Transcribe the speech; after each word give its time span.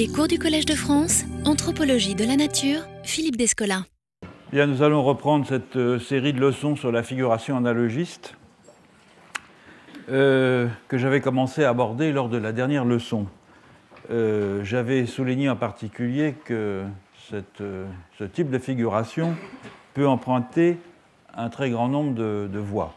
Les 0.00 0.08
cours 0.08 0.28
du 0.28 0.38
Collège 0.38 0.64
de 0.64 0.74
France, 0.74 1.26
Anthropologie 1.44 2.14
de 2.14 2.24
la 2.24 2.34
Nature, 2.34 2.80
Philippe 3.02 3.36
Descola. 3.36 3.82
Bien, 4.50 4.66
nous 4.66 4.82
allons 4.82 5.02
reprendre 5.02 5.46
cette 5.46 5.76
euh, 5.76 5.98
série 5.98 6.32
de 6.32 6.40
leçons 6.40 6.74
sur 6.74 6.90
la 6.90 7.02
figuration 7.02 7.58
analogiste 7.58 8.34
euh, 10.08 10.68
que 10.88 10.96
j'avais 10.96 11.20
commencé 11.20 11.64
à 11.64 11.68
aborder 11.68 12.12
lors 12.12 12.30
de 12.30 12.38
la 12.38 12.52
dernière 12.52 12.86
leçon. 12.86 13.26
Euh, 14.10 14.64
j'avais 14.64 15.04
souligné 15.04 15.50
en 15.50 15.56
particulier 15.56 16.34
que 16.46 16.84
ce 17.18 18.24
type 18.24 18.48
de 18.48 18.58
figuration 18.58 19.36
peut 19.92 20.08
emprunter 20.08 20.78
un 21.34 21.50
très 21.50 21.68
grand 21.68 21.88
nombre 21.88 22.14
de 22.14 22.58
voies. 22.58 22.94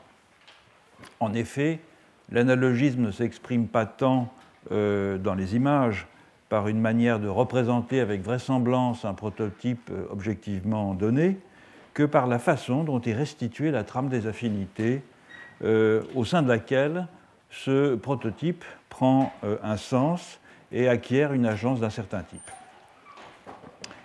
En 1.20 1.34
effet, 1.34 1.82
l'analogisme 2.32 3.02
ne 3.02 3.12
s'exprime 3.12 3.68
pas 3.68 3.86
tant 3.86 4.34
dans 4.72 5.36
les 5.36 5.58
images 5.58 6.08
par 6.54 6.68
une 6.68 6.80
manière 6.80 7.20
de 7.20 7.28
représenter 7.28 8.00
avec 8.00 8.22
vraisemblance 8.22 9.06
un 9.06 9.16
prototype 9.16 9.90
euh, 9.90 10.06
objectivement 10.12 10.94
donné 10.94 11.40
que 11.96 12.04
par 12.04 12.28
la 12.28 12.38
façon 12.38 12.84
dont 12.84 13.02
est 13.02 13.16
restituée 13.16 13.72
la 13.72 13.84
trame 13.84 14.08
des 14.08 14.28
affinités 14.28 15.02
euh, 15.64 16.04
au 16.14 16.26
sein 16.26 16.44
de 16.44 16.48
laquelle 16.48 17.08
ce 17.50 17.96
prototype 17.96 18.64
prend 18.90 19.34
euh, 19.44 19.58
un 19.64 19.78
sens 19.78 20.40
et 20.72 20.88
acquiert 20.88 21.34
une 21.34 21.48
agence 21.48 21.80
d'un 21.80 21.90
certain 21.90 22.22
type. 22.22 22.52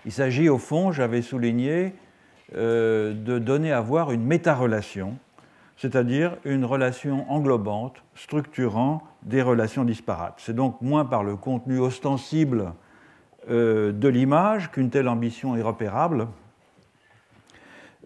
Il 0.07 0.13
s'agit 0.13 0.49
au 0.49 0.57
fond, 0.57 0.91
j'avais 0.91 1.21
souligné, 1.21 1.93
de 2.55 3.39
donner 3.39 3.73
à 3.73 3.83
voir 3.83 4.11
une 4.11 4.25
méta-relation 4.25 5.19
c'est-à-dire 5.77 6.37
une 6.45 6.65
relation 6.65 7.31
englobante, 7.31 8.03
structurant 8.15 9.03
des 9.23 9.43
relations 9.43 9.85
disparates. 9.85 10.35
C'est 10.39 10.55
donc 10.55 10.81
moins 10.81 11.05
par 11.05 11.23
le 11.25 11.37
contenu 11.37 11.79
ostensible 11.79 12.73
euh, 13.51 13.93
de 13.93 14.09
l'image 14.09 14.71
qu'une 14.71 14.91
telle 14.91 15.09
ambition 15.09 15.57
est 15.57 15.63
repérable, 15.63 16.29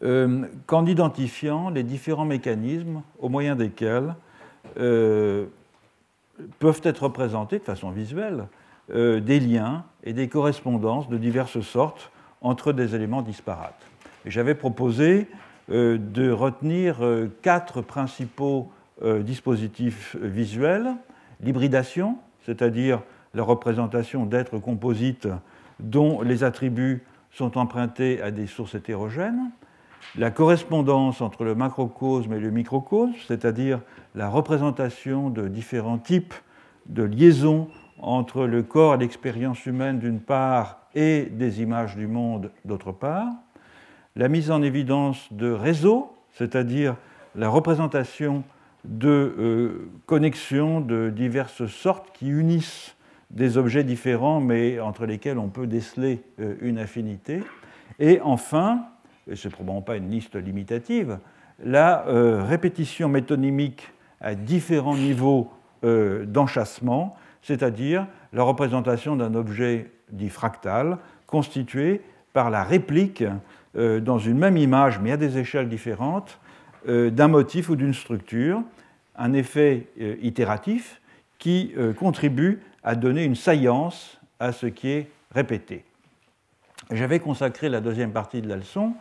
euh, 0.03 0.47
qu'en 0.67 0.87
identifiant 0.87 1.71
les 1.71 1.83
différents 1.83 2.25
mécanismes 2.25 3.03
au 3.19 3.29
moyen 3.29 3.57
desquels 3.57 4.15
euh, 4.79 5.47
peuvent 6.59 6.81
être 6.85 7.05
représentés 7.05 7.59
de 7.59 7.65
façon 7.65 7.91
visuelle 7.91 8.47
des 8.93 9.39
liens 9.39 9.85
et 10.03 10.13
des 10.13 10.29
correspondances 10.29 11.09
de 11.09 11.17
diverses 11.17 11.61
sortes 11.61 12.11
entre 12.41 12.73
des 12.73 12.97
éléments 12.97 13.23
disparates. 13.23 13.81
J'avais 14.27 14.57
proposé 14.57 15.29
de 15.69 16.31
retenir 16.31 16.97
quatre 17.43 17.81
principaux 17.81 18.71
euh, 19.03 19.23
dispositifs 19.23 20.17
visuels. 20.21 20.95
L'hybridation, 21.41 22.19
c'est-à-dire 22.45 23.03
la 23.35 23.43
représentation 23.43 24.27
d'êtres 24.27 24.59
composites 24.59 25.29
dont 25.81 26.21
les 26.21 26.45
attributs 26.45 27.03
sont 27.31 27.57
empruntés 27.57 28.20
à 28.20 28.31
des 28.31 28.47
sources 28.47 28.75
hétérogènes. 28.75 29.51
La 30.19 30.31
correspondance 30.31 31.20
entre 31.20 31.45
le 31.45 31.55
macrocosme 31.55 32.35
et 32.35 32.41
le 32.41 32.51
microcosme, 32.51 33.15
c'est-à-dire 33.27 33.81
la 34.15 34.29
représentation 34.29 35.31
de 35.31 35.48
différents 35.48 35.98
types 35.98 36.35
de 36.87 37.03
liaisons 37.03 37.69
entre 37.98 38.47
le 38.47 38.63
corps 38.63 38.97
et 38.97 38.98
l'expérience 38.98 39.65
humaine 39.65 39.98
d'une 39.98 40.20
part 40.20 40.81
et 40.95 41.23
des 41.31 41.63
images 41.63 41.97
du 41.97 42.07
monde 42.07 42.51
d'autre 42.65 42.93
part 42.93 43.29
la 44.17 44.29
mise 44.29 44.51
en 44.51 44.63
évidence 44.63 45.33
de 45.33 45.51
réseaux, 45.51 46.15
c'est-à-dire 46.33 46.97
la 47.35 47.48
représentation 47.48 48.45
de 48.85 49.09
euh, 49.09 49.91
connexions 50.07 50.81
de 50.81 51.11
diverses 51.11 51.67
sortes 51.67 52.11
qui 52.13 52.29
unissent 52.29 52.97
des 53.31 53.57
objets 53.57 53.85
différents 53.85 54.41
mais 54.41 54.81
entre 54.81 55.07
lesquels 55.07 55.39
on 55.39 55.49
peut 55.49 55.67
déceler 55.67 56.23
euh, 56.41 56.55
une 56.61 56.79
affinité. 56.79 57.43
Et 57.99 58.21
enfin, 58.23 58.87
et 59.31 59.37
ce 59.37 59.49
n'est 59.49 59.53
probablement 59.53 59.83
pas 59.83 59.97
une 59.97 60.11
liste 60.11 60.35
limitative, 60.35 61.19
la 61.63 62.07
euh, 62.09 62.42
répétition 62.45 63.09
métonymique 63.09 63.92
à 64.21 64.35
différents 64.35 64.97
niveaux 64.97 65.51
d'enchâssement, 65.85 67.17
c'est-à-dire 67.42 68.07
la 68.33 68.45
représentation 68.45 69.17
d'un 69.17 69.35
objet 69.35 69.91
dit 70.13 70.29
fractal 70.29 70.98
constitué 71.27 72.03
par 72.33 72.51
la 72.51 72.63
réplique 72.63 73.25
euh, 73.77 74.01
dans 74.01 74.19
une 74.19 74.39
même 74.39 74.57
image, 74.57 75.01
mais 75.01 75.13
à 75.13 75.17
des 75.17 75.39
échelles 75.39 75.69
différentes, 75.69 76.39
euh, 76.89 77.11
d'un 77.11 77.29
motif 77.29 77.69
ou 77.69 77.77
d'une 77.77 77.95
structure, 77.95 78.63
un 79.17 79.33
effet 79.33 79.86
euh, 80.00 80.17
itératif 80.23 81.00
qui 81.39 81.74
contribue 81.98 82.61
à 82.84 82.95
donner 82.95 83.24
une 83.24 83.34
saillance 83.34 84.20
à 84.39 84.52
ce 84.52 84.67
qui 84.67 84.90
est 84.90 85.08
répété. 85.34 85.84
J'avais 86.92 87.18
consacré 87.18 87.68
la 87.68 87.80
deuxième 87.80 88.12
partie 88.12 88.40
de 88.42 88.48
la 88.48 88.55
leçon 88.55 88.92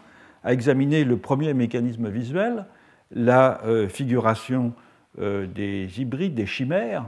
à 0.44 0.52
examiner 0.52 1.04
le 1.04 1.18
premier 1.18 1.54
mécanisme 1.54 2.10
visuel, 2.10 2.66
la 3.12 3.62
figuration 3.90 4.74
des 5.20 5.88
hybrides, 6.00 6.34
des 6.34 6.48
chimères, 6.48 7.06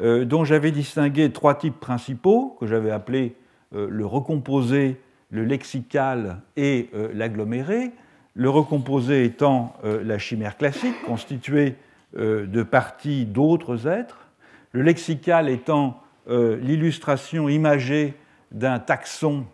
dont 0.00 0.46
j'avais 0.46 0.70
distingué 0.70 1.30
trois 1.30 1.56
types 1.56 1.78
principaux 1.78 2.56
que 2.58 2.66
j'avais 2.66 2.90
appelés 2.90 3.34
le 3.72 4.06
recomposé, 4.06 4.96
le 5.30 5.44
lexical 5.44 6.40
et 6.56 6.90
euh, 6.94 7.08
l'aggloméré, 7.14 7.92
le 8.34 8.50
recomposé 8.50 9.24
étant 9.24 9.74
euh, 9.84 10.02
la 10.04 10.18
chimère 10.18 10.56
classique, 10.56 10.94
constituée 11.06 11.68
euh, 11.68 11.72
de 12.14 12.62
parties 12.62 13.24
d'autres 13.24 13.86
êtres, 13.86 14.26
le 14.72 14.82
lexical 14.82 15.48
étant 15.48 16.02
l'illustration 16.28 17.48
imagée 17.48 18.14
d'un 18.52 18.78
taxon 18.78 19.44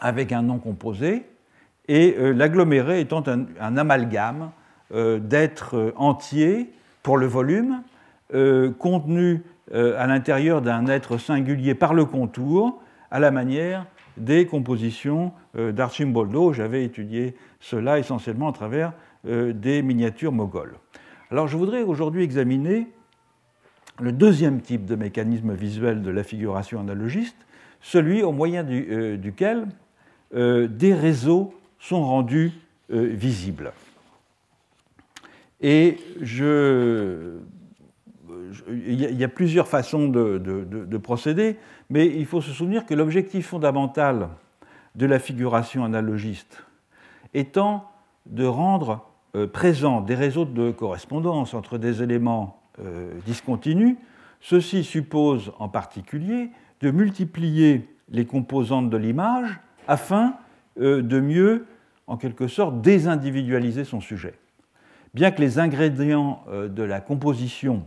avec 0.00 0.32
un 0.32 0.42
nom 0.42 0.58
composé, 0.58 1.26
et 1.88 2.16
l'aggloméré 2.18 3.00
étant 3.00 3.24
un, 3.26 3.76
amalgame 3.76 4.50
d'êtres 4.92 5.92
entiers 5.96 6.72
pour 7.02 7.18
le 7.18 7.26
volume, 7.26 7.82
contenu 8.78 9.42
à 9.72 10.06
l'intérieur 10.06 10.62
d'un 10.62 10.86
être 10.86 11.18
singulier 11.18 11.74
par 11.74 11.94
le 11.94 12.04
contour, 12.04 12.80
à 13.10 13.18
la 13.18 13.30
manière 13.30 13.86
des 14.16 14.46
compositions 14.46 15.32
euh, 15.56 15.72
d'Archimboldo. 15.72 16.52
J'avais 16.52 16.84
étudié 16.84 17.34
cela 17.58 17.98
essentiellement 17.98 18.48
à 18.48 18.52
travers 18.52 18.92
euh, 19.26 19.52
des 19.52 19.82
miniatures 19.82 20.32
moghols. 20.32 20.74
Alors 21.30 21.46
je 21.46 21.56
voudrais 21.56 21.82
aujourd'hui 21.82 22.22
examiner 22.24 22.88
le 24.00 24.12
deuxième 24.12 24.60
type 24.60 24.84
de 24.84 24.96
mécanisme 24.96 25.54
visuel 25.54 26.02
de 26.02 26.10
la 26.10 26.24
figuration 26.24 26.80
analogiste, 26.80 27.36
celui 27.80 28.22
au 28.22 28.32
moyen 28.32 28.66
euh, 28.68 29.16
duquel 29.16 29.68
des 30.32 30.94
réseaux 30.94 31.52
sont 31.80 32.04
rendus 32.04 32.52
visibles. 32.88 33.72
Et 35.60 35.96
je, 36.20 37.40
il 38.68 39.00
y 39.00 39.24
a 39.24 39.28
plusieurs 39.28 39.68
façons 39.68 40.08
de, 40.08 40.98
procéder, 40.98 41.56
mais 41.88 42.06
il 42.06 42.26
faut 42.26 42.40
se 42.40 42.52
souvenir 42.52 42.86
que 42.86 42.94
l'objectif 42.94 43.48
fondamental 43.48 44.28
de 44.94 45.06
la 45.06 45.18
figuration 45.18 45.84
analogiste 45.84 46.64
étant 47.34 47.90
de 48.26 48.44
rendre 48.44 49.09
euh, 49.36 49.46
présents 49.46 50.00
des 50.00 50.16
réseaux 50.16 50.44
de 50.44 50.72
correspondance 50.72 51.54
entre 51.54 51.78
des 51.78 52.02
éléments 52.02 52.60
euh, 52.80 53.12
discontinus, 53.26 53.96
ceci 54.40 54.82
suppose 54.82 55.52
en 55.60 55.68
particulier 55.68 56.50
de 56.80 56.90
multiplier 56.90 57.88
les 58.08 58.26
composantes 58.26 58.90
de 58.90 58.96
l'image 58.96 59.60
afin 59.86 60.34
euh, 60.80 61.00
de 61.00 61.20
mieux, 61.20 61.66
en 62.08 62.16
quelque 62.16 62.48
sorte, 62.48 62.80
désindividualiser 62.80 63.84
son 63.84 64.00
sujet. 64.00 64.34
Bien 65.14 65.30
que 65.30 65.40
les 65.40 65.60
ingrédients 65.60 66.44
de 66.52 66.82
la 66.84 67.00
composition 67.00 67.84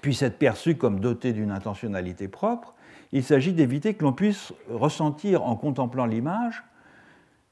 puisse 0.00 0.22
être 0.22 0.38
perçu 0.38 0.76
comme 0.76 0.98
doté 0.98 1.32
d'une 1.32 1.52
intentionnalité 1.52 2.26
propre, 2.26 2.74
il 3.12 3.22
s'agit 3.22 3.52
d'éviter 3.52 3.94
que 3.94 4.04
l'on 4.04 4.12
puisse 4.12 4.52
ressentir 4.68 5.44
en 5.44 5.54
contemplant 5.54 6.06
l'image 6.06 6.64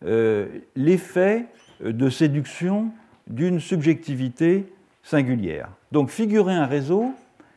l'effet 0.03 1.47
de 1.81 2.11
séduction 2.11 2.91
d'une 3.27 3.61
subjectivité 3.61 4.73
singulière. 5.03 5.69
Donc 5.93 6.11
figurer 6.11 6.55
un 6.55 6.67
réseau, 6.67 7.13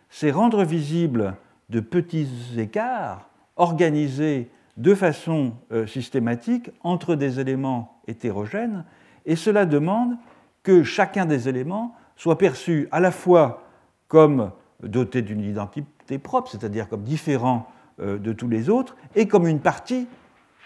c'est 0.09 0.31
rendre 0.31 0.63
visible 0.63 1.35
de 1.69 1.79
petits 1.79 2.29
écarts 2.57 3.29
organisés 3.55 4.49
de 4.77 4.95
façon 4.95 5.53
euh, 5.71 5.85
systématique 5.85 6.71
entre 6.83 7.15
des 7.15 7.39
éléments 7.39 7.99
hétérogènes, 8.07 8.85
et 9.25 9.35
cela 9.35 9.65
demande 9.65 10.15
que 10.63 10.83
chacun 10.83 11.25
des 11.25 11.49
éléments 11.49 11.95
soit 12.15 12.37
perçu 12.37 12.87
à 12.91 12.99
la 12.99 13.11
fois 13.11 13.63
comme 14.07 14.51
doté 14.81 15.21
d'une 15.21 15.41
identité 15.41 16.17
propre, 16.17 16.49
c'est-à-dire 16.49 16.87
comme 16.87 17.03
différent 17.03 17.69
euh, 17.99 18.17
de 18.17 18.31
tous 18.31 18.47
les 18.47 18.69
autres, 18.69 18.95
et 19.15 19.27
comme 19.27 19.47
une 19.47 19.59
partie 19.59 20.07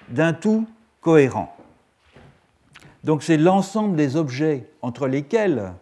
d'un 0.10 0.34
tout 0.34 0.68
cohérent. 1.02 1.56
Donc 3.04 3.24
c'est 3.24 3.38
l'ensemble 3.38 3.96
des 3.96 4.16
objets 4.16 4.70
entre 4.82 5.08
lesquels 5.08 5.74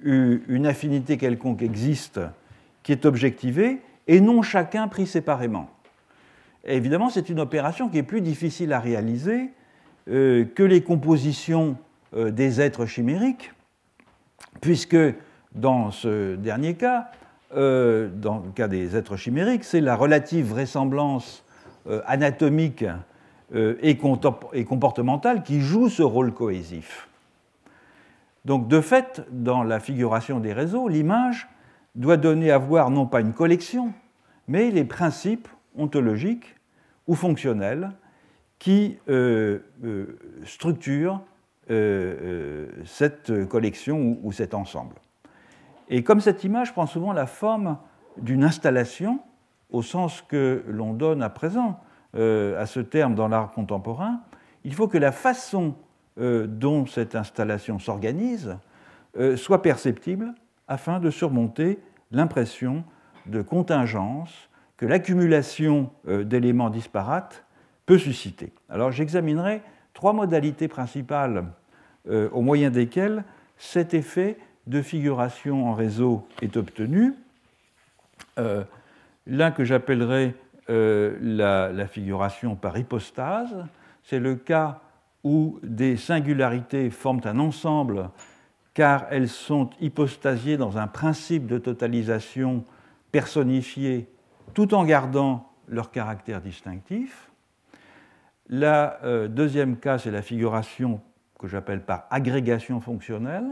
une 0.00 0.66
affinité 0.66 1.16
quelconque 1.16 1.62
existe 1.62 2.20
qui 2.82 2.92
est 2.92 3.04
objectivée, 3.04 3.80
et 4.06 4.20
non 4.20 4.42
chacun 4.42 4.88
pris 4.88 5.06
séparément. 5.06 5.68
évidemment, 6.64 7.10
c'est 7.10 7.28
une 7.28 7.40
opération 7.40 7.88
qui 7.88 7.98
est 7.98 8.02
plus 8.02 8.20
difficile 8.20 8.72
à 8.72 8.80
réaliser 8.80 9.50
que 10.06 10.62
les 10.62 10.82
compositions 10.82 11.76
des 12.14 12.60
êtres 12.60 12.86
chimériques, 12.86 13.52
puisque 14.60 14.96
dans 15.54 15.90
ce 15.90 16.36
dernier 16.36 16.74
cas, 16.74 17.10
dans 17.52 18.42
le 18.44 18.52
cas 18.54 18.68
des 18.68 18.96
êtres 18.96 19.16
chimériques, 19.16 19.64
c'est 19.64 19.80
la 19.80 19.96
relative 19.96 20.46
vraisemblance 20.46 21.44
anatomique 22.06 22.84
et 23.54 23.96
comportementale 23.96 25.42
qui 25.42 25.60
joue 25.60 25.88
ce 25.88 26.02
rôle 26.02 26.32
cohésif. 26.34 27.08
Donc 28.46 28.68
de 28.68 28.80
fait, 28.80 29.26
dans 29.30 29.64
la 29.64 29.80
figuration 29.80 30.38
des 30.38 30.52
réseaux, 30.52 30.88
l'image 30.88 31.48
doit 31.96 32.16
donner 32.16 32.52
à 32.52 32.58
voir 32.58 32.90
non 32.90 33.06
pas 33.06 33.20
une 33.20 33.32
collection, 33.32 33.92
mais 34.46 34.70
les 34.70 34.84
principes 34.84 35.48
ontologiques 35.76 36.54
ou 37.08 37.14
fonctionnels 37.14 37.90
qui 38.58 38.98
euh, 39.08 39.58
euh, 39.84 40.18
structurent 40.44 41.20
euh, 41.70 42.68
cette 42.84 43.46
collection 43.48 44.18
ou, 44.22 44.30
cet 44.30 44.54
ensemble. 44.54 44.94
Et 45.88 46.04
comme 46.04 46.20
cette 46.20 46.44
image 46.44 46.72
prend 46.72 46.86
souvent 46.86 47.12
la 47.12 47.26
forme 47.26 47.78
d'une 48.16 48.44
installation, 48.44 49.20
au 49.70 49.82
sens 49.82 50.22
que 50.22 50.64
l'on 50.68 50.92
donne 50.94 51.22
à 51.22 51.30
présent 51.30 51.80
à 52.16 52.66
ce 52.66 52.80
terme 52.80 53.14
dans 53.14 53.28
l'art 53.28 53.52
contemporain, 53.52 54.20
il 54.64 54.74
faut 54.74 54.88
que 54.88 54.98
la 54.98 55.12
façon 55.12 55.74
euh, 56.18 56.46
dont 56.46 56.86
cette 56.86 57.14
installation 57.14 57.78
s'organise 57.78 58.56
euh, 59.18 59.36
soit 59.36 59.60
perceptible 59.60 60.34
afin 60.66 60.98
de 60.98 61.10
surmonter 61.10 61.78
l'impression 62.10 62.84
de 63.26 63.42
contingence 63.42 64.48
que 64.78 64.86
l'accumulation 64.86 65.90
euh, 66.08 66.24
d'éléments 66.24 66.70
disparates 66.70 67.44
peut 67.84 67.98
susciter. 67.98 68.54
Alors 68.70 68.92
j'examinerai 68.92 69.60
trois 69.92 70.14
modalités 70.14 70.68
principales 70.68 71.44
au 72.08 72.40
moyen 72.40 72.70
desquelles 72.70 73.24
cet 73.56 73.92
effet 73.92 74.38
de 74.68 74.80
figuration 74.80 75.68
en 75.68 75.74
réseau 75.74 76.26
est 76.40 76.56
obtenu. 76.56 77.14
L'un 78.36 79.50
que 79.50 79.64
j'appellerai 79.64 80.34
la, 80.68 81.72
la, 81.72 81.86
figuration 81.86 82.56
par 82.56 82.76
hypostase, 82.76 83.54
c'est 84.02 84.18
le 84.18 84.34
cas 84.34 84.80
où 85.22 85.58
des 85.62 85.96
singularités 85.96 86.90
forment 86.90 87.20
un 87.24 87.38
ensemble 87.38 88.10
car 88.76 89.06
elles 89.10 89.30
sont 89.30 89.70
hypostasiées 89.80 90.58
dans 90.58 90.76
un 90.76 90.86
principe 90.86 91.46
de 91.46 91.56
totalisation 91.56 92.62
personnifié 93.10 94.06
tout 94.52 94.74
en 94.74 94.84
gardant 94.84 95.50
leur 95.66 95.90
caractère 95.90 96.42
distinctif. 96.42 97.30
La 98.48 98.98
euh, 99.02 99.28
deuxième 99.28 99.78
cas, 99.78 99.98
c'est 99.98 100.10
la 100.10 100.20
figuration 100.20 101.00
que 101.38 101.48
j'appelle 101.48 101.80
par 101.80 102.06
agrégation 102.10 102.80
fonctionnelle, 102.80 103.46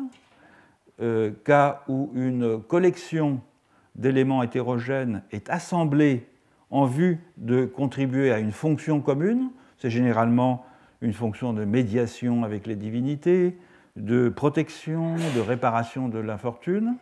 euh, 1.01 1.33
cas 1.45 1.83
où 1.89 2.11
une 2.15 2.63
collection 2.63 3.41
d'éléments 3.95 4.43
hétérogènes 4.43 5.23
est 5.33 5.49
assemblée 5.49 6.29
en 6.75 6.87
vue 6.87 7.21
de 7.37 7.67
contribuer 7.67 8.33
à 8.33 8.41
une 8.41 8.51
fonction 8.51 9.01
commune. 9.01 9.51
C'est 9.79 9.91
généralement 9.91 10.67
une 11.03 11.13
fonction 11.13 11.53
de 11.53 11.65
médiation 11.65 12.43
avec 12.43 12.67
les 12.67 12.75
divinités, 12.75 13.57
de 13.95 14.29
protection, 14.29 15.15
de 15.37 15.41
réparation 15.41 16.09
de 16.09 16.19
l'infortune, 16.19 16.97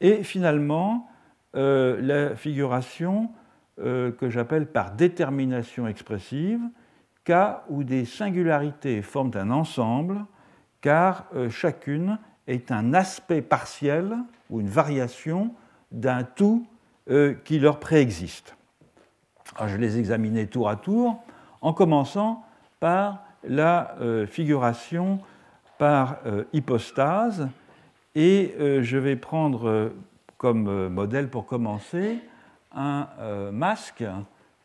et 0.00 0.24
finalement 0.24 1.08
euh, 1.54 2.00
la 2.02 2.34
figuration 2.34 3.30
euh, 3.78 4.10
que 4.10 4.28
j'appelle 4.28 4.66
par 4.66 4.90
détermination 4.90 5.86
expressive, 5.86 6.60
cas 7.22 7.62
où 7.68 7.84
des 7.84 8.04
singularités 8.04 9.00
forment 9.00 9.30
un 9.34 9.50
ensemble, 9.52 10.24
car 10.80 11.26
euh, 11.36 11.50
chacune 11.50 12.18
est 12.48 12.72
un 12.72 12.94
aspect 12.94 13.42
partiel 13.42 14.16
ou 14.50 14.60
une 14.60 14.68
variation 14.68 15.54
d'un 15.92 16.24
tout 16.24 16.66
qui 17.44 17.58
leur 17.58 17.80
préexiste. 17.80 18.56
Je 19.66 19.76
les 19.76 19.98
examinais 19.98 20.46
tour 20.46 20.68
à 20.68 20.76
tour, 20.76 21.22
en 21.60 21.72
commençant 21.72 22.44
par 22.80 23.24
la 23.44 23.94
euh, 24.00 24.26
figuration 24.26 25.20
par 25.78 26.18
euh, 26.26 26.44
hypostase. 26.52 27.48
Et 28.14 28.54
euh, 28.60 28.82
je 28.82 28.98
vais 28.98 29.16
prendre 29.16 29.92
comme 30.36 30.88
modèle 30.88 31.28
pour 31.28 31.46
commencer 31.46 32.18
un 32.74 33.06
masque 33.52 34.04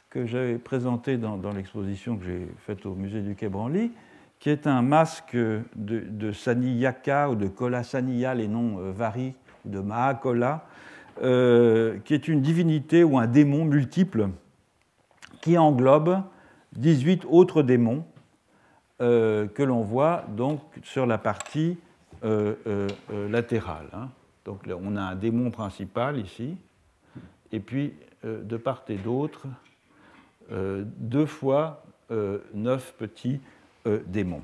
que 0.09 0.25
j'ai 0.25 0.55
présenté 0.55 1.17
dans, 1.17 1.39
l'exposition 1.53 2.17
que 2.17 2.25
j'ai 2.25 2.47
faite 2.65 2.85
au 2.85 2.95
musée 2.95 3.21
du 3.21 3.35
Quai 3.35 3.47
Branly, 3.47 3.91
qui 4.39 4.49
est 4.49 4.65
un 4.65 4.81
masque 4.81 5.35
de, 5.35 5.67
de 5.75 6.31
Saniyaka 6.31 7.29
ou 7.29 7.35
de 7.35 7.47
Kola 7.47 7.83
Saniya, 7.83 8.33
les 8.33 8.47
noms 8.47 8.77
varient, 8.91 9.35
de 9.65 9.79
Mahakola, 9.79 10.65
qui 11.19 12.13
est 12.13 12.27
une 12.27 12.41
divinité 12.41 13.03
ou 13.03 13.19
un 13.19 13.27
démon 13.27 13.65
multiple 13.65 14.29
qui 15.41 15.57
englobe 15.57 16.21
18 16.75 17.25
autres 17.29 17.63
démons 17.63 18.05
euh, 18.99 19.47
que 19.47 19.61
l'on 19.61 19.81
voit 19.81 20.25
donc 20.35 20.59
sur 20.81 21.05
la 21.05 21.19
partie 21.19 21.77
euh, 22.23 22.55
euh, 22.65 23.29
latérale. 23.29 23.87
Hein. 23.93 24.09
Donc 24.43 24.67
on 24.67 24.95
a 24.95 25.01
un 25.01 25.15
démon 25.15 25.51
principal 25.51 26.17
ici, 26.17 26.55
et 27.51 27.59
puis 27.59 27.93
de 28.23 28.57
part 28.57 28.83
et 28.87 28.95
d'autre, 28.95 29.45
deux 30.49 31.25
fois 31.25 31.83
neuf 32.53 32.93
petits 32.97 33.41
démons. 34.05 34.41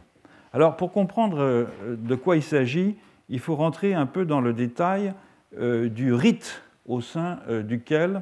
Alors 0.51 0.75
pour 0.75 0.92
comprendre 0.92 1.68
de 1.88 2.16
quoi 2.16 2.36
il 2.36 2.44
s'agit, 2.44 2.98
il 3.30 3.39
faut 3.39 3.56
rentrer 3.56 3.94
un 3.94 4.06
peu 4.06 4.25
dans 4.25 4.42
le 4.42 4.51
détail 4.51 5.13
du 5.57 6.13
rite 6.13 6.62
au 6.86 7.00
sein 7.00 7.39
duquel 7.63 8.22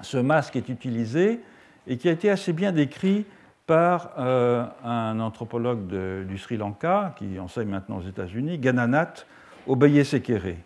ce 0.00 0.18
masque 0.18 0.56
est 0.56 0.68
utilisé 0.68 1.40
et 1.86 1.96
qui 1.96 2.08
a 2.08 2.12
été 2.12 2.30
assez 2.30 2.52
bien 2.52 2.72
décrit 2.72 3.24
par 3.66 4.12
euh, 4.18 4.66
un 4.84 5.20
anthropologue 5.20 5.86
du 6.26 6.38
Sri 6.38 6.56
Lanka, 6.56 7.14
qui 7.16 7.38
enseigne 7.38 7.68
maintenant 7.68 7.98
aux 7.98 8.08
États-Unis, 8.08 8.58
Gananath 8.58 9.26
Obeyesekere, 9.66 10.56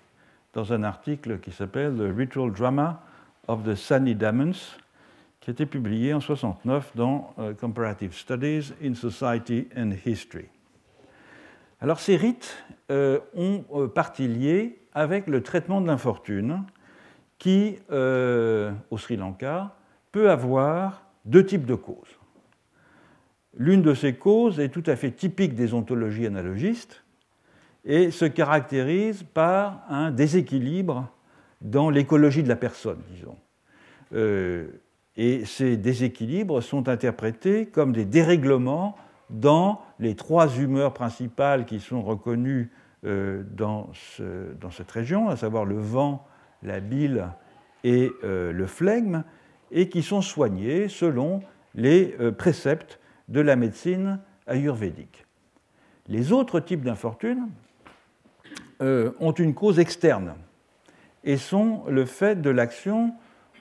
dans 0.52 0.72
un 0.72 0.82
article 0.82 1.38
qui 1.38 1.52
s'appelle 1.52 1.94
The 1.96 2.16
Ritual 2.16 2.52
Drama 2.52 3.02
of 3.48 3.64
the 3.64 3.74
Sunny 3.74 4.14
Demons, 4.14 4.76
qui 5.40 5.50
a 5.50 5.52
été 5.52 5.66
publié 5.66 6.14
en 6.14 6.18
1969 6.18 6.92
dans 6.96 7.34
euh, 7.38 7.54
Comparative 7.54 8.14
Studies 8.14 8.72
in 8.82 8.94
Society 8.94 9.68
and 9.76 9.92
History. 10.04 10.46
Alors 11.80 12.00
ces 12.00 12.16
rites 12.16 12.56
euh, 12.90 13.20
ont 13.34 13.62
partie 13.88 14.26
liée 14.26 14.78
avec 14.94 15.26
le 15.26 15.42
traitement 15.42 15.82
de 15.82 15.86
l'infortune 15.86 16.62
qui, 17.38 17.78
au 17.90 18.96
Sri 18.96 19.18
Lanka, 19.18 19.76
peut 20.10 20.30
avoir 20.30 21.05
deux 21.26 21.44
types 21.44 21.66
de 21.66 21.74
causes. 21.74 22.18
L'une 23.58 23.82
de 23.82 23.94
ces 23.94 24.14
causes 24.14 24.60
est 24.60 24.68
tout 24.68 24.82
à 24.86 24.96
fait 24.96 25.10
typique 25.10 25.54
des 25.54 25.74
ontologies 25.74 26.26
analogistes 26.26 27.04
et 27.84 28.10
se 28.10 28.24
caractérise 28.24 29.22
par 29.22 29.82
un 29.88 30.10
déséquilibre 30.10 31.10
dans 31.60 31.90
l'écologie 31.90 32.42
de 32.42 32.48
la 32.48 32.56
personne, 32.56 33.00
disons. 33.14 33.36
Euh, 34.14 34.68
et 35.16 35.44
ces 35.44 35.76
déséquilibres 35.76 36.62
sont 36.62 36.88
interprétés 36.88 37.66
comme 37.66 37.92
des 37.92 38.04
dérèglements 38.04 38.96
dans 39.30 39.80
les 39.98 40.14
trois 40.14 40.58
humeurs 40.58 40.92
principales 40.92 41.64
qui 41.64 41.80
sont 41.80 42.02
reconnues 42.02 42.70
euh, 43.04 43.42
dans, 43.50 43.90
cette 44.70 44.90
région, 44.90 45.28
à 45.28 45.36
savoir 45.36 45.64
le 45.64 45.78
vent, 45.78 46.26
la 46.62 46.80
bile 46.80 47.28
et 47.84 48.10
euh, 48.24 48.52
le 48.52 48.66
flegme, 48.66 49.24
et 49.70 49.88
qui 49.88 50.02
sont 50.02 50.22
soignés 50.22 50.88
selon 50.88 51.40
les 51.74 52.16
euh, 52.20 52.32
préceptes 52.32 52.98
de 53.28 53.40
la 53.40 53.56
médecine 53.56 54.20
ayurvédique. 54.46 55.24
Les 56.08 56.32
autres 56.32 56.60
types 56.60 56.82
d'infortunes 56.82 57.48
euh, 58.80 59.12
ont 59.20 59.32
une 59.32 59.54
cause 59.54 59.78
externe 59.78 60.34
et 61.24 61.36
sont 61.36 61.84
le 61.88 62.04
fait 62.04 62.40
de 62.40 62.50
l'action 62.50 63.14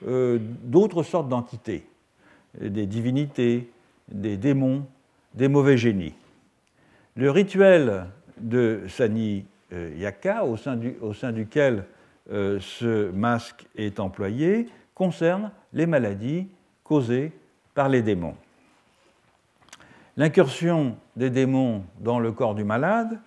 euh, 0.07 0.39
d'autres 0.63 1.03
sortes 1.03 1.29
d'entités, 1.29 1.87
des 2.59 2.85
divinités, 2.85 3.71
des 4.09 4.37
démons, 4.37 4.85
des 5.33 5.47
mauvais 5.47 5.77
génies. 5.77 6.13
Le 7.15 7.31
rituel 7.31 8.05
de 8.37 8.83
Sani 8.87 9.45
Yaka, 9.71 10.45
au 10.45 10.57
sein, 10.57 10.79
au 11.01 11.13
sein 11.13 11.31
duquel 11.31 11.85
ce 12.29 13.09
masque 13.11 13.65
est 13.75 13.99
employé, 13.99 14.67
concerne 14.95 15.51
les 15.73 15.85
maladies 15.85 16.47
causées 16.83 17.31
par 17.73 17.89
les 17.89 18.01
démons. 18.01 18.35
L'incursion 20.17 20.95
des 21.17 21.29
démons 21.29 21.83
dans 21.99 22.19
le 22.19 22.31
corps 22.31 22.55
du 22.55 22.63
malade 22.63 23.19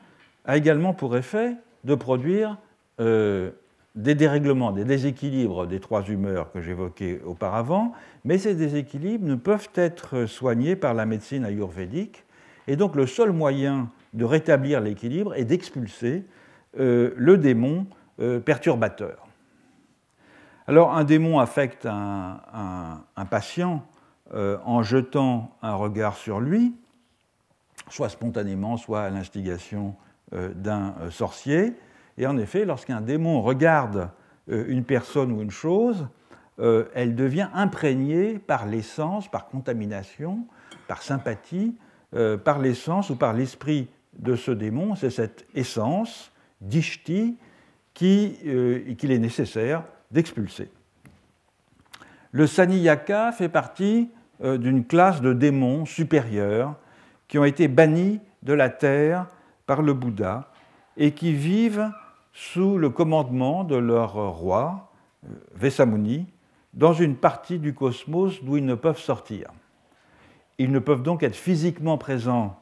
a 0.47 0.57
également 0.57 0.95
pour 0.95 1.17
effet 1.17 1.55
de 1.85 1.95
produire 1.95 2.57
euh, 2.99 3.51
des 3.95 4.15
dérèglements, 4.15 4.73
des 4.73 4.85
déséquilibres 4.85 5.67
des 5.67 5.81
trois 5.81 6.03
humeurs 6.05 6.51
que 6.51 6.63
j'évoquais 6.63 7.21
auparavant, 7.27 7.93
mais 8.25 8.39
ces 8.39 8.55
déséquilibres 8.55 9.27
ne 9.27 9.35
peuvent 9.35 9.69
être 9.75 10.27
soignés 10.27 10.77
par 10.77 10.95
la 10.95 11.05
médecine 11.05 11.45
ayurvédique, 11.45 12.25
et 12.67 12.77
donc 12.77 12.95
le 12.95 13.07
seul 13.07 13.33
moyen 13.33 13.91
de 14.15 14.25
rétablir 14.25 14.81
l'équilibre 14.81 15.35
est 15.35 15.45
d'expulser 15.45 16.25
euh, 16.79 17.13
le 17.17 17.37
démon 17.37 17.87
euh, 18.21 18.41
perturbateur. 18.41 19.28
Alors 20.69 20.95
un 20.95 21.05
démon 21.05 21.39
affecte 21.39 21.87
un, 21.87 23.03
patient 23.31 23.83
euh, 24.35 24.59
en 24.65 24.83
jetant 24.83 25.57
un 25.63 25.75
regard 25.75 26.17
sur 26.17 26.41
lui, 26.41 26.75
soit 27.89 28.11
spontanément, 28.11 28.77
soit 28.77 29.03
à 29.03 29.11
l'instigation 29.11 29.95
d'un 30.31 30.95
sorcier. 31.09 31.73
Et 32.19 32.27
en 32.27 32.37
effet, 32.37 32.67
lorsqu'un 32.67 33.01
démon 33.01 33.41
regarde 33.41 34.11
une 34.47 34.85
personne 34.85 35.33
ou 35.33 35.41
une 35.41 35.51
chose, 35.51 36.07
elle 36.59 37.15
devient 37.15 37.49
imprégnée 37.55 38.39
par 38.39 38.67
l'essence, 38.67 39.27
par 39.27 39.47
contamination, 39.47 40.41
par 40.87 41.01
sympathie, 41.01 41.79
par 42.45 42.59
l'essence 42.59 43.09
ou 43.09 43.17
par 43.17 43.33
l'esprit 43.33 43.89
de 44.19 44.37
ce 44.37 44.51
démon. 44.51 44.95
C'est 44.97 45.09
cette 45.09 45.47
essence 45.55 46.31
d'Ishti 46.61 47.39
euh, 48.03 48.95
qu'il 48.95 49.11
est 49.11 49.19
nécessaire 49.19 49.83
d'expulser. 50.11 50.71
Le 52.33 52.47
Saniyaka 52.47 53.33
fait 53.33 53.49
partie 53.49 54.11
euh, 54.43 54.59
d'une 54.59 54.85
classe 54.85 55.21
de 55.21 55.33
démons 55.33 55.85
supérieurs 55.85 56.77
qui 57.27 57.39
ont 57.39 57.45
été 57.45 57.69
bannis 57.69 58.21
de 58.43 58.53
la 58.53 58.69
terre 58.69 59.27
par 59.67 59.83
le 59.83 59.95
Bouddha 59.95 60.51
et 60.97 61.13
qui 61.13 61.33
vivent 61.33 61.91
sous 62.33 62.79
le 62.79 62.91
commandement 62.91 63.65
de 63.65 63.77
leur 63.77 64.13
roi, 64.13 64.91
euh, 65.25 65.35
Vesamuni, 65.55 66.27
dans 66.75 66.93
une 66.93 67.17
partie 67.17 67.59
du 67.59 67.75
cosmos 67.75 68.43
d'où 68.45 68.57
ils 68.57 68.65
ne 68.65 68.75
peuvent 68.75 68.99
sortir. 68.99 69.51
Ils 70.59 70.71
ne 70.71 70.79
peuvent 70.79 71.03
donc 71.03 71.23
être 71.23 71.37
physiquement 71.37 71.99
présents 71.99 72.61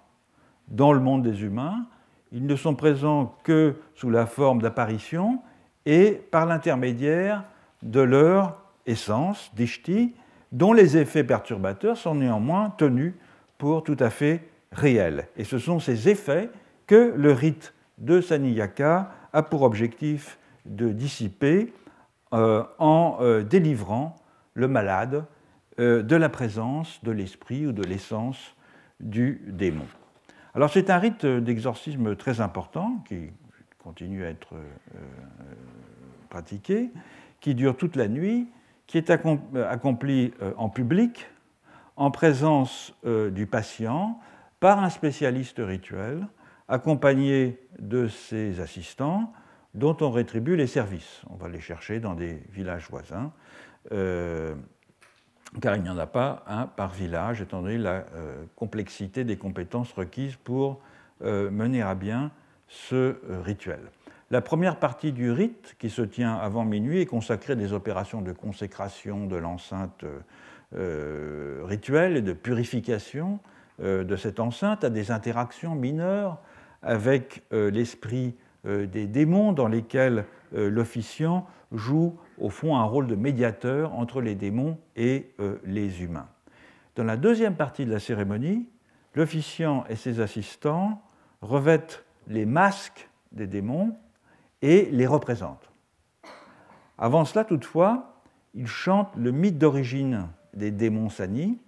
dans 0.69 0.93
le 0.93 1.01
monde 1.01 1.23
des 1.23 1.43
humains, 1.43 1.87
ils 2.33 2.47
ne 2.47 2.57
sont 2.57 2.75
présents 2.75 3.37
que 3.45 3.77
sous 3.95 4.11
la 4.11 4.27
forme 4.27 4.61
d'apparition 4.61 5.41
et 5.87 6.13
par 6.31 6.45
l'intermédiaire 6.45 7.45
de 7.83 8.01
leur 8.01 8.61
essence, 8.87 9.51
d'Ishti, 9.55 10.15
dont 10.53 10.73
les 10.73 10.97
effets 10.97 11.25
perturbateurs 11.25 11.97
sont 11.97 12.17
néanmoins 12.17 12.75
tenus 12.77 13.15
pour 13.59 13.85
tout 13.85 13.97
à 13.99 14.11
fait 14.11 14.49
réels. 14.73 15.29
Et 15.37 15.45
ce 15.45 15.59
sont 15.59 15.81
ces 15.81 16.09
effets 16.09 16.51
que 16.87 17.15
le 17.17 17.33
rite 17.33 17.73
de 17.99 18.21
Saniyaka 18.21 19.11
a 19.33 19.43
pour 19.43 19.63
objectif 19.63 20.39
de 20.67 20.91
dissiper 20.91 21.73
euh, 22.33 22.65
en 22.79 23.19
euh, 23.21 23.43
délivrant 23.43 24.17
le 24.55 24.69
malade 24.69 25.25
euh, 25.79 26.03
de 26.03 26.17
la 26.17 26.29
présence 26.29 27.01
de 27.05 27.13
l'esprit 27.13 27.67
ou 27.67 27.73
de 27.73 27.83
l'essence 27.83 28.55
du 29.01 29.43
démon. 29.47 29.87
Alors 30.55 30.71
c'est 30.71 30.91
un 30.91 30.99
rite 30.99 31.27
d'exorcisme 31.27 32.17
très 32.17 32.41
important 32.41 33.05
qui 33.07 33.31
continue 33.87 34.25
à 34.25 34.31
être 34.31 34.57
euh, 34.57 34.65
euh, 34.97 34.99
pratiqué, 36.29 36.91
qui 37.39 37.55
dure 37.55 37.77
toute 37.77 37.95
la 37.95 38.09
nuit, 38.09 38.49
qui 38.89 38.99
est 38.99 39.11
accompli 39.11 40.35
euh, 40.43 40.53
en 40.57 40.69
public, 40.69 41.29
en 41.95 42.11
présence 42.11 42.93
du 43.05 43.47
patient, 43.47 44.21
par 44.61 44.83
un 44.85 44.91
spécialiste 44.91 45.61
rituel, 45.61 46.27
accompagné 46.69 47.59
de 47.79 48.07
ses 48.09 48.61
assistants, 48.61 49.33
dont 49.73 49.97
on 50.03 50.11
rétribue 50.11 50.57
les 50.57 50.67
services. 50.67 51.23
On 51.31 51.37
va 51.37 51.49
les 51.49 51.61
chercher 51.61 51.99
dans 51.99 52.15
des 52.15 52.43
villages 52.51 52.91
voisins 52.91 53.33
car 55.63 55.77
il 55.77 55.83
n'y 55.83 55.89
en 55.89 55.97
a 55.97 56.07
pas 56.07 56.45
un 56.47 56.67
par 56.67 56.91
village, 56.91 57.41
étant 57.41 57.63
donné 57.63 57.79
la 57.79 58.05
complexité 58.57 59.25
des 59.25 59.39
compétences 59.39 59.93
requises 59.93 60.37
pour 60.37 60.83
mener 61.23 61.81
à 61.81 61.95
bien 61.95 62.31
ce 62.69 62.95
euh, 62.95 63.17
rituel. 63.43 63.81
La 64.31 64.41
première 64.41 64.79
partie 64.79 65.13
du 65.13 65.31
rite, 65.31 65.77
qui 65.79 65.89
se 65.89 66.03
tient 66.03 66.35
avant 66.35 66.65
minuit, 66.65 67.01
est 67.01 67.07
consacrée 67.07 67.53
à 67.53 67.57
des 67.57 67.73
opérations 67.73 68.23
de 68.23 68.33
consécration 68.33 69.27
de 69.27 69.37
l'enceinte 69.37 70.05
rituelle 70.73 72.17
et 72.17 72.23
de 72.23 72.33
purification 72.33 73.39
de 73.79 74.17
cette 74.17 74.41
enceinte, 74.41 74.83
à 74.83 74.91
des 74.91 75.13
interactions 75.13 75.77
mineures 75.77 76.39
avec 76.83 77.45
l'esprit 77.53 78.35
des 78.65 79.07
démons 79.07 79.53
dans 79.53 79.69
lesquels 79.69 80.25
l'officiant 80.53 81.47
joue 81.73 82.19
au 82.39 82.51
fond 82.51 82.77
un 82.77 82.85
rôle 82.85 83.07
de 83.07 83.15
médiateur 83.15 83.95
entre 83.95 84.21
les 84.21 84.35
démons 84.35 84.79
et 84.97 85.33
euh, 85.41 85.57
les 85.65 86.03
humains. 86.03 86.29
Dans 86.97 87.05
la 87.05 87.17
deuxième 87.17 87.57
partie 87.57 87.87
de 87.87 87.93
la 87.93 87.99
cérémonie, 87.99 88.69
l'officiant 89.15 89.85
et 89.89 89.97
ses 89.97 90.21
assistants 90.21 91.03
revêtent 91.43 92.05
les 92.27 92.47
masques 92.47 93.09
des 93.33 93.47
démons 93.47 93.97
et 94.63 94.89
les 94.91 95.07
représentent. 95.07 95.71
Avant 96.99 97.25
cela, 97.25 97.45
toutefois, 97.45 98.21
ils 98.55 98.67
chantent 98.67 99.15
le 99.17 99.31
mythe 99.31 99.59
d'origine 99.59 100.29
des 100.55 100.71
démons 100.71 101.11
Sani, 101.11 101.59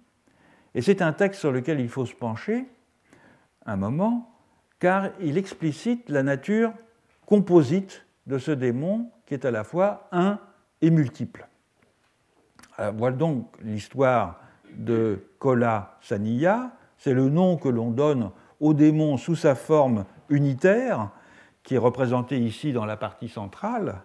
et 0.75 0.81
c'est 0.81 1.01
un 1.01 1.13
texte 1.13 1.39
sur 1.39 1.51
lequel 1.51 1.79
il 1.79 1.89
faut 1.89 2.05
se 2.05 2.15
pencher 2.15 2.65
un 3.65 3.75
moment, 3.75 4.31
car 4.79 5.09
il 5.19 5.37
explicite 5.37 6.09
la 6.09 6.23
nature 6.23 6.73
composite 7.25 8.05
de 8.27 8.37
ce 8.37 8.51
démon 8.51 9.11
qui 9.25 9.33
est 9.33 9.45
à 9.45 9.51
la 9.51 9.63
fois 9.63 10.07
un 10.11 10.39
et 10.81 10.89
multiple. 10.89 11.47
voilà 12.95 13.15
donc 13.15 13.53
l'histoire 13.61 14.39
de 14.73 15.19
Kola 15.39 15.97
Saniya. 16.01 16.71
C'est 16.97 17.13
le 17.13 17.29
nom 17.29 17.57
que 17.57 17.69
l'on 17.69 17.91
donne 17.91 18.31
au 18.59 18.73
démon 18.73 19.17
sous 19.17 19.35
sa 19.35 19.55
forme 19.55 20.05
unitaire, 20.29 21.09
qui 21.63 21.75
est 21.75 21.79
représenté 21.79 22.39
ici 22.39 22.73
dans 22.73 22.85
la 22.85 22.97
partie 22.97 23.29
centrale. 23.29 24.01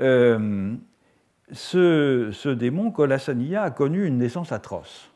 Euh, 0.00 0.76
ce, 1.52 2.48
démon, 2.48 2.90
Kola 2.90 3.18
Saniya, 3.18 3.62
a 3.62 3.70
connu 3.70 4.06
une 4.06 4.18
naissance 4.18 4.52
atroce. 4.52 5.10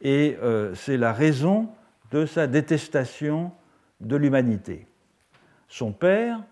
Et 0.00 0.36
euh, 0.42 0.74
c'est 0.74 0.96
la 0.96 1.12
raison 1.12 1.68
de 2.10 2.26
sa 2.26 2.46
détestation 2.46 3.52
de 4.00 4.16
l'humanité. 4.16 4.86
Son 5.68 5.92
père, 5.92 6.42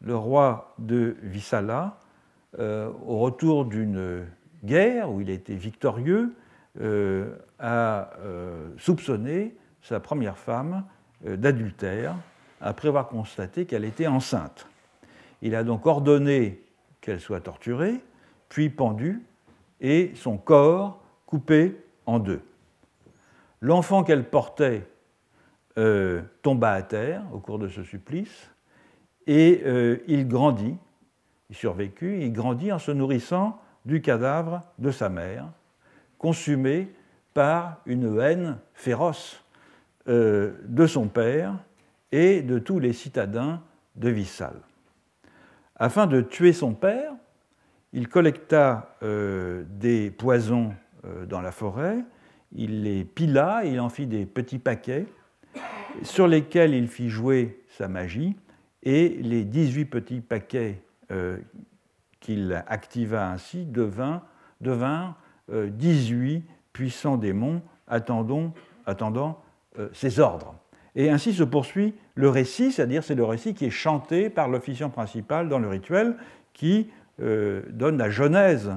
le 0.00 0.16
roi 0.16 0.74
de 0.78 1.16
Visala, 1.22 1.98
euh, 2.58 2.90
au 3.06 3.18
retour 3.18 3.64
d'une 3.64 4.24
guerre 4.64 5.10
où 5.10 5.20
il 5.20 5.30
a 5.30 5.34
été 5.34 5.54
victorieux, 5.54 6.34
euh, 6.80 7.36
a 7.58 8.10
soupçonné 8.78 9.56
sa 9.82 9.98
première 9.98 10.38
femme 10.38 10.84
d'adultère 11.24 12.16
après 12.60 12.88
avoir 12.88 13.08
constaté 13.08 13.66
qu'elle 13.66 13.84
était 13.84 14.06
enceinte. 14.06 14.66
Il 15.42 15.54
a 15.54 15.64
donc 15.64 15.86
ordonné 15.86 16.62
qu'elle 17.00 17.20
soit 17.20 17.40
torturée, 17.40 17.94
puis 18.48 18.68
pendue, 18.68 19.22
et 19.80 20.12
son 20.14 20.36
corps 20.36 21.02
coupé 21.26 21.76
en 22.06 22.18
deux. 22.18 22.42
L'enfant 23.60 24.02
qu'elle 24.02 24.24
portait 24.24 24.86
tomba 26.42 26.72
à 26.72 26.82
terre 26.82 27.22
au 27.32 27.38
cours 27.38 27.58
de 27.58 27.68
ce 27.68 27.82
supplice, 27.82 28.50
et 29.26 29.62
il 30.06 30.28
grandit 30.28 30.76
il 31.50 31.56
survécut, 31.56 32.22
il 32.22 32.32
grandit 32.32 32.72
en 32.72 32.78
se 32.78 32.92
nourrissant 32.92 33.60
du 33.84 34.00
cadavre 34.00 34.62
de 34.78 34.90
sa 34.90 35.08
mère, 35.08 35.48
consumé 36.16 36.88
par 37.34 37.80
une 37.86 38.20
haine 38.20 38.58
féroce 38.72 39.42
euh, 40.08 40.52
de 40.64 40.86
son 40.86 41.08
père 41.08 41.56
et 42.12 42.42
de 42.42 42.58
tous 42.58 42.78
les 42.78 42.92
citadins 42.92 43.62
de 43.96 44.08
Vissal. 44.08 44.54
Afin 45.76 46.06
de 46.06 46.20
tuer 46.20 46.52
son 46.52 46.74
père, 46.74 47.12
il 47.92 48.08
collecta 48.08 48.96
euh, 49.02 49.64
des 49.68 50.10
poisons 50.10 50.74
euh, 51.04 51.26
dans 51.26 51.40
la 51.40 51.52
forêt, 51.52 51.98
il 52.52 52.82
les 52.82 53.04
pila, 53.04 53.64
il 53.64 53.80
en 53.80 53.88
fit 53.88 54.06
des 54.06 54.26
petits 54.26 54.58
paquets 54.58 55.06
sur 56.02 56.26
lesquels 56.28 56.74
il 56.74 56.88
fit 56.88 57.08
jouer 57.08 57.64
sa 57.68 57.88
magie, 57.88 58.36
et 58.82 59.08
les 59.08 59.44
18 59.44 59.84
petits 59.86 60.20
paquets 60.20 60.82
qu'il 62.20 62.62
activa 62.68 63.28
ainsi 63.30 63.64
devint, 63.64 64.22
devint 64.60 65.16
18 65.48 66.36
euh, 66.36 66.40
puissants 66.72 67.16
démons 67.16 67.62
attendant, 67.88 68.54
attendant 68.86 69.42
ses 69.92 70.20
ordres. 70.20 70.54
Et 70.96 71.10
ainsi 71.10 71.32
se 71.32 71.44
poursuit 71.44 71.94
le 72.14 72.28
récit, 72.28 72.72
c'est-à-dire 72.72 73.04
c'est 73.04 73.14
le 73.14 73.24
récit 73.24 73.54
qui 73.54 73.66
est 73.66 73.70
chanté 73.70 74.28
par 74.30 74.48
l'officiant 74.48 74.90
principal 74.90 75.48
dans 75.48 75.58
le 75.58 75.68
rituel 75.68 76.16
qui 76.52 76.90
donne 77.18 77.96
la 77.96 78.10
genèse 78.10 78.72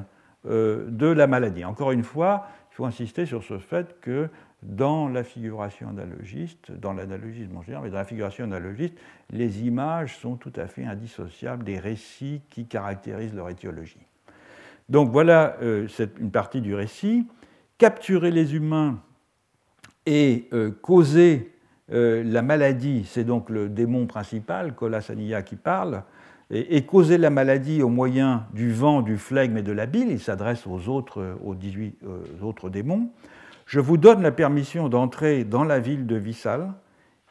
de 0.45 1.07
la 1.07 1.27
maladie. 1.27 1.65
Encore 1.65 1.91
une 1.91 2.03
fois, 2.03 2.47
il 2.71 2.75
faut 2.75 2.85
insister 2.85 3.25
sur 3.25 3.43
ce 3.43 3.57
fait 3.57 3.99
que 4.01 4.29
dans 4.65 5.09
la 5.09 5.23
figuration 5.23 5.89
analogiste, 5.89 6.71
dans 6.71 6.93
l'analogisme 6.93 7.57
en 7.57 7.61
général, 7.61 7.83
mais 7.83 7.91
dans 7.91 7.97
la 7.97 8.05
figuration 8.05 8.45
analogiste, 8.45 8.95
les 9.29 9.63
images 9.63 10.17
sont 10.17 10.35
tout 10.35 10.53
à 10.55 10.67
fait 10.67 10.85
indissociables 10.85 11.63
des 11.63 11.79
récits 11.79 12.41
qui 12.49 12.65
caractérisent 12.65 13.33
leur 13.33 13.49
étiologie. 13.49 13.99
Donc 14.89 15.11
voilà 15.11 15.57
euh, 15.61 15.87
une 16.19 16.31
partie 16.31 16.61
du 16.61 16.75
récit. 16.75 17.27
Capturer 17.77 18.31
les 18.31 18.55
humains 18.55 19.01
et 20.05 20.47
euh, 20.53 20.71
causer 20.81 21.51
euh, 21.91 22.23
la 22.23 22.41
maladie, 22.41 23.05
c'est 23.05 23.23
donc 23.23 23.49
le 23.49 23.69
démon 23.69 24.05
principal, 24.05 24.73
Kolasaniya, 24.75 25.41
qui 25.41 25.55
parle, 25.55 26.03
et, 26.49 26.83
causer 26.85 27.17
la 27.17 27.29
maladie 27.29 27.81
au 27.81 27.89
moyen 27.89 28.45
du 28.53 28.71
vent, 28.71 29.01
du 29.01 29.17
flegme 29.17 29.57
et 29.57 29.63
de 29.63 29.71
la 29.71 29.85
bile, 29.85 30.09
il 30.09 30.19
s'adresse 30.19 30.67
aux 30.67 30.87
autres, 30.87 31.37
aux 31.43 31.55
18 31.55 31.99
autres 32.43 32.69
démons. 32.69 33.09
Je 33.65 33.79
vous 33.79 33.97
donne 33.97 34.21
la 34.21 34.31
permission 34.31 34.89
d'entrer 34.89 35.45
dans 35.45 35.63
la 35.63 35.79
ville 35.79 36.05
de 36.05 36.15
Vissal 36.15 36.73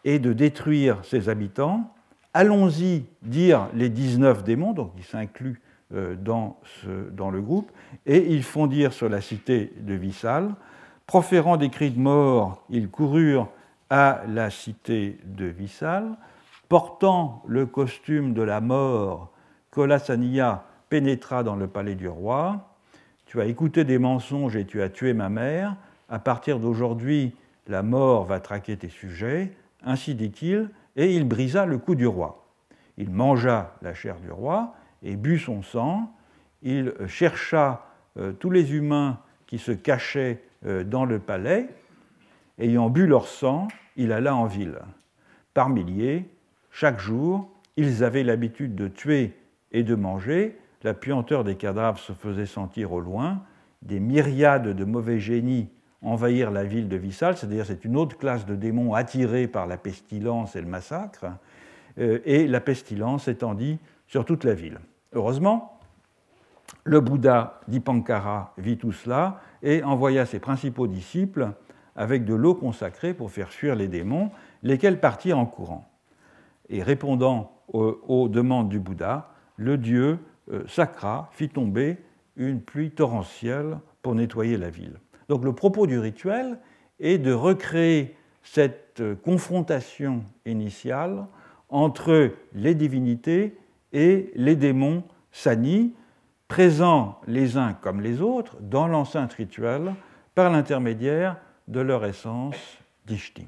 et 0.05 0.19
de 0.19 0.33
détruire 0.33 1.05
ses 1.05 1.29
habitants. 1.29 1.93
Allons-y 2.35 3.05
dire 3.23 3.69
les 3.75 3.91
19 3.91 4.43
démons, 4.45 4.73
donc 4.73 4.93
ils 4.97 5.05
s'incluent 5.05 5.61
euh, 5.95 6.17
dans, 6.17 6.59
dans, 7.13 7.31
le 7.31 7.43
groupe, 7.43 7.71
et 8.07 8.33
ils 8.33 8.43
font 8.43 8.67
dire 8.67 8.93
sur 8.93 9.09
la 9.09 9.21
cité 9.21 9.73
de 9.81 9.95
Vissal. 9.95 10.55
Proférant 11.13 11.59
des 11.59 11.69
cris 11.69 11.91
de 11.91 11.99
mort, 11.99 12.65
ils 12.71 12.89
coururent 12.89 13.51
à 13.91 14.23
la 14.29 14.49
cité 14.49 15.19
de 15.27 15.45
Vissal. 15.45 16.17
Portant 16.71 17.43
le 17.47 17.67
costume 17.67 18.33
de 18.33 18.41
la 18.41 18.63
mort, 18.63 19.31
Kolasania 19.71 20.65
pénétra 20.89 21.43
dans 21.43 21.55
le 21.55 21.67
palais 21.67 21.97
du 21.97 22.09
roi. 22.09 22.67
Tu 23.27 23.43
as 23.43 23.45
écouté 23.45 23.85
des 23.85 23.99
mensonges 23.99 24.57
et 24.57 24.65
tu 24.65 24.81
as 24.81 24.89
tué 24.89 25.13
ma 25.13 25.29
mère. 25.29 25.77
À 26.09 26.19
partir 26.19 26.59
d'aujourd'hui, 26.59 27.35
la 27.67 27.83
mort 27.83 28.25
va 28.25 28.41
traquer 28.41 28.79
tes 28.79 28.89
sujets. 28.89 29.53
Ainsi 29.85 30.15
dit-il, 30.15 30.71
et 30.97 31.15
il 31.15 31.29
brisa 31.29 31.67
le 31.67 31.77
cou 31.77 31.95
du 31.95 32.07
roi. 32.07 32.47
Il 32.97 33.11
mangea 33.11 33.75
la 33.83 33.93
chair 33.93 34.17
du 34.19 34.31
roi 34.31 34.75
et 35.03 35.17
but 35.17 35.39
son 35.39 35.61
sang. 35.61 36.11
Il 36.63 36.95
chercha 37.07 37.85
euh, 38.17 38.33
tous 38.33 38.49
les 38.49 38.73
humains 38.73 39.19
qui 39.47 39.59
se 39.59 39.73
cachaient 39.73 40.43
dans 40.65 41.05
le 41.05 41.19
palais. 41.19 41.69
Ayant 42.59 42.91
bu 42.91 43.07
leur 43.07 43.27
sang, 43.27 43.69
il 43.97 44.13
alla 44.13 44.35
en 44.37 44.47
ville. 44.47 44.79
Par 45.55 45.69
milliers, 45.69 46.29
chaque 46.71 47.01
jour, 47.01 47.51
ils 47.77 48.05
avaient 48.05 48.23
l'habitude 48.23 48.75
de 48.75 48.89
tuer 48.89 49.33
et 49.73 49.83
de 49.83 49.95
manger. 49.95 50.59
La 50.83 50.95
puanteur 50.95 51.45
des 51.45 51.57
cadavres 51.57 51.99
se 51.99 52.13
faisait 52.13 52.47
sentir 52.47 52.93
au 52.93 53.01
loin. 53.01 53.43
Des 53.83 54.01
myriades 54.01 54.69
de 54.69 54.85
mauvais 54.85 55.19
génies 55.19 55.69
envahirent 56.03 56.51
la 56.51 56.65
ville 56.65 56.89
de 56.89 56.97
Vissal, 56.97 57.37
c'est-à-dire 57.37 57.67
c'est 57.67 57.85
une 57.85 57.97
autre 57.97 58.19
classe 58.19 58.45
de 58.45 58.57
démons 58.57 58.95
attirés 58.95 59.47
par 59.47 59.67
la 59.67 59.77
pestilence 59.77 60.57
et 60.57 60.61
le 60.61 60.67
massacre, 60.67 61.27
euh, 61.99 62.19
et 62.25 62.47
la 62.49 62.61
pestilence 62.61 63.29
étendit 63.29 63.79
sur 64.09 64.25
toute 64.25 64.45
la 64.45 64.55
ville. 64.55 64.81
Heureusement, 65.13 65.81
le 66.85 67.01
Bouddha 67.01 67.61
d'Ipankara 67.69 68.55
vit 68.59 68.79
tout 68.79 68.93
cela 68.93 69.41
et 69.63 69.83
envoya 69.83 70.27
ses 70.27 70.39
principaux 70.39 70.87
disciples 70.87 71.53
avec 71.97 72.25
de 72.25 72.35
l'eau 72.35 72.55
consacrée 72.55 73.15
pour 73.15 73.31
faire 73.31 73.51
fuir 73.51 73.75
les 73.75 73.89
démons, 73.89 74.31
lesquels 74.63 75.01
partirent 75.01 75.39
en 75.39 75.47
courant. 75.47 75.89
Et 76.69 76.83
répondant 76.83 77.53
aux, 77.69 78.29
demandes 78.29 78.69
du 78.69 78.81
Bouddha, 78.81 79.31
le 79.57 79.79
dieu 79.79 80.19
euh, 80.51 80.63
Sakra 80.67 81.29
fit 81.33 81.49
tomber 81.49 81.99
une 82.37 82.61
pluie 82.61 82.91
torrentielle 82.91 83.79
pour 84.03 84.15
nettoyer 84.15 84.57
la 84.57 84.71
ville. 84.71 84.99
Donc 85.29 85.45
le 85.45 85.55
propos 85.55 85.87
du 85.87 85.99
rituel 85.99 86.59
est 86.99 87.19
de 87.19 87.33
recréer 87.33 88.17
cette 88.43 89.01
euh, 89.01 89.15
confrontation 89.15 90.25
initiale 90.47 91.27
entre 91.69 92.33
les 92.55 92.75
divinités 92.75 93.57
et 93.93 94.31
les 94.35 94.57
démons 94.57 95.05
sani, 95.31 95.95
présents 96.53 97.19
les 97.27 97.57
uns 97.57 97.73
comme 97.73 98.03
les 98.03 98.21
autres 98.21 98.59
dans 98.61 98.87
l'enceinte 98.87 99.33
rituelle 99.33 99.95
par 100.35 100.51
l'intermédiaire 100.51 101.39
de 101.67 101.81
leur 101.81 102.05
essence 102.05 102.57
d'Ishti. 103.07 103.47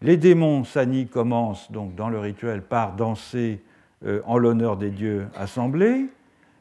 Les 0.00 0.16
démons 0.16 0.64
sani 0.64 1.08
commencent 1.08 1.70
donc 1.70 1.94
dans 1.94 2.08
le 2.08 2.18
rituel 2.18 2.62
par 2.62 2.96
danser 2.96 3.62
euh, 4.06 4.22
en 4.24 4.38
l'honneur 4.38 4.78
des 4.78 4.88
dieux 4.88 5.26
assemblés. 5.36 6.06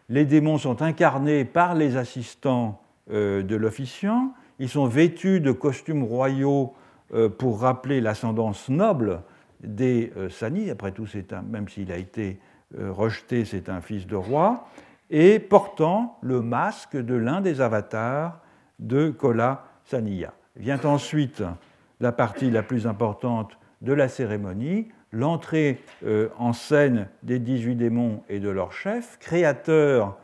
Les 0.09 0.25
démons 0.25 0.57
sont 0.57 0.81
incarnés 0.81 1.45
par 1.45 1.73
les 1.73 1.95
assistants 1.95 2.81
euh, 3.09 3.41
de 3.41 3.55
l'officiant. 3.55 4.33
Ils 4.59 4.67
sont 4.67 4.87
vêtus 4.87 5.39
de 5.39 5.53
costumes 5.53 6.03
royaux 6.03 6.73
euh, 7.13 7.29
pour 7.29 7.61
rappeler 7.61 8.01
l'ascendance 8.01 8.67
noble 8.67 9.21
des 9.63 10.11
Sani. 10.31 10.69
Après 10.69 10.91
tout, 10.91 11.07
même 11.49 11.69
s'il 11.69 11.93
a 11.93 11.97
été 11.97 12.39
rejeté, 12.77 13.45
c'est 13.45 13.69
un 13.69 13.79
fils 13.79 14.05
de 14.05 14.17
roi. 14.17 14.67
Et 15.09 15.39
portant 15.39 16.17
le 16.21 16.41
masque 16.41 16.97
de 16.97 17.15
l'un 17.15 17.41
des 17.41 17.61
avatars 17.61 18.41
de 18.79 19.09
Kola 19.09 19.65
Saniya. 19.85 20.33
Vient 20.55 20.83
ensuite 20.83 21.43
la 21.99 22.11
partie 22.11 22.49
la 22.49 22.63
plus 22.63 22.87
importante 22.87 23.57
de 23.81 23.93
la 23.93 24.07
cérémonie, 24.07 24.89
l'entrée 25.11 25.81
euh, 26.05 26.29
en 26.37 26.53
scène 26.53 27.07
des 27.23 27.39
18 27.39 27.75
démons 27.75 28.23
et 28.29 28.39
de 28.39 28.49
leur 28.49 28.71
chef, 28.71 29.17
créateur 29.19 30.17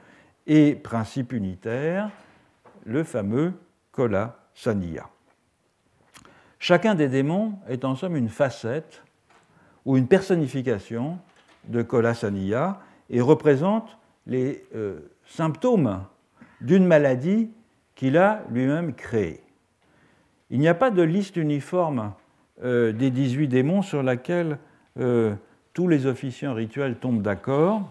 et 0.48 0.76
principe 0.76 1.32
unitaire, 1.32 2.10
le 2.86 3.04
fameux 3.04 3.54
Kola 3.91 4.38
Saniya. 4.56 5.08
Chacun 6.60 6.96
des 6.96 7.08
démons 7.08 7.54
est 7.67 7.86
en 7.86 7.96
somme 7.96 8.15
une 8.15 8.30
facette 8.30 9.04
ou 9.86 9.98
une 9.98 10.08
personnification 10.08 11.20
de 11.65 11.82
Kola 11.82 12.13
Saniya 12.13 12.80
et 13.10 13.22
représente 13.22 13.98
les 14.27 14.63
euh, 14.75 14.99
symptômes 15.25 16.03
d'une 16.62 16.86
maladie 16.86 17.49
qu'il 17.95 18.17
a 18.17 18.43
lui-même 18.51 18.93
créée. 18.93 19.41
Il 20.49 20.60
n'y 20.60 20.67
a 20.67 20.73
pas 20.73 20.91
de 20.91 21.01
liste 21.01 21.38
uniforme 21.38 22.13
euh, 22.63 22.91
des 22.91 23.10
18 23.10 23.47
démons 23.47 23.81
sur 23.81 24.03
laquelle 24.03 24.57
euh, 24.99 25.34
tous 25.73 25.88
les 25.88 26.05
officiants 26.05 26.53
rituels 26.53 26.97
tombent 26.97 27.21
d'accord. 27.21 27.88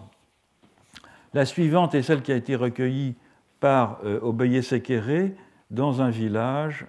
La 1.32 1.44
suivante 1.44 1.94
est 1.94 2.02
celle 2.02 2.22
qui 2.22 2.32
a 2.32 2.36
été 2.36 2.56
recueillie 2.56 3.14
par 3.60 4.00
Obeye 4.22 4.62
Sekere 4.62 5.30
dans 5.70 6.00
un 6.00 6.10
village 6.10 6.86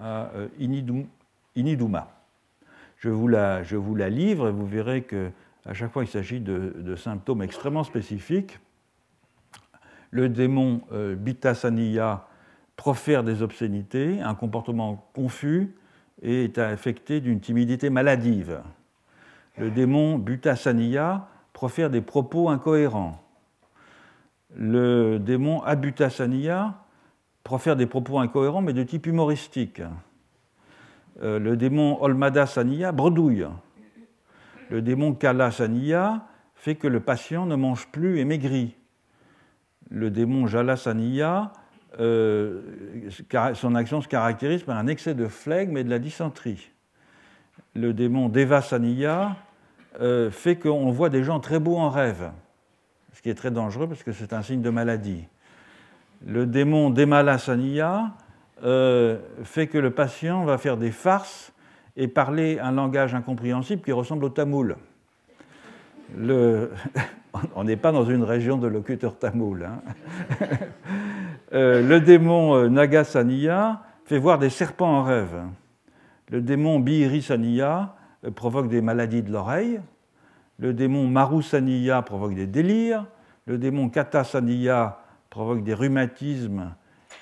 à 0.00 0.30
Iniduma. 1.56 2.08
Je 3.00 3.08
vous, 3.08 3.28
la, 3.28 3.62
je 3.62 3.76
vous, 3.76 3.94
la, 3.94 4.10
livre 4.10 4.48
et 4.48 4.52
vous 4.52 4.66
verrez 4.66 5.02
qu'à 5.02 5.72
chaque 5.72 5.90
fois 5.90 6.04
il 6.04 6.08
s'agit 6.08 6.38
de, 6.38 6.94
symptômes 6.96 7.42
extrêmement 7.42 7.82
spécifiques. 7.82 8.60
Le 10.10 10.28
démon 10.28 10.82
Bitasaniya 10.90 12.26
profère 12.76 13.22
des 13.22 13.42
obscénités, 13.42 14.20
un 14.22 14.34
comportement 14.34 15.08
confus 15.14 15.74
et 16.22 16.44
est 16.44 16.58
affecté 16.58 17.20
d'une 17.20 17.40
timidité 17.40 17.90
maladive. 17.90 18.60
Le 19.58 19.70
démon 19.70 20.18
Butasaniya 20.18 21.28
profère 21.52 21.90
des 21.90 22.00
propos 22.00 22.48
incohérents. 22.48 23.22
Le 24.56 25.18
démon 25.18 25.60
Abutasaniya 25.62 26.82
profère 27.44 27.76
des 27.76 27.86
propos 27.86 28.18
incohérents 28.18 28.62
mais 28.62 28.72
de 28.72 28.82
type 28.82 29.06
humoristique. 29.06 29.82
Euh, 31.22 31.38
le 31.38 31.56
démon 31.56 32.02
Olmadasaniya 32.02 32.92
bredouille. 32.92 33.46
Le 34.70 34.80
démon 34.80 35.12
Kalasaniya 35.12 36.26
fait 36.54 36.76
que 36.76 36.88
le 36.88 37.00
patient 37.00 37.44
ne 37.44 37.56
mange 37.56 37.88
plus 37.88 38.18
et 38.18 38.24
maigrit. 38.24 38.74
Le 39.90 40.10
démon 40.10 40.46
Jalasaniya 40.46 41.52
euh, 41.98 42.60
son 43.54 43.74
action 43.74 44.00
se 44.00 44.08
caractérise 44.08 44.62
par 44.62 44.76
un 44.76 44.86
excès 44.86 45.14
de 45.14 45.26
flegme 45.26 45.76
et 45.76 45.84
de 45.84 45.90
la 45.90 45.98
dysenterie. 45.98 46.70
Le 47.74 47.92
démon 47.92 48.28
Devasaniya 48.28 49.36
euh, 50.00 50.30
fait 50.30 50.56
qu'on 50.56 50.90
voit 50.90 51.08
des 51.08 51.24
gens 51.24 51.40
très 51.40 51.58
beaux 51.58 51.76
en 51.76 51.90
rêve, 51.90 52.30
ce 53.12 53.22
qui 53.22 53.28
est 53.28 53.34
très 53.34 53.50
dangereux 53.50 53.88
parce 53.88 54.04
que 54.04 54.12
c'est 54.12 54.32
un 54.32 54.42
signe 54.42 54.62
de 54.62 54.70
maladie. 54.70 55.24
Le 56.24 56.46
démon 56.46 56.90
Demalasaniya 56.90 58.12
euh, 58.62 59.18
fait 59.42 59.66
que 59.66 59.78
le 59.78 59.90
patient 59.90 60.44
va 60.44 60.58
faire 60.58 60.76
des 60.76 60.92
farces 60.92 61.52
et 61.96 62.08
parler 62.08 62.58
un 62.60 62.72
langage 62.72 63.14
incompréhensible 63.14 63.82
qui 63.82 63.92
ressemble 63.92 64.24
au 64.24 64.30
tamoul. 64.30 64.76
On 67.54 67.64
n'est 67.64 67.76
pas 67.76 67.92
dans 67.92 68.04
une 68.04 68.22
région 68.22 68.56
de 68.56 68.66
locuteurs 68.66 69.18
tamoul. 69.18 69.64
Hein. 69.64 69.82
Euh, 71.52 71.82
le 71.82 72.00
démon 72.00 72.54
euh, 72.54 72.68
Nagasaniya 72.68 73.82
fait 74.04 74.18
voir 74.18 74.38
des 74.38 74.50
serpents 74.50 75.00
en 75.00 75.02
rêve. 75.02 75.42
Le 76.28 76.40
démon 76.40 76.78
Bihirisaniya 76.78 77.96
euh, 78.24 78.30
provoque 78.30 78.68
des 78.68 78.80
maladies 78.80 79.24
de 79.24 79.32
l'oreille. 79.32 79.80
Le 80.60 80.72
démon 80.72 81.08
Marusaniya 81.08 82.02
provoque 82.02 82.34
des 82.34 82.46
délires. 82.46 83.04
Le 83.46 83.58
démon 83.58 83.88
Katasaniya 83.88 85.00
provoque 85.28 85.64
des 85.64 85.74
rhumatismes 85.74 86.72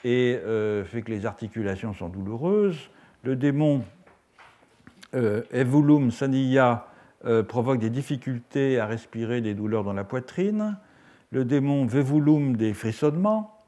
et 0.05 0.38
fait 0.85 1.01
que 1.01 1.11
les 1.11 1.25
articulations 1.25 1.94
sont 1.94 2.11
douloureuses. 2.11 2.90
Le 3.23 3.35
démon 3.35 3.83
Evulum 5.14 6.11
Saniya 6.11 6.88
provoque 7.48 7.78
des 7.78 7.90
difficultés 7.90 8.78
à 8.78 8.87
respirer, 8.87 9.40
des 9.40 9.54
douleurs 9.54 9.85
dans 9.85 9.92
la 9.92 10.04
poitrine. 10.04 10.78
Le 11.31 11.44
démon 11.44 11.85
Vevulum 11.87 12.57
des 12.57 12.74
frissonnements. 12.74 13.59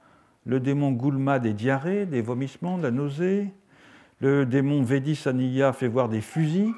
Le 0.47 0.61
démon 0.61 0.93
Gulma 0.93 1.39
des 1.39 1.53
diarrhées, 1.53 2.07
des 2.07 2.23
vomissements, 2.23 2.79
de 2.79 2.83
la 2.83 2.91
nausée. 2.91 3.53
Le 4.21 4.47
démon 4.47 4.83
Vedisaniya 4.83 5.73
fait 5.73 5.89
voir 5.89 6.09
des 6.09 6.21
fusils 6.21 6.73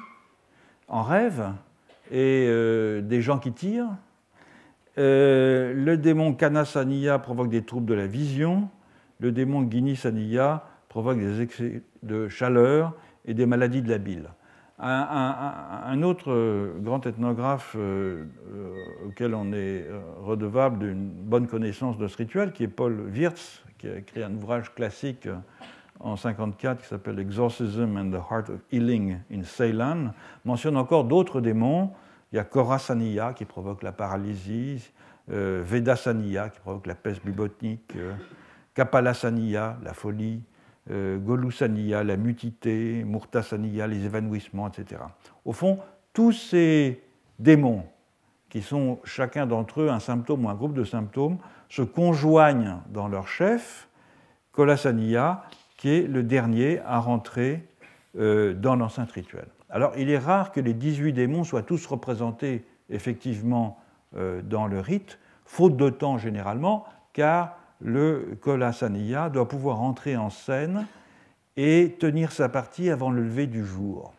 en 0.87 1.03
rêve 1.03 1.51
et 2.11 2.45
euh, 2.47 3.01
des 3.01 3.21
gens 3.21 3.39
qui 3.39 3.51
tirent. 3.51 3.89
Euh, 4.97 5.73
le 5.73 5.97
démon 5.97 6.33
Kanasaniya 6.33 7.19
provoque 7.19 7.49
des 7.49 7.63
troubles 7.63 7.87
de 7.87 7.93
la 7.93 8.07
vision. 8.07 8.69
Le 9.19 9.31
démon 9.31 9.69
Ginisaniya 9.69 10.67
provoque 10.89 11.19
des 11.19 11.41
excès 11.41 11.81
de 12.03 12.27
chaleur 12.27 12.93
et 13.25 13.33
des 13.33 13.45
maladies 13.45 13.81
de 13.81 13.89
la 13.89 13.97
bile. 13.97 14.29
Un, 14.79 16.01
autre 16.01 16.31
euh, 16.31 16.73
grand 16.79 17.05
ethnographe 17.05 17.77
auquel 19.05 19.35
on 19.35 19.53
est 19.53 19.85
redevable 20.21 20.79
d'une 20.79 21.09
bonne 21.09 21.47
connaissance 21.47 21.97
de 21.97 22.07
ce 22.07 22.17
rituel, 22.17 22.51
qui 22.51 22.63
est 22.63 22.67
Paul 22.67 23.09
Wirtz, 23.13 23.63
qui 23.77 23.87
a 23.87 23.97
écrit 23.97 24.23
un 24.23 24.33
ouvrage 24.33 24.73
classique 24.73 25.27
en 25.99 26.15
54 26.15 26.81
qui 26.81 26.87
s'appelle 26.87 27.19
Exorcism 27.19 27.97
and 27.97 28.11
the 28.11 28.21
Heart 28.29 28.49
of 28.49 28.59
Healing 28.71 29.19
in 29.31 29.43
Ceylan, 29.43 30.13
mentionne 30.45 30.77
encore 30.77 31.05
d'autres 31.05 31.41
démons. 31.41 31.91
Il 32.31 32.35
y 32.35 32.39
a 32.39 32.43
Korasaniya 32.43 33.33
qui 33.33 33.45
provoque 33.45 33.83
la 33.83 33.91
paralysie, 33.91 34.91
euh, 35.31 35.63
Vedasaniya 35.65 36.49
qui 36.49 36.59
provoque 36.59 36.87
la 36.87 36.95
peste 36.95 37.23
bubotnique, 37.23 37.95
euh, 37.95 38.13
Kapalasaniya, 38.73 39.77
la 39.83 39.93
folie, 39.93 40.41
euh, 40.91 41.17
Golusaniya, 41.17 42.03
la 42.03 42.17
mutité, 42.17 43.03
Murtasaniya, 43.05 43.87
les 43.87 44.05
évanouissements, 44.05 44.67
etc. 44.67 45.01
Au 45.45 45.53
fond, 45.53 45.79
tous 46.13 46.31
ces 46.31 47.01
démons, 47.39 47.83
qui 48.49 48.61
sont 48.61 48.99
chacun 49.03 49.47
d'entre 49.47 49.81
eux 49.81 49.89
un 49.89 49.99
symptôme 49.99 50.45
ou 50.45 50.49
un 50.49 50.55
groupe 50.55 50.73
de 50.73 50.83
symptômes, 50.83 51.37
se 51.69 51.81
conjoignent 51.81 52.77
dans 52.89 53.07
leur 53.07 53.27
chef, 53.27 53.87
Kolasaniya, 54.51 55.43
qui 55.77 55.89
est 55.89 56.07
le 56.07 56.21
dernier 56.21 56.79
à 56.85 56.99
rentrer 56.99 57.67
euh, 58.17 58.53
dans 58.53 58.75
l'enceinte 58.75 59.11
rituelle. 59.11 59.47
Alors 59.69 59.93
il 59.97 60.11
est 60.11 60.19
rare 60.19 60.51
que 60.51 60.59
les 60.59 60.73
18 60.75 61.13
démons 61.13 61.43
soient 61.43 61.63
tous 61.63 61.87
représentés 61.87 62.63
effectivement 62.89 63.79
euh, 64.15 64.41
dans 64.43 64.67
le 64.67 64.79
rite, 64.79 65.17
faute 65.45 65.75
de 65.75 65.89
temps 65.89 66.19
généralement, 66.19 66.85
car 67.13 67.57
le 67.83 68.37
Kolasaniya 68.41 69.29
doit 69.29 69.47
pouvoir 69.47 69.81
entrer 69.81 70.15
en 70.15 70.29
scène 70.29 70.87
et 71.57 71.95
tenir 71.99 72.31
sa 72.31 72.49
partie 72.49 72.89
avant 72.89 73.11
le 73.11 73.21
lever 73.21 73.45
du 73.45 73.65
jour. 73.65 74.13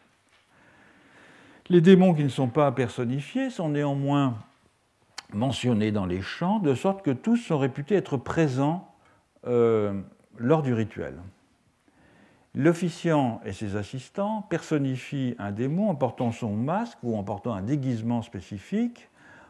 Les 1.70 1.80
démons 1.80 2.12
qui 2.12 2.22
ne 2.22 2.28
sont 2.28 2.48
pas 2.48 2.70
personnifiés 2.72 3.48
sont 3.48 3.70
néanmoins 3.70 4.36
mentionnés 5.32 5.92
dans 5.92 6.04
les 6.04 6.20
chants, 6.20 6.58
de 6.58 6.74
sorte 6.74 7.02
que 7.02 7.10
tous 7.10 7.38
sont 7.38 7.58
réputés 7.58 7.94
être 7.94 8.18
présents 8.18 8.94
euh, 9.46 9.98
lors 10.36 10.62
du 10.62 10.74
rituel. 10.74 11.14
L'officiant 12.54 13.40
et 13.44 13.52
ses 13.52 13.76
assistants 13.76 14.42
personnifient 14.42 15.34
un 15.38 15.50
démon 15.50 15.88
en 15.88 15.94
portant 15.94 16.30
son 16.30 16.54
masque 16.54 16.98
ou 17.02 17.16
en 17.16 17.24
portant 17.24 17.54
un 17.54 17.62
déguisement 17.62 18.22
spécifique, 18.22 19.08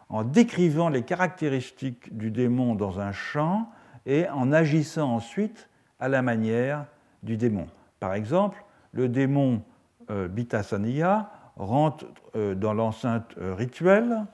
en 0.09 0.23
décrivant 0.23 0.89
les 0.89 1.03
caractéristiques 1.03 2.17
du 2.17 2.31
démon 2.31 2.77
dans 2.77 3.01
un 3.01 3.13
chant 3.13 3.69
et 4.07 4.29
en 4.29 4.53
agissant 4.53 5.15
ensuite 5.15 5.69
à 6.01 6.09
la 6.09 6.23
manière 6.23 6.87
du 7.23 7.37
démon. 7.37 7.67
Par 8.01 8.15
exemple, 8.15 8.63
le 8.93 9.09
démon 9.09 9.63
euh, 10.11 10.29
Bitasaniya 10.29 11.31
rentre 11.57 12.07
euh, 12.37 12.55
dans 12.55 12.75
l'enceinte 12.75 13.35
euh, 13.39 13.55
rituelle 13.55 14.25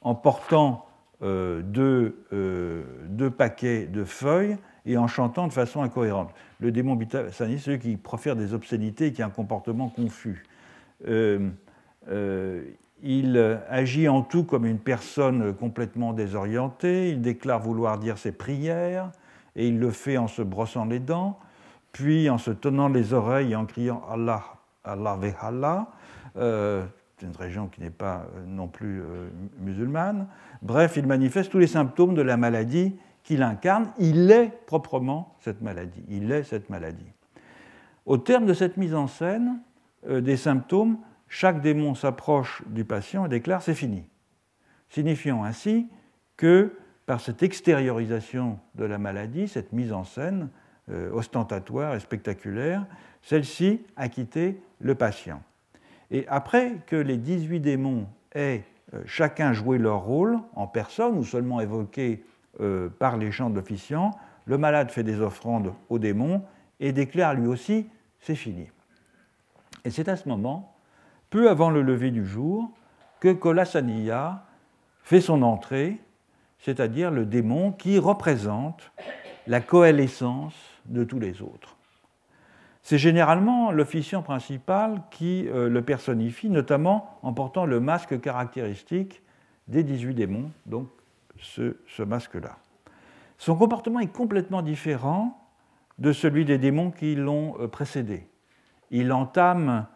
en 0.00 0.14
portant 0.14 0.84
deux, 1.20 2.14
paquets 3.36 3.86
de 3.86 4.04
feuilles 4.04 4.56
et 4.86 4.96
en 4.96 5.08
chantant 5.08 5.48
de 5.48 5.52
façon 5.52 5.82
incohérente. 5.82 6.30
Le 6.60 6.70
démon 6.70 6.94
Bitasani, 6.94 7.58
c'est 7.58 7.64
celui 7.64 7.78
qui 7.80 7.96
profère 7.96 8.36
des 8.36 8.54
obscénités 8.54 9.06
et 9.06 9.12
qui 9.12 9.22
a 9.22 9.26
un 9.26 9.30
comportement 9.30 9.88
confus. 9.88 10.44
Euh, 13.04 13.06
euh, 13.06 13.58
il 13.58 13.60
agit 13.68 14.08
en 14.08 14.22
tout 14.22 14.44
comme 14.44 14.66
une 14.66 14.78
personne 14.78 15.54
complètement 15.54 16.12
désorientée, 16.12 17.10
il 17.10 17.20
déclare 17.20 17.60
vouloir 17.60 17.98
dire 17.98 18.18
ses 18.18 18.32
prières, 18.32 19.10
et 19.56 19.68
il 19.68 19.78
le 19.78 19.90
fait 19.90 20.18
en 20.18 20.28
se 20.28 20.42
brossant 20.42 20.84
les 20.84 21.00
dents, 21.00 21.38
puis 21.92 22.30
en 22.30 22.38
se 22.38 22.50
tenant 22.50 22.88
les 22.88 23.12
oreilles 23.12 23.52
et 23.52 23.56
en 23.56 23.66
criant 23.66 24.02
Allah, 24.10 24.44
Allah 24.84 25.16
Vehala. 25.16 25.88
Euh, 26.36 26.84
une 27.20 27.34
région 27.36 27.66
qui 27.66 27.80
n'est 27.80 27.90
pas 27.90 28.26
non 28.46 28.68
plus 28.68 29.02
musulmane. 29.58 30.28
Bref, 30.62 30.96
il 30.96 31.04
manifeste 31.04 31.50
tous 31.50 31.58
les 31.58 31.66
symptômes 31.66 32.14
de 32.14 32.22
la 32.22 32.36
maladie 32.36 32.94
qu'il 33.28 33.42
incarne, 33.42 33.90
il 33.98 34.30
est 34.30 34.52
proprement 34.66 35.34
cette 35.40 35.60
maladie. 35.60 36.02
Il 36.08 36.32
est 36.32 36.44
cette 36.44 36.70
maladie. 36.70 37.12
Au 38.06 38.16
terme 38.16 38.46
de 38.46 38.54
cette 38.54 38.78
mise 38.78 38.94
en 38.94 39.06
scène 39.06 39.60
euh, 40.08 40.22
des 40.22 40.38
symptômes, 40.38 40.96
chaque 41.28 41.60
démon 41.60 41.94
s'approche 41.94 42.62
du 42.66 42.84
patient 42.84 43.26
et 43.26 43.28
déclare 43.28 43.62
c'est 43.62 43.74
fini, 43.74 44.04
signifiant 44.88 45.44
ainsi 45.44 45.88
que 46.36 46.72
par 47.06 47.20
cette 47.20 47.42
extériorisation 47.42 48.58
de 48.74 48.84
la 48.84 48.98
maladie, 48.98 49.48
cette 49.48 49.72
mise 49.72 49.92
en 49.92 50.04
scène 50.04 50.50
euh, 50.90 51.10
ostentatoire 51.12 51.94
et 51.94 52.00
spectaculaire, 52.00 52.86
celle-ci 53.22 53.82
a 53.96 54.08
quitté 54.08 54.60
le 54.80 54.94
patient. 54.94 55.42
Et 56.10 56.26
après 56.28 56.76
que 56.86 56.96
les 56.96 57.16
18 57.16 57.60
démons 57.60 58.06
aient 58.34 58.64
euh, 58.94 59.02
chacun 59.06 59.52
joué 59.52 59.78
leur 59.78 60.00
rôle 60.00 60.38
en 60.54 60.66
personne 60.66 61.16
ou 61.18 61.24
seulement 61.24 61.60
évoqué 61.60 62.24
euh, 62.60 62.88
par 62.88 63.16
les 63.16 63.30
chants 63.30 63.50
de 63.50 63.56
l'officiant, 63.56 64.12
le 64.46 64.56
malade 64.56 64.90
fait 64.90 65.02
des 65.02 65.20
offrandes 65.20 65.74
au 65.90 65.98
démon 65.98 66.42
et 66.80 66.92
déclare 66.92 67.34
lui 67.34 67.46
aussi 67.46 67.88
c'est 68.20 68.34
fini. 68.34 68.68
Et 69.84 69.90
c'est 69.90 70.08
à 70.08 70.16
ce 70.16 70.28
moment, 70.28 70.77
peu 71.30 71.50
avant 71.50 71.70
le 71.70 71.82
lever 71.82 72.10
du 72.10 72.26
jour, 72.26 72.70
que 73.20 73.32
Kolasaniya 73.32 74.44
fait 75.02 75.20
son 75.20 75.42
entrée, 75.42 75.98
c'est-à-dire 76.58 77.10
le 77.10 77.24
démon 77.24 77.72
qui 77.72 77.98
représente 77.98 78.92
la 79.46 79.60
coalescence 79.60 80.54
de 80.86 81.04
tous 81.04 81.18
les 81.18 81.42
autres. 81.42 81.76
C'est 82.82 82.98
généralement 82.98 83.70
l'officiant 83.70 84.22
principal 84.22 85.02
qui 85.10 85.46
euh, 85.48 85.68
le 85.68 85.82
personnifie, 85.82 86.48
notamment 86.48 87.18
en 87.22 87.32
portant 87.32 87.66
le 87.66 87.80
masque 87.80 88.18
caractéristique 88.20 89.22
des 89.66 89.82
18 89.82 90.14
démons, 90.14 90.50
donc 90.64 90.88
ce, 91.40 92.02
masque-là. 92.02 92.56
Son 93.36 93.56
comportement 93.56 94.00
est 94.00 94.12
complètement 94.12 94.62
différent 94.62 95.38
de 95.98 96.12
celui 96.12 96.44
des 96.44 96.58
démons 96.58 96.90
qui 96.90 97.14
l'ont 97.14 97.56
euh, 97.60 97.68
précédé. 97.68 98.26
Il 98.90 99.12
entame 99.12 99.86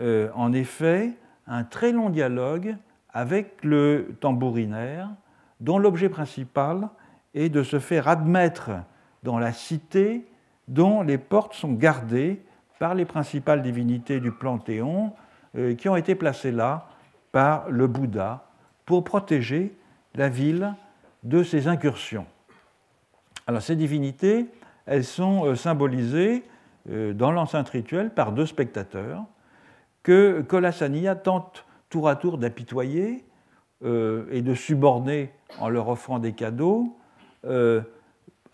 euh, 0.00 0.30
en 0.34 0.52
effet 0.52 1.12
un 1.46 1.64
très 1.64 1.92
long 1.92 2.10
dialogue 2.10 2.76
avec 3.10 3.62
le 3.62 4.16
tambourinaire, 4.20 5.08
dont 5.60 5.78
l'objet 5.78 6.08
principal 6.08 6.88
est 7.34 7.48
de 7.48 7.62
se 7.62 7.78
faire 7.78 8.08
admettre 8.08 8.70
dans 9.22 9.38
la 9.38 9.52
cité 9.52 10.26
dont 10.68 11.02
les 11.02 11.18
portes 11.18 11.54
sont 11.54 11.72
gardées 11.72 12.42
par 12.78 12.94
les 12.94 13.04
principales 13.04 13.62
divinités 13.62 14.20
du 14.20 14.32
Panthéon 14.32 15.12
euh, 15.56 15.74
qui 15.74 15.88
ont 15.88 15.96
été 15.96 16.14
placées 16.14 16.52
là 16.52 16.88
par 17.32 17.68
le 17.70 17.86
Bouddha 17.86 18.46
pour 18.86 19.04
protéger 19.04 19.76
la 20.14 20.28
ville 20.28 20.74
de 21.22 21.42
ces 21.42 21.68
incursions. 21.68 22.26
Alors 23.46 23.62
ces 23.62 23.76
divinités, 23.76 24.46
elles 24.86 25.04
sont 25.04 25.44
euh, 25.44 25.54
symbolisées 25.54 26.44
euh, 26.90 27.12
dans 27.12 27.30
l'enceinte 27.30 27.68
rituelle 27.68 28.10
par 28.10 28.32
deux 28.32 28.46
spectateurs 28.46 29.24
que 30.04 30.42
Kolasania 30.42 31.16
tente 31.16 31.66
tour 31.90 32.08
à 32.08 32.14
tour 32.14 32.38
d'apitoyer 32.38 33.24
euh, 33.84 34.26
et 34.30 34.42
de 34.42 34.54
suborner 34.54 35.32
en 35.58 35.68
leur 35.68 35.88
offrant 35.88 36.20
des 36.20 36.32
cadeaux 36.32 36.96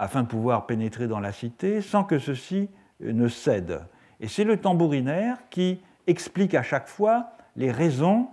afin 0.00 0.24
de 0.24 0.26
pouvoir 0.26 0.66
pénétrer 0.66 1.06
dans 1.06 1.20
la 1.20 1.30
cité 1.30 1.80
sans 1.80 2.02
que 2.02 2.18
ceci 2.18 2.70
ne 2.98 3.28
cède. 3.28 3.82
Et 4.18 4.26
c'est 4.26 4.42
le 4.42 4.56
tambourinaire 4.56 5.36
qui 5.48 5.80
explique 6.08 6.56
à 6.56 6.64
chaque 6.64 6.88
fois 6.88 7.30
les 7.54 7.70
raisons 7.70 8.26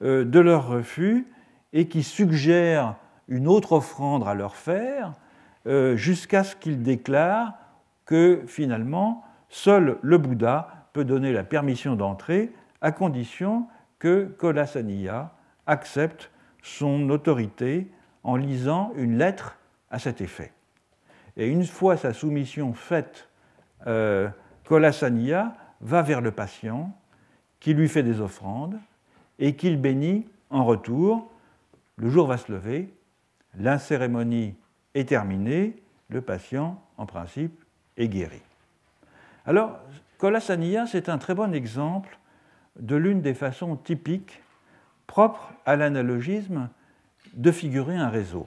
de 0.00 0.38
leur 0.38 0.68
refus 0.68 1.26
et 1.72 1.88
qui 1.88 2.04
suggère 2.04 2.94
une 3.28 3.48
autre 3.48 3.72
offrande 3.72 4.26
à 4.26 4.34
leur 4.34 4.56
faire, 4.56 5.12
euh, 5.66 5.96
jusqu'à 5.96 6.44
ce 6.44 6.56
qu'ils 6.56 6.82
déclarent 6.82 7.54
que 8.04 8.42
finalement, 8.46 9.24
seul 9.48 9.98
le 10.02 10.18
Bouddha 10.18 10.88
peut 10.92 11.04
donner 11.04 11.32
la 11.32 11.42
permission 11.42 11.96
d'entrer, 11.96 12.52
à 12.84 12.92
condition 12.92 13.66
que 13.98 14.26
Kolasaniya 14.36 15.32
accepte 15.66 16.30
son 16.62 17.08
autorité 17.08 17.90
en 18.22 18.36
lisant 18.36 18.92
une 18.96 19.16
lettre 19.16 19.56
à 19.90 19.98
cet 19.98 20.20
effet. 20.20 20.52
Et 21.38 21.48
une 21.48 21.64
fois 21.64 21.96
sa 21.96 22.12
soumission 22.12 22.74
faite, 22.74 23.30
euh, 23.86 24.28
va 24.68 26.02
vers 26.02 26.20
le 26.20 26.30
patient, 26.30 26.94
qui 27.58 27.72
lui 27.72 27.88
fait 27.88 28.02
des 28.02 28.20
offrandes 28.20 28.78
et 29.38 29.56
qu'il 29.56 29.80
bénit 29.80 30.28
en 30.50 30.66
retour. 30.66 31.32
Le 31.96 32.10
jour 32.10 32.26
va 32.26 32.36
se 32.36 32.52
lever, 32.52 32.92
la 33.58 33.78
cérémonie 33.78 34.56
est 34.92 35.08
terminée, 35.08 35.82
le 36.10 36.20
patient, 36.20 36.82
en 36.98 37.06
principe, 37.06 37.64
est 37.96 38.08
guéri. 38.08 38.42
Alors, 39.46 39.78
Kolasania, 40.18 40.86
c'est 40.86 41.08
un 41.08 41.16
très 41.16 41.34
bon 41.34 41.54
exemple 41.54 42.18
de 42.78 42.96
l'une 42.96 43.20
des 43.20 43.34
façons 43.34 43.76
typiques 43.76 44.42
propres 45.06 45.52
à 45.66 45.76
l'analogisme 45.76 46.68
de 47.34 47.50
figurer 47.50 47.96
un 47.96 48.08
réseau. 48.08 48.46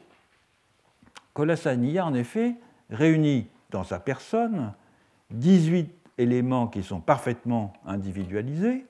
Kolasania, 1.34 2.06
en 2.06 2.14
effet, 2.14 2.56
réunit 2.90 3.48
dans 3.70 3.84
sa 3.84 4.00
personne 4.00 4.74
18 5.32 5.92
éléments 6.18 6.68
qui 6.68 6.84
sont 6.84 7.00
parfaitement 7.00 7.74
individualisés, 7.86 8.86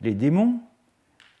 les 0.00 0.14
démons, 0.14 0.60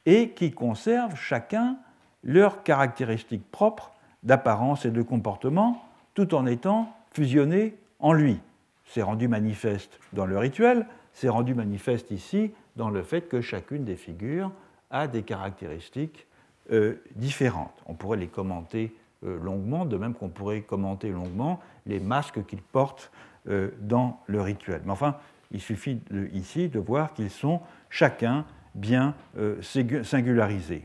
et 0.06 0.30
qui 0.30 0.52
conservent 0.52 1.16
chacun 1.16 1.76
leurs 2.22 2.62
caractéristiques 2.62 3.50
propres 3.50 3.92
d'apparence 4.22 4.84
et 4.84 4.90
de 4.90 5.02
comportement, 5.02 5.84
tout 6.14 6.34
en 6.34 6.46
étant 6.46 6.92
fusionnés 7.12 7.76
en 7.98 8.12
lui. 8.12 8.40
C'est 8.84 9.02
rendu 9.02 9.28
manifeste 9.28 9.98
dans 10.12 10.26
le 10.26 10.38
rituel, 10.38 10.86
c'est 11.12 11.28
rendu 11.28 11.54
manifeste 11.54 12.10
ici 12.10 12.52
dans 12.78 12.88
le 12.88 13.02
fait 13.02 13.22
que 13.22 13.42
chacune 13.42 13.84
des 13.84 13.96
figures 13.96 14.50
a 14.90 15.08
des 15.08 15.22
caractéristiques 15.22 16.26
euh, 16.70 16.94
différentes. 17.16 17.74
On 17.86 17.94
pourrait 17.94 18.16
les 18.16 18.28
commenter 18.28 18.94
euh, 19.26 19.38
longuement, 19.42 19.84
de 19.84 19.96
même 19.96 20.14
qu'on 20.14 20.28
pourrait 20.28 20.62
commenter 20.62 21.10
longuement 21.10 21.60
les 21.86 21.98
masques 21.98 22.46
qu'ils 22.46 22.62
portent 22.62 23.10
euh, 23.48 23.70
dans 23.80 24.20
le 24.26 24.40
rituel. 24.40 24.80
Mais 24.84 24.92
enfin, 24.92 25.16
il 25.50 25.60
suffit 25.60 26.00
ici 26.32 26.68
de 26.68 26.78
voir 26.78 27.14
qu'ils 27.14 27.30
sont 27.30 27.60
chacun 27.90 28.44
bien 28.74 29.14
singularisés. 29.62 30.84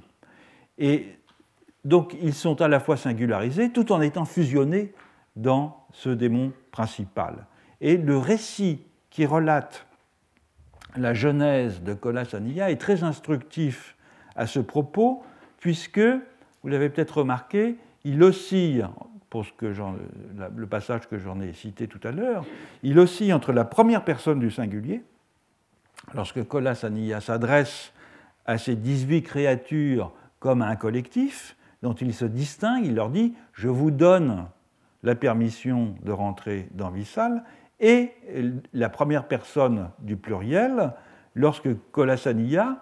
Et 0.77 1.06
donc, 1.84 2.15
ils 2.21 2.34
sont 2.34 2.62
à 2.62 2.69
la 2.69 2.79
fois 2.79 2.95
singularisés 2.95 3.71
tout 3.71 3.91
en 3.91 3.99
étant 3.99 4.23
fusionnés 4.23 4.93
dans 5.36 5.86
ce 5.91 6.10
démon 6.10 6.53
principal. 6.71 7.45
Et 7.82 7.97
le 7.97 8.17
récit 8.17 8.82
qui 9.10 9.25
relate 9.25 9.86
la 10.97 11.13
genèse 11.13 11.82
de 11.82 11.93
Kolasania 11.93 12.71
est 12.71 12.77
très 12.77 13.03
instructif 13.03 13.95
à 14.36 14.47
ce 14.47 14.60
propos, 14.60 15.23
puisque, 15.60 15.99
vous 15.99 16.69
l'avez 16.69 16.89
peut-être 16.89 17.19
remarqué, 17.19 17.77
il 18.03 18.21
oscille, 18.23 18.88
pour 19.29 19.45
ce 19.45 19.51
le 20.56 20.67
passage 20.67 21.08
que 21.08 21.17
j'en 21.17 21.41
ai 21.41 21.53
cité 21.53 21.88
tout 21.88 21.99
à 22.03 22.12
l'heure, 22.12 22.45
il 22.84 22.99
oscille 22.99 23.34
entre 23.34 23.51
la 23.51 23.65
première 23.65 24.03
personne 24.03 24.39
du 24.39 24.51
singulier, 24.51 25.03
lorsque 26.13 26.43
Kolasania 26.43 27.21
s'adresse 27.21 27.93
à 28.45 28.58
ces 28.58 28.75
18 28.75 29.23
créatures 29.23 30.12
comme 30.39 30.62
à 30.62 30.67
un 30.67 30.75
collectif, 30.75 31.56
dont 31.82 31.93
il 31.93 32.13
se 32.13 32.25
distingue, 32.25 32.86
il 32.86 32.95
leur 32.95 33.10
dit 33.10 33.34
Je 33.53 33.69
vous 33.69 33.91
donne 33.91 34.45
la 35.03 35.15
permission 35.15 35.95
de 36.03 36.12
rentrer 36.12 36.67
dans 36.71 36.89
Vissal, 36.89 37.43
et 37.79 38.12
la 38.73 38.89
première 38.89 39.27
personne 39.27 39.89
du 39.99 40.15
pluriel, 40.15 40.93
lorsque 41.36 41.69
Kolasania, 41.91 42.77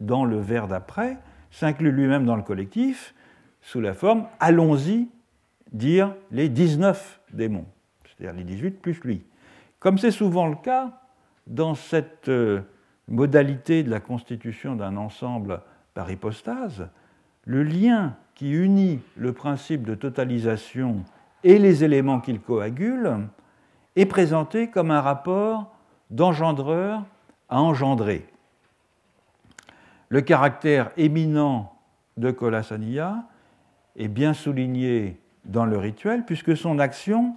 dans 0.00 0.24
le 0.24 0.38
vers 0.38 0.68
d'après, 0.68 1.18
s'inclut 1.50 1.92
lui-même 1.92 2.24
dans 2.24 2.36
le 2.36 2.42
collectif 2.42 3.14
sous 3.60 3.80
la 3.80 3.94
forme 3.94 4.26
allons-y 4.40 5.08
dire 5.72 6.14
les 6.30 6.48
19 6.48 7.20
démons, 7.32 7.66
c'est-à-dire 8.04 8.36
les 8.36 8.44
18 8.44 8.82
plus 8.82 9.00
lui. 9.04 9.22
Comme 9.78 9.98
c'est 9.98 10.10
souvent 10.10 10.48
le 10.48 10.56
cas 10.56 11.00
dans 11.46 11.74
cette 11.74 12.28
euh, 12.28 12.62
modalité 13.08 13.82
de 13.82 13.90
la 13.90 14.00
constitution 14.00 14.76
d'un 14.76 14.96
ensemble 14.96 15.60
par 15.94 16.10
hypostase, 16.10 16.88
le 17.44 17.62
lien 17.62 18.16
qui 18.34 18.52
unit 18.52 19.00
le 19.16 19.32
principe 19.32 19.84
de 19.84 19.94
totalisation 19.94 21.04
et 21.44 21.58
les 21.58 21.84
éléments 21.84 22.20
qu'il 22.20 22.40
coagule 22.40 23.28
est 23.96 24.06
présenté 24.06 24.70
comme 24.70 24.90
un 24.90 25.00
rapport 25.00 25.74
d'engendreur 26.10 27.02
à 27.48 27.60
engendrer. 27.60 28.26
Le 30.08 30.20
caractère 30.20 30.90
éminent 30.96 31.72
de 32.16 32.30
Kolasania 32.30 33.24
est 33.96 34.08
bien 34.08 34.34
souligné 34.34 35.20
dans 35.44 35.64
le 35.64 35.78
rituel 35.78 36.24
puisque 36.24 36.56
son 36.56 36.78
action 36.78 37.36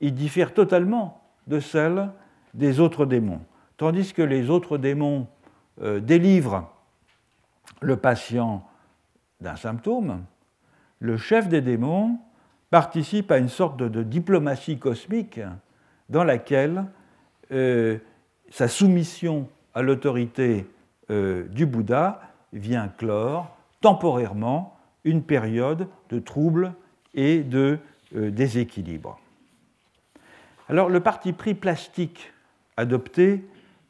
y 0.00 0.12
diffère 0.12 0.54
totalement 0.54 1.22
de 1.46 1.60
celle 1.60 2.10
des 2.54 2.80
autres 2.80 3.06
démons. 3.06 3.40
Tandis 3.76 4.12
que 4.12 4.22
les 4.22 4.50
autres 4.50 4.78
démons 4.78 5.26
euh, 5.82 6.00
délivrent 6.00 6.70
le 7.80 7.96
patient 7.96 8.66
d'un 9.40 9.56
symptôme, 9.56 10.24
le 10.98 11.16
chef 11.16 11.48
des 11.48 11.60
démons 11.60 12.18
participe 12.70 13.30
à 13.30 13.38
une 13.38 13.48
sorte 13.48 13.76
de, 13.76 14.02
diplomatie 14.02 14.78
cosmique 14.78 15.40
dans 16.08 16.24
laquelle 16.24 16.84
euh, 17.52 17.98
sa 18.50 18.68
soumission 18.68 19.48
à 19.74 19.82
l'autorité 19.82 20.66
euh, 21.10 21.44
du 21.48 21.66
Bouddha 21.66 22.20
vient 22.52 22.88
clore 22.88 23.56
temporairement 23.80 24.78
une 25.04 25.22
période 25.22 25.88
de 26.10 26.18
trouble 26.18 26.72
et 27.14 27.40
de 27.40 27.78
euh, 28.16 28.30
déséquilibre. 28.30 29.18
Alors 30.68 30.88
le 30.88 31.00
parti 31.00 31.32
pris 31.32 31.54
plastique 31.54 32.32
adopté 32.76 33.44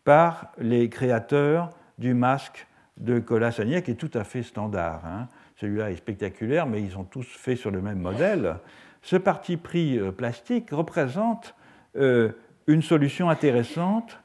par 0.04 0.52
les 0.58 0.88
créateurs 0.88 1.70
du 1.98 2.14
masque 2.14 2.66
de 2.98 3.18
Colasania, 3.18 3.80
qui 3.82 3.92
est 3.92 3.94
tout 3.94 4.10
à 4.14 4.24
fait 4.24 4.42
standard. 4.42 5.04
Hein. 5.06 5.28
Celui-là 5.56 5.90
est 5.90 5.96
spectaculaire, 5.96 6.66
mais 6.66 6.82
ils 6.82 6.92
sont 6.92 7.04
tous 7.04 7.26
faits 7.26 7.58
sur 7.58 7.70
le 7.70 7.80
même 7.80 7.98
modèle. 7.98 8.56
Ce 9.02 9.16
parti 9.16 9.56
pris 9.56 9.98
plastique 10.16 10.70
représente 10.70 11.54
une 11.96 12.82
solution 12.82 13.30
intéressante 13.30 14.18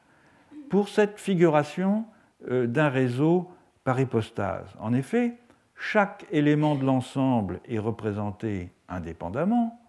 pour 0.70 0.88
cette 0.88 1.18
figuration 1.18 2.04
d'un 2.48 2.88
réseau 2.88 3.50
par 3.84 3.98
hypostase. 4.00 4.68
En 4.80 4.92
effet, 4.92 5.34
chaque 5.76 6.26
élément 6.30 6.76
de 6.76 6.84
l'ensemble 6.84 7.60
est 7.68 7.78
représenté 7.78 8.70
indépendamment, 8.88 9.80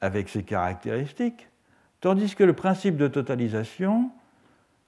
avec 0.00 0.28
ses 0.28 0.42
caractéristiques, 0.42 1.48
tandis 2.00 2.34
que 2.34 2.44
le 2.44 2.52
principe 2.52 2.96
de 2.96 3.08
totalisation 3.08 4.10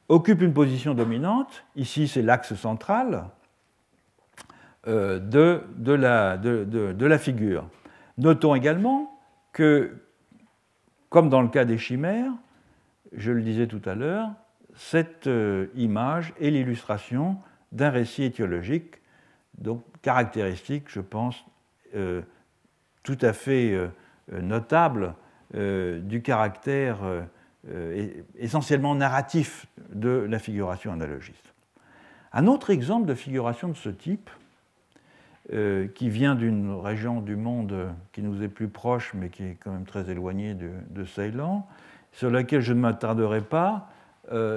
occupe 0.09 0.43
une 0.43 0.53
position 0.53 0.95
dominante, 0.95 1.65
ici 1.77 2.09
c'est 2.09 2.23
l'axe 2.23 2.55
central, 2.55 3.25
euh, 4.87 5.19
de, 5.19 5.63
de, 5.77 5.93
la, 5.93 7.19
figure. 7.19 7.69
Notons 8.19 8.55
également 8.55 9.19
que, 9.53 9.93
comme 11.11 11.29
dans 11.29 11.43
le 11.43 11.49
cas 11.49 11.65
des 11.65 11.77
chimères, 11.77 12.33
je 13.13 13.33
le 13.33 13.43
disais 13.43 13.67
tout 13.67 13.83
à 13.85 13.95
l'heure, 13.95 14.31
cette 14.75 15.27
euh, 15.27 15.67
image 15.75 16.33
est 16.41 16.51
l'illustration 16.51 17.37
d'un 17.73 17.91
récit 17.91 18.23
étiologique, 18.23 18.95
donc 19.59 19.85
caractéristique, 20.03 20.85
je 20.87 21.01
pense, 21.01 21.45
euh, 21.95 22.23
tout 23.03 23.19
à 23.21 23.33
fait 23.33 23.73
euh, 23.73 23.89
notable 24.41 25.15
du 25.53 26.23
caractère 26.23 26.99
essentiellement 28.39 28.95
narratif 28.95 29.67
de 29.93 30.25
la 30.31 30.39
figuration 30.39 30.93
analogiste. 30.93 31.53
Un 32.33 32.47
autre 32.47 32.71
exemple 32.71 33.07
de 33.07 33.15
figuration 33.15 33.67
de 33.67 33.75
ce 33.75 33.89
type, 33.89 34.31
qui 35.49 36.09
vient 36.11 36.37
d'une 36.37 36.71
région 36.75 37.21
du 37.21 37.35
monde 37.35 37.89
qui 38.13 38.23
nous 38.23 38.43
est 38.43 38.49
plus 38.49 38.69
proche, 38.69 39.15
mais 39.15 39.31
qui 39.31 39.43
est 39.43 39.59
quand 39.61 39.73
même 39.73 39.85
très 39.87 40.09
éloignée 40.09 40.55
de, 40.55 40.71
de 40.91 41.05
Ceylan, 41.05 41.67
sur 42.13 42.31
laquelle 42.31 42.61
je 42.61 42.73
ne 42.73 42.81
m'attarderai 42.81 43.41
pas, 43.41 43.89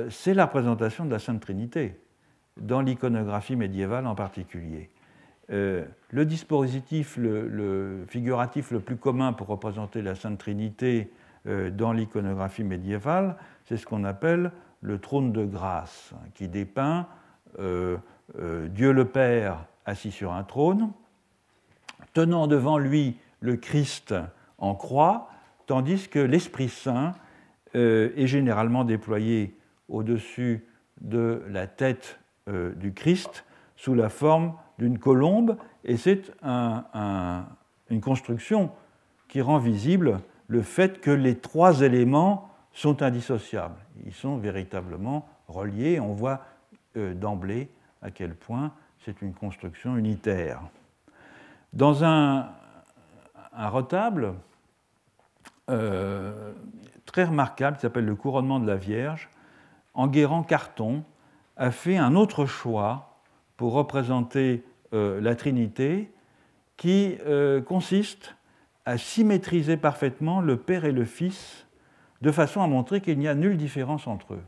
c'est 0.10 0.36
la 0.36 0.46
représentation 0.46 1.06
de 1.06 1.10
la 1.10 1.18
Sainte 1.18 1.40
Trinité 1.40 1.98
dans 2.58 2.82
l'iconographie 2.82 3.56
médiévale 3.56 4.06
en 4.06 4.16
particulier. 4.16 4.90
Euh, 5.52 5.84
le 6.10 6.26
dispositif 6.26 7.18
le, 7.18 8.06
figuratif 8.08 8.72
le 8.72 8.80
plus 8.80 8.96
commun 8.96 9.34
pour 9.34 9.48
représenter 9.48 10.02
la 10.02 10.16
Sainte 10.16 10.38
Trinité 10.38 11.12
euh, 11.48 11.70
dans 11.70 11.92
l'iconographie 11.92 12.64
médiévale, 12.64 13.36
c'est 13.66 13.76
ce 13.76 13.86
qu'on 13.86 14.06
appelle 14.06 14.52
le 14.82 15.00
trône 15.00 15.34
de 15.34 15.44
grâce, 15.44 16.14
qui 16.34 16.48
dépeint 16.48 17.08
euh, 17.60 17.98
Dieu 18.70 18.92
le 18.94 19.06
Père 19.06 19.66
assis 19.86 20.12
sur 20.12 20.34
un 20.34 20.44
trône, 20.44 20.92
tenant 22.14 22.48
devant 22.48 22.78
lui 22.78 23.18
le 23.40 23.58
Christ 23.58 24.14
en 24.58 24.76
croix, 24.76 25.30
tandis 25.66 26.08
que 26.10 26.20
l'Esprit 26.20 26.70
Saint 26.70 27.14
est 27.74 28.28
généralement 28.28 28.84
déployé 28.84 29.58
au-dessus 29.90 30.66
de 31.02 31.44
la 31.50 31.68
tête 31.68 32.20
euh, 32.50 32.74
du 32.76 32.94
Christ 32.94 33.46
sous 33.76 33.94
la 33.94 34.10
forme 34.10 34.54
d'une 34.78 35.00
colombe, 35.00 35.58
et 35.84 35.98
c'est 35.98 36.32
une 36.44 38.02
construction 38.02 38.72
qui 39.28 39.42
rend 39.42 39.58
visible 39.58 40.22
le 40.48 40.62
fait 40.62 41.02
que 41.02 41.12
les 41.12 41.38
trois 41.38 41.82
éléments 41.82 42.50
sont 42.72 43.02
indissociables. 43.02 43.80
Ils 44.06 44.14
sont 44.14 44.38
véritablement 44.38 45.28
reliés. 45.48 46.00
On 46.00 46.14
voit 46.14 46.42
euh, 46.98 47.14
d'emblée 47.14 47.70
à 48.02 48.12
quel 48.12 48.36
point 48.36 48.74
c'est 49.06 49.22
une 49.22 49.34
construction 49.34 49.98
unitaire. 49.98 50.62
Dans 51.74 52.04
un, 52.04 52.50
retable 53.54 54.34
euh, 55.70 56.54
très 57.06 57.26
remarquable 57.26 57.78
qui 57.78 57.82
s'appelle 57.82 58.06
le 58.06 58.16
couronnement 58.16 58.60
de 58.60 58.68
la 58.68 58.76
Vierge, 58.76 59.30
Enguerrand 59.94 60.44
Carton 60.44 61.04
a 61.58 61.72
fait 61.72 61.98
un 61.98 62.16
autre 62.16 62.46
choix 62.46 63.20
pour 63.58 63.74
représenter 63.74 64.64
euh, 64.94 65.22
la 65.22 65.36
Trinité 65.36 66.12
qui 66.76 67.18
consiste 67.68 68.36
à 68.86 68.98
symétriser 68.98 69.78
parfaitement 69.78 70.42
le 70.42 70.58
Père 70.58 70.86
et 70.86 70.92
le 70.92 71.06
Fils 71.06 71.68
de 72.22 72.32
façon 72.32 72.62
à 72.62 72.68
montrer 72.68 73.00
qu'il 73.00 73.20
n'y 73.20 73.28
a 73.28 73.36
nulle 73.36 73.58
différence 73.58 74.08
entre 74.08 74.34
eux. 74.34 74.44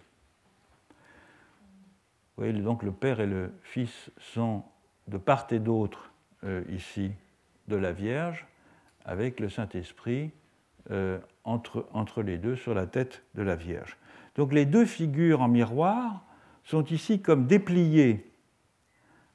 Voyez, 2.37 2.53
donc 2.53 2.83
le 2.83 2.91
Père 2.91 3.19
et 3.19 3.27
le 3.27 3.53
Fils 3.63 4.11
sont 4.17 4.63
de 5.07 5.17
part 5.17 5.47
et 5.51 5.59
d'autre 5.59 6.11
euh, 6.43 6.63
ici 6.69 7.11
de 7.67 7.75
la 7.75 7.91
Vierge, 7.91 8.45
avec 9.05 9.39
le 9.39 9.49
Saint-Esprit 9.49 10.31
euh, 10.91 11.17
entre, 11.43 11.87
entre 11.93 12.21
les 12.21 12.37
deux 12.37 12.55
sur 12.55 12.73
la 12.73 12.87
tête 12.87 13.23
de 13.35 13.41
la 13.41 13.55
Vierge. 13.55 13.97
Donc 14.35 14.51
les 14.51 14.65
deux 14.65 14.85
figures 14.85 15.41
en 15.41 15.47
miroir 15.47 16.25
sont 16.63 16.83
ici 16.85 17.21
comme 17.21 17.47
dépliées 17.47 18.29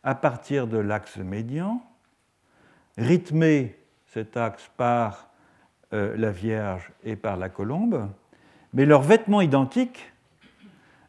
à 0.03 0.15
partir 0.15 0.67
de 0.67 0.79
l'axe 0.79 1.17
médian, 1.17 1.83
rythmées 2.99 3.77
cet 4.07 4.37
axe 4.37 4.71
par 4.77 5.31
euh, 5.93 6.17
la 6.17 6.31
Vierge 6.31 6.91
et 7.05 7.17
par 7.17 7.37
la 7.37 7.49
colombe, 7.49 8.09
mais 8.75 8.85
leurs 8.85 9.03
vêtements 9.03 9.41
identiques 9.41 10.13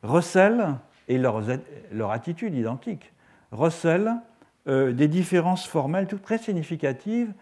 recèlent, 0.04 0.78
et 1.08 1.18
leur, 1.18 2.12
attitude 2.12 2.56
identique, 2.56 3.14
recèlent 3.52 4.16
euh, 4.68 4.92
des 4.92 5.08
différences 5.08 5.68
formelles 5.68 6.08
toutes 6.08 6.22
très 6.22 6.38
significatives 6.38 7.34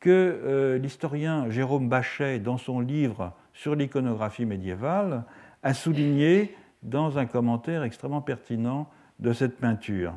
que 0.00 0.10
euh, 0.10 0.78
l'historien 0.78 1.48
Jérôme 1.50 1.88
Bachet, 1.88 2.38
dans 2.38 2.58
son 2.58 2.80
livre 2.80 3.32
sur 3.52 3.74
l'iconographie 3.74 4.44
médiévale, 4.44 5.24
a 5.62 5.72
souligné 5.72 6.54
dans 6.82 7.18
un 7.18 7.26
commentaire 7.26 7.82
extrêmement 7.82 8.20
pertinent 8.20 8.88
de 9.18 9.32
cette 9.32 9.56
peinture. 9.58 10.14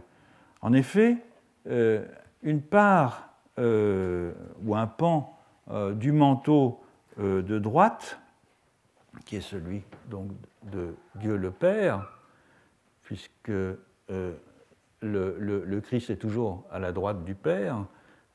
En 0.61 0.73
effet, 0.73 1.17
une 2.43 2.61
part 2.61 3.27
euh, 3.59 4.33
ou 4.63 4.75
un 4.75 4.85
pan 4.85 5.35
euh, 5.71 5.93
du 5.93 6.11
manteau 6.11 6.79
euh, 7.19 7.41
de 7.41 7.57
droite, 7.57 8.19
qui 9.25 9.37
est 9.37 9.41
celui 9.41 9.81
donc, 10.11 10.29
de 10.71 10.93
Dieu 11.15 11.37
le 11.37 11.49
Père, 11.49 12.16
puisque 13.07 13.47
le, 13.47 13.77
le, 15.01 15.81
Christ 15.81 16.09
est 16.09 16.17
toujours 16.17 16.65
à 16.69 16.79
la 16.79 16.91
droite 16.91 17.23
du 17.23 17.35
Père. 17.35 17.85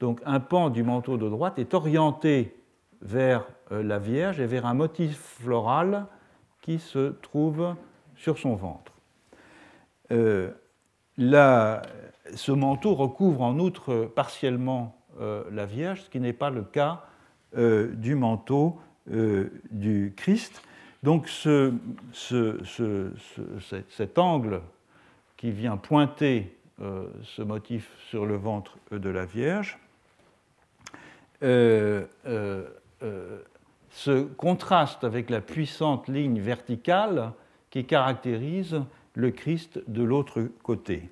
Donc 0.01 0.21
un 0.25 0.41
pan 0.41 0.71
du 0.71 0.83
manteau 0.83 1.19
de 1.19 1.29
droite 1.29 1.59
est 1.59 1.75
orienté 1.75 2.57
vers 3.03 3.47
la 3.71 3.99
Vierge 3.99 4.41
et 4.41 4.47
vers 4.47 4.65
un 4.65 4.73
motif 4.73 5.17
floral 5.41 6.07
qui 6.63 6.79
se 6.79 7.11
trouve 7.11 7.75
sur 8.17 8.39
son 8.39 8.55
ventre. 8.55 8.93
là, 11.19 11.83
ce 12.35 12.53
manteau 12.53 12.95
recouvre 12.95 13.43
en 13.43 13.59
outre 13.59 14.11
partiellement 14.15 14.97
euh, 15.21 15.45
la 15.51 15.67
Vierge, 15.67 16.03
ce 16.03 16.11
qui 16.11 16.21
n'est 16.21 16.33
pas 16.33 16.51
le 16.51 16.63
cas 16.63 17.05
euh, 17.57 17.93
du 17.95 18.15
manteau 18.15 18.79
euh, 19.11 19.51
du 19.71 20.15
Christ. 20.17 20.63
Donc 21.03 21.29
ce, 21.29 21.73
cet 23.89 24.19
angle 24.19 24.61
qui 25.37 25.51
vient 25.51 25.77
pointer 25.77 26.57
ce 26.79 27.43
motif 27.43 27.91
sur 28.09 28.25
le 28.25 28.37
ventre 28.37 28.79
de 28.93 29.11
la 29.11 29.25
Vierge 29.25 29.79
se 33.91 34.23
contraste 34.37 35.03
avec 35.03 35.29
la 35.29 35.41
puissante 35.41 36.09
ligne 36.09 36.41
verticale 36.41 37.33
qui 37.71 37.85
caractérise 37.85 38.81
le 39.15 39.31
Christ 39.33 39.83
de 39.89 40.05
l'autre 40.05 40.49
côté. 40.63 41.11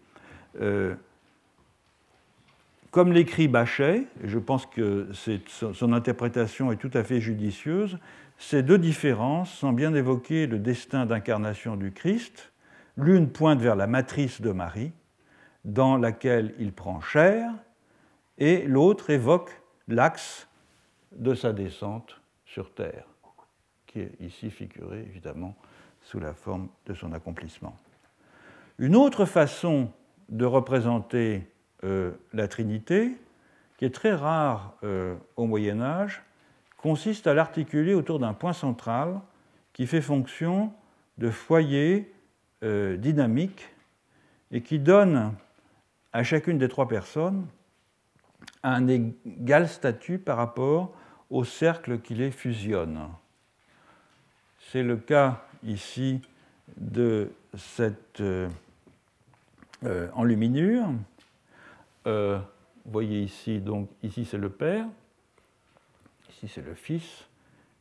Comme 2.92 3.12
l'écrit 3.12 3.48
Bachet, 3.48 4.04
et 4.22 4.28
je 4.28 4.38
pense 4.38 4.66
que 4.66 5.08
son 5.12 5.92
interprétation 5.92 6.70
est 6.70 6.76
tout 6.76 6.90
à 6.94 7.02
fait 7.02 7.20
judicieuse, 7.20 7.98
ces 8.40 8.62
deux 8.62 8.78
différences 8.78 9.52
sont 9.52 9.72
bien 9.72 9.94
évoquer 9.94 10.46
le 10.46 10.58
destin 10.58 11.04
d'incarnation 11.04 11.76
du 11.76 11.92
Christ. 11.92 12.52
L'une 12.96 13.28
pointe 13.30 13.60
vers 13.60 13.76
la 13.76 13.86
matrice 13.86 14.40
de 14.40 14.50
Marie, 14.50 14.92
dans 15.66 15.98
laquelle 15.98 16.54
il 16.58 16.72
prend 16.72 17.02
chair, 17.02 17.52
et 18.38 18.66
l'autre 18.66 19.10
évoque 19.10 19.60
l'axe 19.88 20.48
de 21.12 21.34
sa 21.34 21.52
descente 21.52 22.18
sur 22.46 22.72
terre, 22.72 23.04
qui 23.86 24.00
est 24.00 24.12
ici 24.20 24.50
figuré 24.50 25.00
évidemment 25.00 25.54
sous 26.00 26.18
la 26.18 26.32
forme 26.32 26.68
de 26.86 26.94
son 26.94 27.12
accomplissement. 27.12 27.76
Une 28.78 28.96
autre 28.96 29.26
façon 29.26 29.92
de 30.30 30.46
représenter 30.46 31.46
euh, 31.84 32.12
la 32.32 32.48
Trinité, 32.48 33.18
qui 33.76 33.84
est 33.84 33.94
très 33.94 34.14
rare 34.14 34.78
euh, 34.82 35.14
au 35.36 35.44
Moyen 35.44 35.82
Âge, 35.82 36.22
consiste 36.80 37.26
à 37.26 37.34
l'articuler 37.34 37.94
autour 37.94 38.18
d'un 38.18 38.32
point 38.32 38.52
central 38.52 39.20
qui 39.72 39.86
fait 39.86 40.00
fonction 40.00 40.72
de 41.18 41.30
foyer 41.30 42.12
euh, 42.62 42.96
dynamique 42.96 43.68
et 44.50 44.62
qui 44.62 44.78
donne 44.78 45.34
à 46.12 46.22
chacune 46.22 46.58
des 46.58 46.68
trois 46.68 46.88
personnes 46.88 47.46
un 48.62 48.88
égal 48.88 49.68
statut 49.68 50.18
par 50.18 50.36
rapport 50.36 50.94
au 51.30 51.44
cercle 51.44 52.00
qui 52.00 52.14
les 52.14 52.30
fusionne. 52.30 53.08
C'est 54.58 54.82
le 54.82 54.96
cas 54.96 55.42
ici 55.62 56.20
de 56.76 57.30
cette 57.54 58.22
enluminure 60.14 60.88
euh, 62.06 62.38
vous 62.84 62.92
voyez 62.92 63.22
ici, 63.22 63.60
donc 63.60 63.88
ici 64.02 64.24
c'est 64.24 64.38
le 64.38 64.48
Père, 64.48 64.86
ici 66.30 66.48
c'est 66.48 66.64
le 66.64 66.74
Fils, 66.74 67.28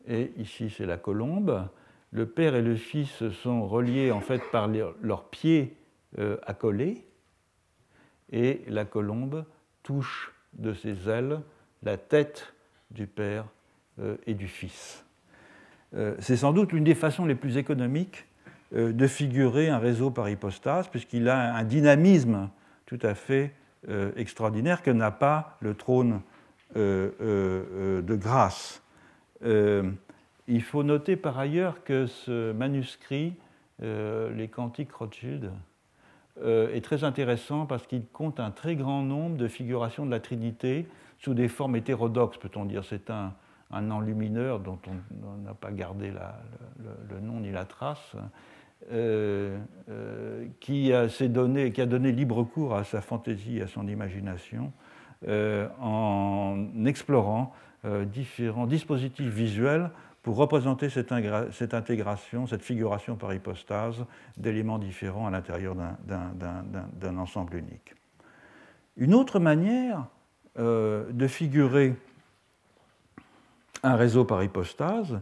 et 0.08 0.32
ici 0.38 0.70
c'est 0.70 0.86
la 0.86 0.98
colombe. 0.98 1.68
Le 2.12 2.26
Père 2.26 2.56
et 2.56 2.62
le 2.62 2.76
Fils 2.76 3.30
sont 3.30 3.68
reliés 3.68 4.12
en 4.12 4.22
fait 4.22 4.42
par 4.52 4.68
leurs 4.68 5.26
pieds 5.30 5.78
euh, 6.18 6.38
accolés, 6.46 7.06
et 8.32 8.62
la 8.68 8.86
colombe 8.86 9.46
touche 9.84 10.34
de 10.54 10.74
ses 10.74 11.10
ailes 11.10 11.42
la 11.84 11.98
tête 11.98 12.54
du 12.92 13.08
Père 13.08 13.46
euh, 14.00 14.18
et 14.26 14.34
du 14.34 14.48
Fils. 14.48 15.06
c'est 16.20 16.38
sans 16.38 16.54
doute 16.54 16.72
l'une 16.72 16.84
des 16.84 16.96
façons 16.96 17.26
les 17.26 17.36
plus 17.36 17.58
économiques 17.58 18.26
de 18.72 19.08
figurer 19.08 19.70
un 19.70 19.80
réseau 19.80 20.12
par 20.12 20.30
hypostase, 20.30 20.88
puisqu'il 20.88 21.28
a 21.28 21.56
un 21.56 21.64
dynamisme 21.64 22.50
tout 22.86 23.00
à 23.02 23.16
fait 23.16 23.54
euh, 23.88 24.12
extraordinaire 24.18 24.84
que 24.84 24.92
n'a 24.92 25.10
pas 25.10 25.58
le 25.62 25.74
trône 25.74 26.16
euh, 26.16 26.18
euh, 26.18 26.29
de 26.76 28.16
grâce. 28.16 28.82
il 29.44 30.62
faut 30.62 30.84
noter 30.84 31.16
par 31.16 31.40
ailleurs 31.40 31.84
que 31.84 32.06
ce 32.06 32.52
manuscrit, 32.52 33.34
les 33.82 34.48
Cantiques 34.52 34.92
Rothschild, 34.92 35.52
est 36.44 36.84
très 36.84 37.04
intéressant 37.04 37.66
parce 37.66 37.88
qu'il 37.88 38.06
compte 38.06 38.40
un 38.40 38.52
très 38.52 38.76
grand 38.76 39.04
nombre 39.04 39.38
de 39.38 39.48
figurations 39.48 40.06
de 40.06 40.12
la 40.12 40.20
Trinité 40.20 40.88
sous 41.18 41.34
des 41.34 41.48
formes 41.48 41.76
hétérodoxes, 41.76 42.38
peut-on 42.38 42.66
dire. 42.66 42.84
C'est 42.86 43.10
un, 43.10 43.34
un 43.72 43.92
enlumineur 43.92 44.60
dont 44.60 44.80
on 45.24 45.38
n'a 45.44 45.54
pas 45.54 45.72
gardé 45.72 46.12
le, 46.12 47.20
nom 47.20 47.40
ni 47.40 47.52
la 47.52 47.66
trace, 47.66 48.16
euh, 48.92 49.60
euh, 49.90 50.46
qui, 50.60 50.94
a, 50.94 51.08
donné, 51.28 51.72
qui 51.72 51.82
a 51.82 51.86
donné 51.86 52.12
libre 52.12 52.44
cours 52.44 52.76
à 52.76 52.84
sa 52.84 53.02
fantaisie, 53.02 53.62
à 53.62 53.68
son 53.68 53.88
imagination, 53.88 54.66
euh, 54.66 54.89
en 55.28 56.66
explorant 56.86 57.54
différents 58.06 58.68
dispositifs 58.68 59.30
visuels 59.30 59.90
pour 60.22 60.38
représenter 60.38 60.90
cette, 60.90 61.12
intégration, 61.12 62.48
cette 62.48 62.62
figuration 62.62 63.16
par 63.16 63.34
hypostase 63.34 64.06
d'éléments 64.38 64.80
différents 64.80 65.28
à 65.28 65.32
l'intérieur 65.32 65.76
d'un 65.76 67.18
ensemble 67.18 67.56
unique. 67.56 67.96
Une 68.98 69.14
autre 69.14 69.40
manière 69.40 70.06
de 70.58 71.28
figurer 71.28 71.96
un 73.84 73.96
réseau 73.96 74.26
par 74.26 74.44
hypostase, 74.44 75.20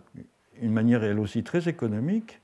une 0.62 0.74
manière 0.74 1.04
elle 1.04 1.20
aussi 1.20 1.44
très 1.44 1.68
économique, 1.70 2.42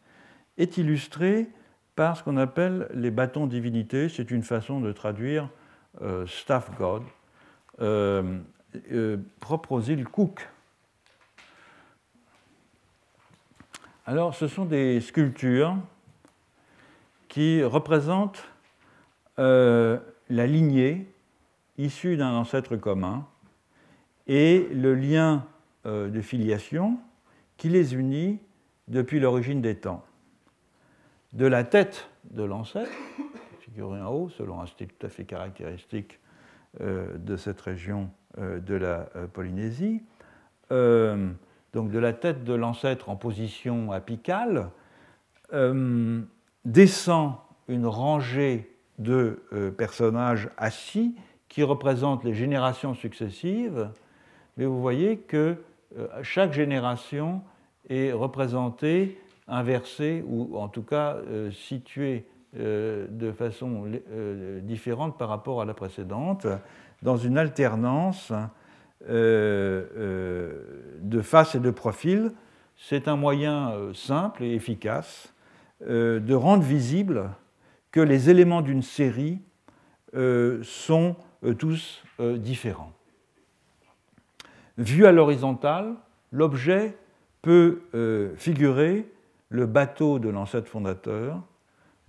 est 0.58 0.78
illustré 0.78 1.50
par 1.96 2.18
ce 2.18 2.24
qu'on 2.24 2.38
appelle 2.38 2.88
les 2.94 3.12
bâtons 3.12 3.48
divinités. 3.48 4.10
C'est 4.10 4.32
une 4.32 4.44
façon 4.44 4.80
de 4.80 4.92
traduire 4.92 5.50
euh, 6.02 6.26
staff 6.28 6.76
god, 6.78 7.04
euh, 7.82 8.40
euh, 8.92 9.18
propre 9.40 9.74
aux 9.74 9.82
îles 9.82 10.06
Cook. 10.06 10.48
Alors, 14.06 14.36
ce 14.36 14.48
sont 14.48 14.66
des 14.66 15.00
sculptures 15.00 15.78
qui 17.30 17.64
représentent 17.64 18.44
euh, 19.40 20.00
la 20.30 20.46
lignée 20.46 21.08
issue 21.78 22.18
d'un 22.18 22.34
ancêtre 22.34 22.76
commun 22.76 23.26
et 24.28 24.68
le 24.72 24.94
lien 24.94 25.46
euh, 25.86 26.10
de 26.10 26.22
filiation 26.22 26.98
qui 27.58 27.70
les 27.70 27.96
unit 27.96 28.40
depuis 28.88 29.20
l'origine 29.20 29.62
des 29.62 29.76
temps. 29.76 30.04
De 31.32 31.46
la 31.46 31.64
tête 31.64 32.10
de 32.32 32.44
l'ancêtre, 32.44 32.92
figurée 33.62 34.02
en 34.02 34.12
haut, 34.12 34.30
selon 34.30 34.62
un 34.62 34.68
style 34.68 34.90
tout 34.90 35.06
à 35.06 35.10
fait 35.10 35.26
caractéristique 35.26 36.20
de 36.80 37.36
cette 37.38 37.62
région 37.62 38.10
de 38.38 38.76
la 38.76 39.10
Polynésie, 39.34 40.02
donc 40.70 41.92
de 41.92 42.00
la 42.00 42.14
tête 42.14 42.44
de 42.44 42.54
l'ancêtre 42.54 43.10
en 43.10 43.16
position 43.16 43.92
apicale, 43.92 44.70
euh, 45.54 46.22
descend 46.66 47.34
une 47.68 47.86
rangée 47.86 48.72
de 48.98 49.44
euh, 49.54 49.70
personnages 49.70 50.50
assis 50.58 51.16
qui 51.50 51.62
représentent 51.62 52.24
les 52.24 52.34
générations 52.34 52.94
successives, 52.94 53.90
mais 54.58 54.66
vous 54.66 54.82
voyez 54.82 55.18
que 55.18 55.58
euh, 55.98 56.08
chaque 56.24 56.54
génération 56.54 57.42
est 57.90 58.12
représentée 58.14 59.20
inversée 59.48 60.24
ou 60.26 60.58
en 60.58 60.70
tout 60.70 60.84
cas 60.84 61.18
située 61.52 62.26
de 62.56 63.32
façon 63.32 63.86
différente 64.62 65.18
par 65.18 65.30
rapport 65.30 65.62
à 65.62 65.66
la 65.66 65.74
précédente, 65.74 66.46
dans 67.02 67.18
une 67.18 67.38
alternance 67.38 68.32
euh, 69.10 69.86
euh, 69.98 71.00
de 71.02 71.22
face 71.22 71.56
et 71.56 71.60
de 71.60 71.72
profil, 71.72 72.32
c'est 72.78 73.10
un 73.10 73.18
moyen 73.18 73.72
euh, 73.72 73.94
simple 73.94 74.44
et 74.44 74.54
efficace 74.54 75.30
de 75.86 76.34
rendre 76.34 76.64
visible 76.64 77.30
que 77.92 78.00
les 78.00 78.30
éléments 78.30 78.62
d'une 78.62 78.84
série 78.84 79.42
sont 80.14 81.18
tous 81.58 82.02
différents. 82.38 82.94
Vu 84.78 85.06
à 85.06 85.12
l'horizontale, 85.12 85.96
l'objet 86.32 86.98
peut 87.42 87.82
figurer 88.38 89.12
le 89.50 89.66
bateau 89.66 90.20
de 90.20 90.30
l'ancêtre 90.30 90.70
fondateur, 90.70 91.42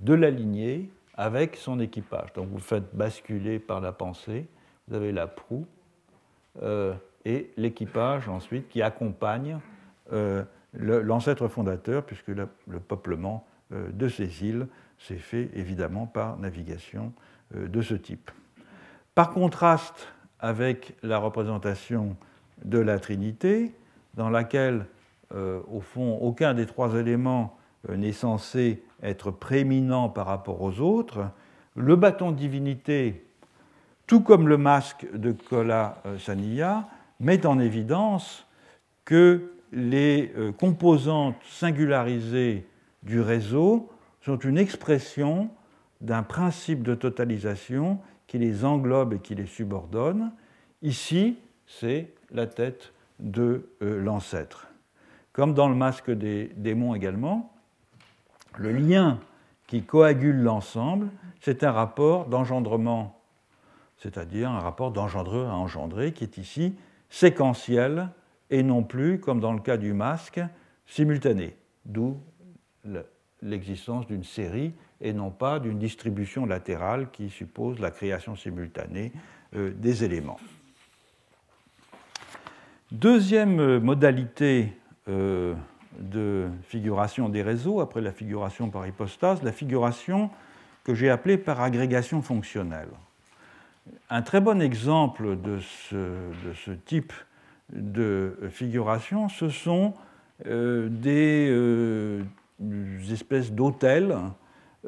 de 0.00 0.14
la 0.14 0.30
lignée, 0.30 0.90
avec 1.16 1.56
son 1.56 1.80
équipage. 1.80 2.32
Donc 2.34 2.48
vous 2.48 2.58
faites 2.58 2.94
basculer 2.94 3.58
par 3.58 3.80
la 3.80 3.92
pensée, 3.92 4.46
vous 4.88 4.96
avez 4.96 5.12
la 5.12 5.26
proue, 5.26 5.66
euh, 6.62 6.94
et 7.24 7.50
l'équipage 7.56 8.28
ensuite 8.28 8.68
qui 8.68 8.82
accompagne 8.82 9.58
euh, 10.12 10.44
l'ancêtre 10.74 11.48
fondateur, 11.48 12.04
puisque 12.04 12.28
le, 12.28 12.46
peuplement 12.86 13.46
euh, 13.72 13.90
de 13.92 14.08
ces 14.08 14.44
îles 14.44 14.66
s'est 14.98 15.16
fait 15.16 15.50
évidemment 15.54 16.06
par 16.06 16.38
navigation 16.38 17.12
de 17.54 17.82
ce 17.82 17.94
type. 17.94 18.30
Par 19.14 19.30
contraste 19.30 20.08
avec 20.40 20.94
la 21.02 21.18
représentation 21.18 22.16
de 22.64 22.78
la 22.78 22.98
Trinité, 22.98 23.74
dans 24.14 24.30
laquelle, 24.30 24.86
au 25.32 25.80
fond, 25.80 26.16
aucun 26.20 26.54
des 26.54 26.66
trois 26.66 26.94
éléments 26.94 27.58
n'est 27.88 28.12
censé 28.12 28.82
être 29.04 29.30
prééminent 29.30 30.08
par 30.08 30.26
rapport 30.26 30.60
aux 30.62 30.80
autres, 30.80 31.28
le 31.76 31.94
bâton 31.94 32.32
de 32.32 32.36
divinité 32.36 33.24
tout 34.06 34.20
comme 34.20 34.48
le 34.48 34.56
masque 34.58 35.06
de 35.14 35.32
Kola 35.32 36.02
euh, 36.06 36.18
Saniya, 36.18 36.88
met 37.20 37.46
en 37.46 37.58
évidence 37.58 38.46
que 39.04 39.52
les 39.72 40.32
euh, 40.36 40.52
composantes 40.52 41.36
singularisées 41.48 42.66
du 43.02 43.20
réseau 43.20 43.90
sont 44.20 44.38
une 44.38 44.58
expression 44.58 45.50
d'un 46.00 46.22
principe 46.22 46.82
de 46.82 46.94
totalisation 46.94 47.98
qui 48.26 48.38
les 48.38 48.64
englobe 48.64 49.14
et 49.14 49.18
qui 49.18 49.34
les 49.34 49.46
subordonne. 49.46 50.32
Ici, 50.82 51.38
c'est 51.66 52.12
la 52.30 52.46
tête 52.46 52.92
de 53.20 53.70
euh, 53.82 54.02
l'ancêtre. 54.02 54.68
Comme 55.32 55.54
dans 55.54 55.68
le 55.68 55.74
masque 55.74 56.10
des 56.10 56.52
démons 56.56 56.94
également, 56.94 57.53
le 58.58 58.72
lien 58.72 59.18
qui 59.66 59.82
coagule 59.82 60.42
l'ensemble, 60.42 61.08
c'est 61.40 61.64
un 61.64 61.72
rapport 61.72 62.26
d'engendrement 62.26 63.20
c'est-à-dire 64.04 64.50
un 64.50 64.60
rapport 64.60 64.90
d'engendreur 64.90 65.50
à 65.50 65.56
engendré 65.56 66.12
qui 66.12 66.24
est 66.24 66.36
ici 66.36 66.74
séquentiel 67.08 68.10
et 68.50 68.62
non 68.62 68.82
plus, 68.82 69.18
comme 69.18 69.40
dans 69.40 69.54
le 69.54 69.60
cas 69.60 69.78
du 69.78 69.94
masque, 69.94 70.40
simultané, 70.86 71.56
d'où 71.86 72.20
l'existence 73.40 74.06
d'une 74.06 74.24
série 74.24 74.74
et 75.00 75.14
non 75.14 75.30
pas 75.30 75.58
d'une 75.58 75.78
distribution 75.78 76.44
latérale 76.44 77.10
qui 77.10 77.30
suppose 77.30 77.78
la 77.78 77.90
création 77.90 78.36
simultanée 78.36 79.12
euh, 79.56 79.72
des 79.74 80.04
éléments. 80.04 80.38
Deuxième 82.92 83.78
modalité 83.78 84.76
euh, 85.08 85.54
de 85.98 86.48
figuration 86.62 87.28
des 87.28 87.42
réseaux, 87.42 87.80
après 87.80 88.00
la 88.00 88.12
figuration 88.12 88.70
par 88.70 88.86
hypostase, 88.86 89.42
la 89.42 89.52
figuration 89.52 90.30
que 90.84 90.94
j'ai 90.94 91.10
appelée 91.10 91.38
par 91.38 91.60
agrégation 91.60 92.22
fonctionnelle. 92.22 92.88
Un 94.10 94.22
très 94.22 94.40
bon 94.40 94.60
exemple 94.62 95.36
de 95.40 95.58
ce, 95.60 96.70
type 96.86 97.12
de 97.72 98.36
figuration, 98.50 99.28
ce 99.28 99.48
sont 99.48 99.94
euh, 100.46 100.88
des, 100.88 101.48
euh, 101.50 102.22
espèces 103.10 103.52
d'hôtels 103.52 104.14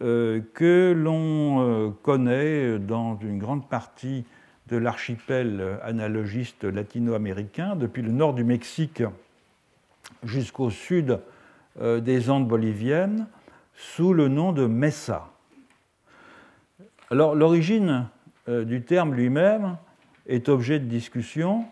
euh, 0.02 0.40
que 0.54 0.92
l'on 0.96 1.94
connaît 2.02 2.78
dans 2.78 3.18
une 3.18 3.38
grande 3.38 3.68
partie 3.68 4.24
de 4.68 4.76
l'archipel 4.76 5.78
analogiste 5.82 6.64
latino-américain, 6.64 7.76
depuis 7.76 8.02
le 8.02 8.10
nord 8.10 8.34
du 8.34 8.44
Mexique 8.44 9.02
jusqu'au 10.24 10.70
sud 10.70 11.20
des 11.78 12.30
Andes 12.30 12.48
boliviennes, 12.48 13.26
sous 13.74 14.12
le 14.12 14.28
nom 14.28 14.52
de 14.52 14.66
Mesa. 14.66 15.28
Alors 17.10 17.34
l'origine 17.34 18.08
euh, 18.48 18.64
du 18.64 18.82
terme 18.82 19.14
lui-même 19.14 19.76
est 20.26 20.48
objet 20.48 20.80
de 20.80 20.86
discussion 20.86 21.66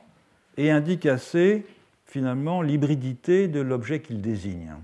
et 0.57 0.71
indique 0.71 1.07
assez 1.07 1.67
finalement 2.07 2.63
l'hybridité 2.63 3.49
de 3.49 3.61
l'objet 3.61 4.01
qu'il 4.01 4.21
désigne. 4.21 4.75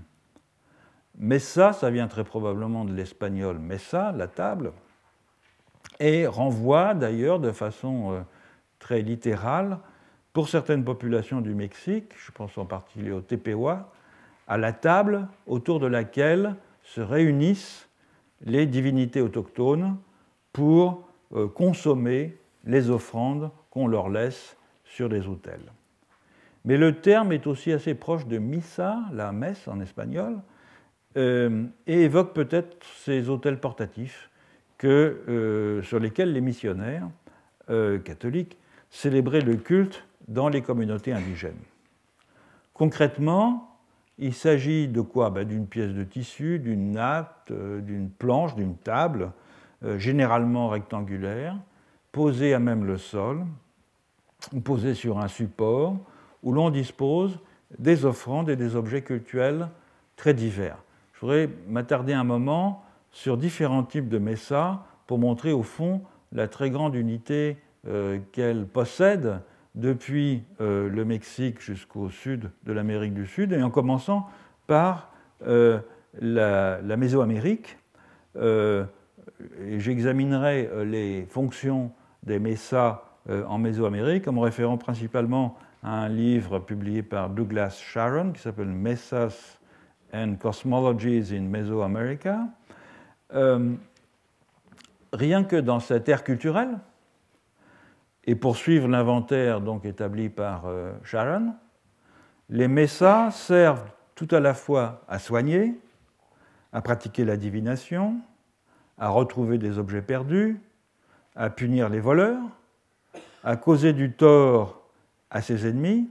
Mesa, 1.17 1.71
ça 1.71 1.89
vient 1.89 2.07
très 2.07 2.25
probablement 2.25 2.83
de 2.83 2.93
l'espagnol 2.93 3.59
mesa, 3.59 4.11
la 4.11 4.27
table, 4.27 4.73
et 5.99 6.27
renvoie 6.27 6.93
d'ailleurs 6.95 7.39
de 7.39 7.51
façon 7.51 8.11
euh, 8.11 8.21
très 8.79 9.01
littérale, 9.01 9.77
pour 10.33 10.47
certaines 10.47 10.83
populations 10.83 11.41
du 11.41 11.53
Mexique, 11.53 12.13
je 12.17 12.31
pense 12.31 12.57
en 12.57 12.65
particulier 12.65 13.11
au 13.11 13.21
Tepehua, 13.21 13.91
à 14.47 14.57
la 14.57 14.71
table 14.73 15.27
autour 15.45 15.79
de 15.79 15.87
laquelle 15.87 16.55
se 16.83 17.01
réunissent 17.01 17.89
les 18.45 18.65
divinités 18.65 19.21
autochtones 19.21 19.97
pour 20.53 21.07
euh, 21.33 21.47
consommer 21.47 22.37
les 22.65 22.89
offrandes 22.89 23.51
qu'on 23.69 23.87
leur 23.87 24.09
laisse 24.09 24.57
sur 24.83 25.07
les 25.07 25.27
autels. 25.27 25.71
Mais 26.65 26.77
le 26.77 26.99
terme 26.99 27.31
est 27.31 27.47
aussi 27.47 27.71
assez 27.71 27.95
proche 27.95 28.27
de 28.27 28.37
missa, 28.37 28.99
la 29.13 29.31
messe 29.31 29.67
en 29.67 29.79
espagnol, 29.79 30.39
euh, 31.17 31.65
et 31.87 32.03
évoque 32.03 32.33
peut-être 32.33 32.77
ces 33.03 33.29
autels 33.29 33.59
portatifs 33.59 34.29
que, 34.77 35.21
euh, 35.27 35.81
sur 35.83 35.99
lesquels 35.99 36.33
les 36.33 36.41
missionnaires 36.41 37.07
catholiques 38.03 38.57
célébraient 38.89 39.39
le 39.39 39.55
culte 39.55 40.03
dans 40.27 40.49
les 40.49 40.61
communautés 40.61 41.13
indigènes. 41.13 41.53
Concrètement, 42.73 43.77
il 44.17 44.33
s'agit 44.33 44.87
de 44.87 45.01
quoi? 45.01 45.29
Ben, 45.29 45.47
D'une 45.47 45.67
pièce 45.67 45.93
de 45.93 46.03
tissu, 46.03 46.59
d'une 46.59 46.91
natte, 46.91 47.51
d'une 47.51 48.09
planche, 48.09 48.55
d'une 48.55 48.75
table, 48.75 49.31
euh, 49.83 49.97
généralement 49.97 50.69
rectangulaire, 50.69 51.55
posé 52.11 52.53
à 52.53 52.59
même 52.59 52.85
le 52.85 52.97
sol, 52.97 53.45
ou 54.53 54.59
posé 54.59 54.93
sur 54.93 55.19
un 55.19 55.27
support, 55.27 55.95
où 56.43 56.51
l'on 56.51 56.69
dispose 56.69 57.39
des 57.77 58.05
offrandes 58.05 58.49
et 58.49 58.55
des 58.55 58.75
objets 58.75 59.01
cultuels 59.01 59.69
très 60.15 60.33
divers. 60.33 60.77
Je 61.13 61.21
voudrais 61.21 61.49
m'attarder 61.67 62.13
un 62.13 62.23
moment 62.23 62.83
sur 63.11 63.37
différents 63.37 63.83
types 63.83 64.09
de 64.09 64.17
messas 64.17 64.79
pour 65.07 65.19
montrer 65.19 65.51
au 65.51 65.63
fond 65.63 66.01
la 66.31 66.47
très 66.47 66.69
grande 66.69 66.95
unité 66.95 67.57
euh, 67.87 68.19
qu'elle 68.31 68.65
possède 68.65 69.41
depuis 69.75 70.43
euh, 70.59 70.89
le 70.89 71.05
Mexique 71.05 71.61
jusqu'au 71.61 72.09
sud 72.09 72.49
de 72.63 72.73
l'Amérique 72.73 73.13
du 73.13 73.25
Sud, 73.25 73.53
et 73.53 73.63
en 73.63 73.69
commençant 73.69 74.29
par 74.67 75.11
la, 75.43 76.97
Mésoamérique, 76.97 77.77
j'examinerai 79.77 80.69
euh, 80.71 80.85
les 80.85 81.25
fonctions 81.29 81.91
des 82.23 82.39
euh, 83.29 83.45
en 83.45 83.57
Mésoamérique 83.57 84.27
en 84.27 84.33
me 84.33 84.39
référant 84.39 84.77
principalement 84.77 85.57
à 85.83 85.91
un 85.91 86.09
livre 86.09 86.59
publié 86.59 87.03
par 87.03 87.29
Douglas 87.29 87.79
Sharon 87.81 88.31
qui 88.31 88.41
s'appelle 88.41 88.67
Mesas 88.67 89.59
and 90.13 90.35
Cosmologies 90.39 91.35
in 91.35 91.41
Mesoamerica. 91.41 92.47
Euh, 93.33 93.73
rien 95.13 95.43
que 95.43 95.55
dans 95.55 95.79
cette 95.79 96.07
ère 96.09 96.23
culturelle, 96.23 96.77
et 98.25 98.35
poursuivre 98.35 98.87
l'inventaire 98.87 99.61
donc 99.61 99.85
établi 99.85 100.29
par 100.29 100.65
euh, 100.67 100.93
Sharon, 101.03 101.53
les 102.49 102.67
messas 102.67 103.31
servent 103.31 103.89
tout 104.15 104.27
à 104.31 104.39
la 104.39 104.53
fois 104.53 105.03
à 105.07 105.19
soigner, 105.19 105.79
à 106.73 106.81
pratiquer 106.81 107.25
la 107.25 107.37
divination, 107.37 108.17
à 108.97 109.09
retrouver 109.09 109.57
des 109.57 109.77
objets 109.77 110.01
perdus, 110.01 110.59
à 111.35 111.49
punir 111.49 111.89
les 111.89 111.99
voleurs, 111.99 112.43
à 113.43 113.55
causer 113.55 113.93
du 113.93 114.11
tort 114.11 114.81
à 115.29 115.41
ses 115.41 115.67
ennemis, 115.67 116.09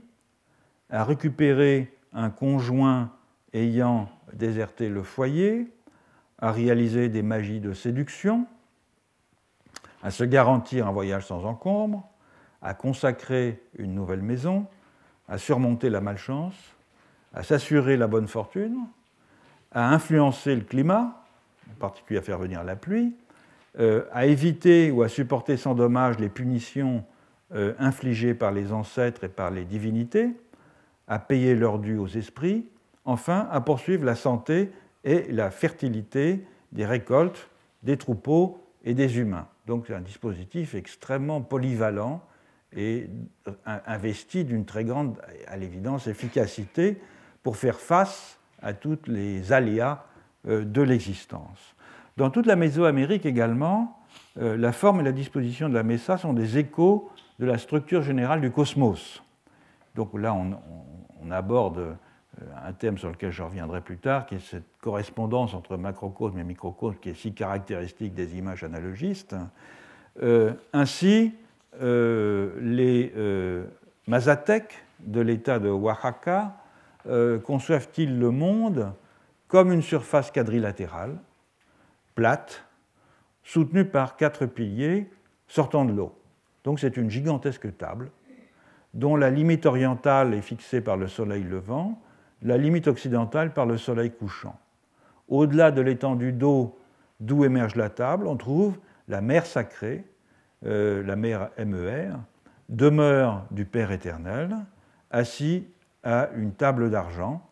à 0.89 1.03
récupérer 1.03 1.95
un 2.11 2.29
conjoint 2.29 3.11
ayant 3.53 4.09
déserté 4.33 4.89
le 4.89 5.03
foyer, 5.03 5.71
à 6.39 6.51
réaliser 6.51 7.07
des 7.07 7.21
magies 7.21 7.59
de 7.59 7.73
séduction, 7.73 8.47
à 10.03 10.11
se 10.11 10.23
garantir 10.23 10.87
un 10.87 10.91
voyage 10.91 11.25
sans 11.25 11.45
encombre, 11.45 12.07
à 12.61 12.73
consacrer 12.73 13.61
une 13.77 13.93
nouvelle 13.93 14.21
maison, 14.21 14.65
à 15.27 15.37
surmonter 15.37 15.89
la 15.89 16.01
malchance, 16.01 16.55
à 17.33 17.43
s'assurer 17.43 17.97
la 17.97 18.07
bonne 18.07 18.27
fortune, 18.27 18.77
à 19.71 19.93
influencer 19.93 20.55
le 20.55 20.61
climat, 20.61 21.23
en 21.69 21.79
particulier 21.79 22.19
à 22.19 22.21
faire 22.21 22.37
venir 22.37 22.63
la 22.63 22.75
pluie, 22.75 23.15
euh, 23.79 24.03
à 24.11 24.25
éviter 24.25 24.91
ou 24.91 25.01
à 25.01 25.09
supporter 25.09 25.55
sans 25.55 25.75
dommage 25.75 26.19
les 26.19 26.29
punitions 26.29 27.05
euh, 27.53 27.73
infligées 27.79 28.33
par 28.33 28.51
les 28.51 28.73
ancêtres 28.73 29.23
et 29.23 29.29
par 29.29 29.49
les 29.49 29.63
divinités, 29.63 30.29
à 31.07 31.19
payer 31.19 31.55
leur 31.55 31.79
dû 31.79 31.97
aux 31.97 32.07
esprits, 32.07 32.67
enfin 33.05 33.47
à 33.51 33.61
poursuivre 33.61 34.05
la 34.05 34.15
santé 34.15 34.71
et 35.03 35.31
la 35.31 35.51
fertilité 35.51 36.45
des 36.71 36.85
récoltes, 36.85 37.49
des 37.83 37.97
troupeaux 37.97 38.61
et 38.83 38.93
des 38.93 39.19
humains. 39.19 39.47
Donc 39.67 39.85
c'est 39.87 39.93
un 39.93 40.01
dispositif 40.01 40.75
extrêmement 40.75 41.41
polyvalent 41.41 42.21
et 42.73 43.09
investi 43.65 44.43
d'une 44.43 44.65
très 44.65 44.85
grande, 44.85 45.17
à 45.47 45.57
l'évidence, 45.57 46.07
efficacité 46.07 47.01
pour 47.43 47.57
faire 47.57 47.79
face 47.79 48.39
à 48.61 48.73
tous 48.73 48.99
les 49.07 49.51
aléas 49.51 50.05
euh, 50.47 50.63
de 50.63 50.81
l'existence. 50.81 51.75
Dans 52.17 52.29
toute 52.29 52.45
la 52.45 52.55
Mésoamérique 52.55 53.25
également, 53.25 53.99
euh, 54.39 54.55
la 54.57 54.71
forme 54.71 55.01
et 55.01 55.03
la 55.03 55.11
disposition 55.11 55.69
de 55.69 55.73
la 55.73 55.83
Mesa 55.83 56.17
sont 56.17 56.33
des 56.33 56.57
échos 56.57 57.09
de 57.39 57.45
la 57.45 57.57
structure 57.57 58.03
générale 58.03 58.41
du 58.41 58.51
cosmos. 58.51 59.23
Donc 59.95 60.13
là, 60.13 60.33
on, 60.33 61.31
aborde 61.31 61.77
euh, 61.77 61.93
un 62.63 62.73
thème 62.73 62.97
sur 62.97 63.09
lequel 63.09 63.31
je 63.31 63.43
reviendrai 63.43 63.81
plus 63.81 63.97
tard, 63.97 64.25
qui 64.25 64.35
est 64.35 64.39
cette 64.39 64.77
correspondance 64.81 65.53
entre 65.53 65.77
macrocosme 65.77 66.37
et 66.39 66.43
microcosme 66.43 66.97
qui 66.99 67.09
est 67.09 67.15
si 67.15 67.33
caractéristique 67.33 68.13
des 68.13 68.37
images 68.37 68.63
analogistes. 68.63 69.35
ainsi, 70.73 71.33
les 71.79 73.13
Mazatèques 74.07 74.83
de 74.99 75.21
l'État 75.21 75.59
de 75.59 75.69
Oaxaca 75.69 76.57
euh, 77.07 77.39
conçoivent-ils 77.39 78.19
le 78.19 78.31
monde 78.31 78.93
comme 79.47 79.71
une 79.71 79.81
surface 79.81 80.31
quadrilatérale, 80.31 81.17
plate, 82.15 82.63
soutenue 83.43 83.85
par 83.85 84.15
quatre 84.15 84.45
piliers 84.45 85.09
sortant 85.47 85.85
de 85.85 85.93
l'eau. 85.93 86.17
Donc 86.63 86.79
c'est 86.79 86.97
une 86.97 87.09
gigantesque 87.09 87.75
table 87.77 88.11
dont 88.93 89.15
la 89.15 89.29
limite 89.29 89.65
orientale 89.65 90.33
est 90.33 90.41
fixée 90.41 90.81
par 90.81 90.97
le 90.97 91.07
soleil 91.07 91.43
levant, 91.43 92.01
la 92.41 92.57
limite 92.57 92.87
occidentale 92.87 93.53
par 93.53 93.65
le 93.65 93.77
soleil 93.77 94.11
couchant. 94.11 94.57
Au-delà 95.27 95.71
de 95.71 95.81
l'étendue 95.81 96.33
d'eau 96.33 96.77
d'où 97.19 97.45
émerge 97.45 97.75
la 97.75 97.89
table, 97.89 98.27
on 98.27 98.35
trouve 98.35 98.77
la 99.07 99.21
mer 99.21 99.45
sacrée, 99.45 100.03
euh, 100.65 101.03
la 101.03 101.15
mer 101.15 101.49
MER, 101.57 102.13
demeure 102.69 103.45
du 103.51 103.65
Père 103.65 103.91
éternel, 103.91 104.55
assis 105.11 105.67
à 106.03 106.29
une 106.35 106.53
table 106.53 106.89
d'argent 106.89 107.47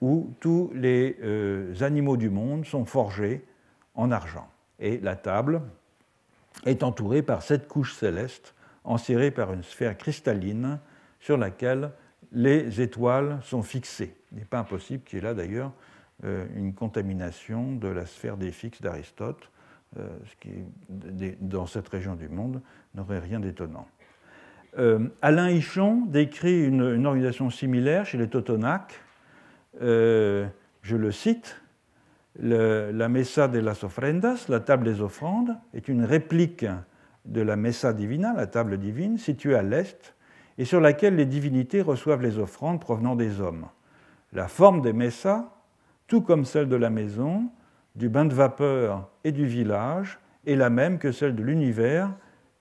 où 0.00 0.34
tous 0.40 0.70
les 0.74 1.16
euh, 1.22 1.74
animaux 1.80 2.16
du 2.16 2.30
monde 2.30 2.64
sont 2.64 2.84
forgés 2.84 3.44
en 3.94 4.12
argent. 4.12 4.48
Et 4.78 4.98
la 4.98 5.16
table 5.16 5.62
est 6.64 6.82
entourée 6.82 7.22
par 7.22 7.42
sept 7.42 7.66
couches 7.66 7.94
célestes 7.94 8.54
enserrées 8.84 9.30
par 9.30 9.52
une 9.52 9.62
sphère 9.62 9.98
cristalline 9.98 10.78
sur 11.20 11.36
laquelle 11.36 11.90
les 12.32 12.80
étoiles 12.80 13.38
sont 13.42 13.62
fixées. 13.62 14.14
Il 14.32 14.38
n'est 14.38 14.44
pas 14.44 14.58
impossible 14.58 15.02
qu'il 15.04 15.18
y 15.18 15.22
ait 15.22 15.24
là 15.24 15.34
d'ailleurs 15.34 15.72
euh, 16.24 16.46
une 16.56 16.74
contamination 16.74 17.72
de 17.76 17.88
la 17.88 18.04
sphère 18.04 18.36
des 18.36 18.50
fixes 18.50 18.82
d'Aristote, 18.82 19.50
euh, 19.98 20.08
ce 20.26 20.36
qui, 20.36 20.50
dans 21.40 21.66
cette 21.66 21.88
région 21.88 22.16
du 22.16 22.28
monde, 22.28 22.60
n'aurait 22.94 23.20
rien 23.20 23.40
d'étonnant. 23.40 23.86
Euh, 24.78 25.08
Alain 25.22 25.48
Hichon 25.48 26.04
décrit 26.06 26.66
une, 26.66 27.06
organisation 27.06 27.50
similaire 27.50 28.04
chez 28.04 28.18
les 28.18 28.28
Totonacs. 28.28 29.00
Je 29.80 30.96
le 30.96 31.12
cite 31.12 31.62
La 32.40 33.08
Mesa 33.08 33.48
de 33.48 33.60
las 33.60 33.84
Ofrendas, 33.84 34.46
la 34.48 34.60
table 34.60 34.84
des 34.84 35.00
offrandes, 35.00 35.56
est 35.72 35.88
une 35.88 36.04
réplique 36.04 36.66
de 37.24 37.42
la 37.42 37.56
Mesa 37.56 37.92
Divina, 37.92 38.34
la 38.34 38.46
table 38.46 38.78
divine, 38.78 39.18
située 39.18 39.54
à 39.54 39.62
l'est, 39.62 40.14
et 40.58 40.64
sur 40.64 40.80
laquelle 40.80 41.16
les 41.16 41.24
divinités 41.24 41.80
reçoivent 41.80 42.22
les 42.22 42.38
offrandes 42.38 42.80
provenant 42.80 43.16
des 43.16 43.40
hommes. 43.40 43.66
La 44.32 44.48
forme 44.48 44.82
des 44.82 44.92
Messas, 44.92 45.44
tout 46.08 46.20
comme 46.20 46.44
celle 46.44 46.68
de 46.68 46.76
la 46.76 46.90
maison, 46.90 47.48
du 47.94 48.08
bain 48.08 48.24
de 48.24 48.34
vapeur 48.34 49.08
et 49.24 49.32
du 49.32 49.46
village, 49.46 50.18
est 50.46 50.56
la 50.56 50.68
même 50.68 50.98
que 50.98 51.12
celle 51.12 51.34
de 51.34 51.42
l'univers 51.42 52.12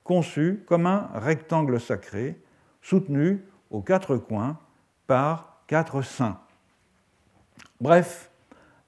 conçu 0.04 0.64
comme 0.68 0.86
un 0.86 1.10
rectangle 1.16 1.80
sacré, 1.80 2.40
soutenu 2.82 3.44
aux 3.72 3.82
quatre 3.82 4.16
coins 4.16 4.58
par 5.08 5.62
quatre 5.68 6.02
saints. 6.02 6.40
Bref, 7.82 8.32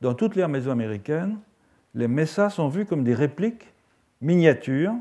dans 0.01 0.13
toute 0.13 0.35
l'ère 0.35 0.49
mésoaméricaine, 0.49 1.39
les 1.93 2.07
messas 2.07 2.51
sont 2.51 2.69
vus 2.69 2.85
comme 2.85 3.03
des 3.03 3.13
répliques 3.13 3.73
miniatures 4.21 4.95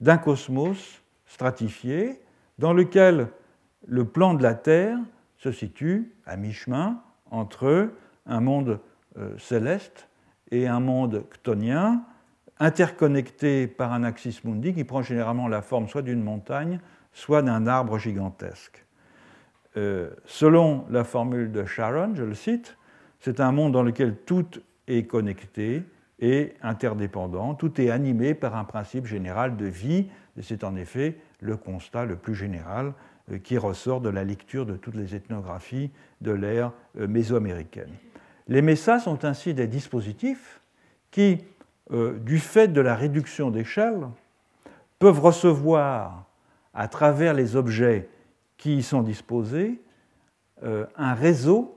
d'un 0.00 0.18
cosmos 0.18 1.02
stratifié 1.26 2.20
dans 2.58 2.72
lequel 2.72 3.28
le 3.86 4.04
plan 4.04 4.34
de 4.34 4.42
la 4.42 4.54
Terre 4.54 4.98
se 5.38 5.52
situe 5.52 6.12
à 6.24 6.36
mi-chemin 6.36 7.02
entre 7.30 7.90
un 8.26 8.40
monde 8.40 8.80
euh, 9.18 9.36
céleste 9.38 10.08
et 10.50 10.66
un 10.66 10.80
monde 10.80 11.24
chtonien, 11.32 12.02
interconnectés 12.58 13.66
par 13.66 13.92
un 13.92 14.04
axis 14.04 14.44
mundi 14.44 14.74
qui 14.74 14.84
prend 14.84 15.02
généralement 15.02 15.48
la 15.48 15.62
forme 15.62 15.88
soit 15.88 16.02
d'une 16.02 16.22
montagne, 16.22 16.80
soit 17.12 17.42
d'un 17.42 17.66
arbre 17.66 17.98
gigantesque. 17.98 18.84
Euh, 19.76 20.10
selon 20.24 20.86
la 20.88 21.04
formule 21.04 21.52
de 21.52 21.64
Sharon, 21.64 22.14
je 22.14 22.24
le 22.24 22.34
cite, 22.34 22.76
c'est 23.20 23.40
un 23.40 23.52
monde 23.52 23.72
dans 23.72 23.82
lequel 23.82 24.16
tout 24.16 24.46
est 24.88 25.04
connecté 25.04 25.82
et 26.18 26.54
interdépendant, 26.62 27.54
tout 27.54 27.78
est 27.80 27.90
animé 27.90 28.34
par 28.34 28.56
un 28.56 28.64
principe 28.64 29.06
général 29.06 29.56
de 29.56 29.66
vie, 29.66 30.08
et 30.38 30.42
c'est 30.42 30.64
en 30.64 30.76
effet 30.76 31.18
le 31.40 31.56
constat 31.56 32.04
le 32.04 32.16
plus 32.16 32.34
général 32.34 32.92
euh, 33.30 33.38
qui 33.38 33.58
ressort 33.58 34.00
de 34.00 34.08
la 34.08 34.24
lecture 34.24 34.66
de 34.66 34.76
toutes 34.76 34.94
les 34.94 35.14
ethnographies 35.14 35.90
de 36.20 36.32
l'ère 36.32 36.72
euh, 36.98 37.06
mésoaméricaine. 37.06 37.92
Les 38.48 38.62
messas 38.62 39.00
sont 39.00 39.24
ainsi 39.24 39.54
des 39.54 39.66
dispositifs 39.66 40.60
qui, 41.10 41.44
euh, 41.92 42.18
du 42.18 42.38
fait 42.38 42.68
de 42.68 42.80
la 42.80 42.94
réduction 42.94 43.50
d'échelle, 43.50 44.06
peuvent 44.98 45.20
recevoir 45.20 46.26
à 46.72 46.88
travers 46.88 47.34
les 47.34 47.56
objets 47.56 48.08
qui 48.56 48.78
y 48.78 48.82
sont 48.82 49.02
disposés 49.02 49.80
un 50.62 51.12
réseau 51.12 51.76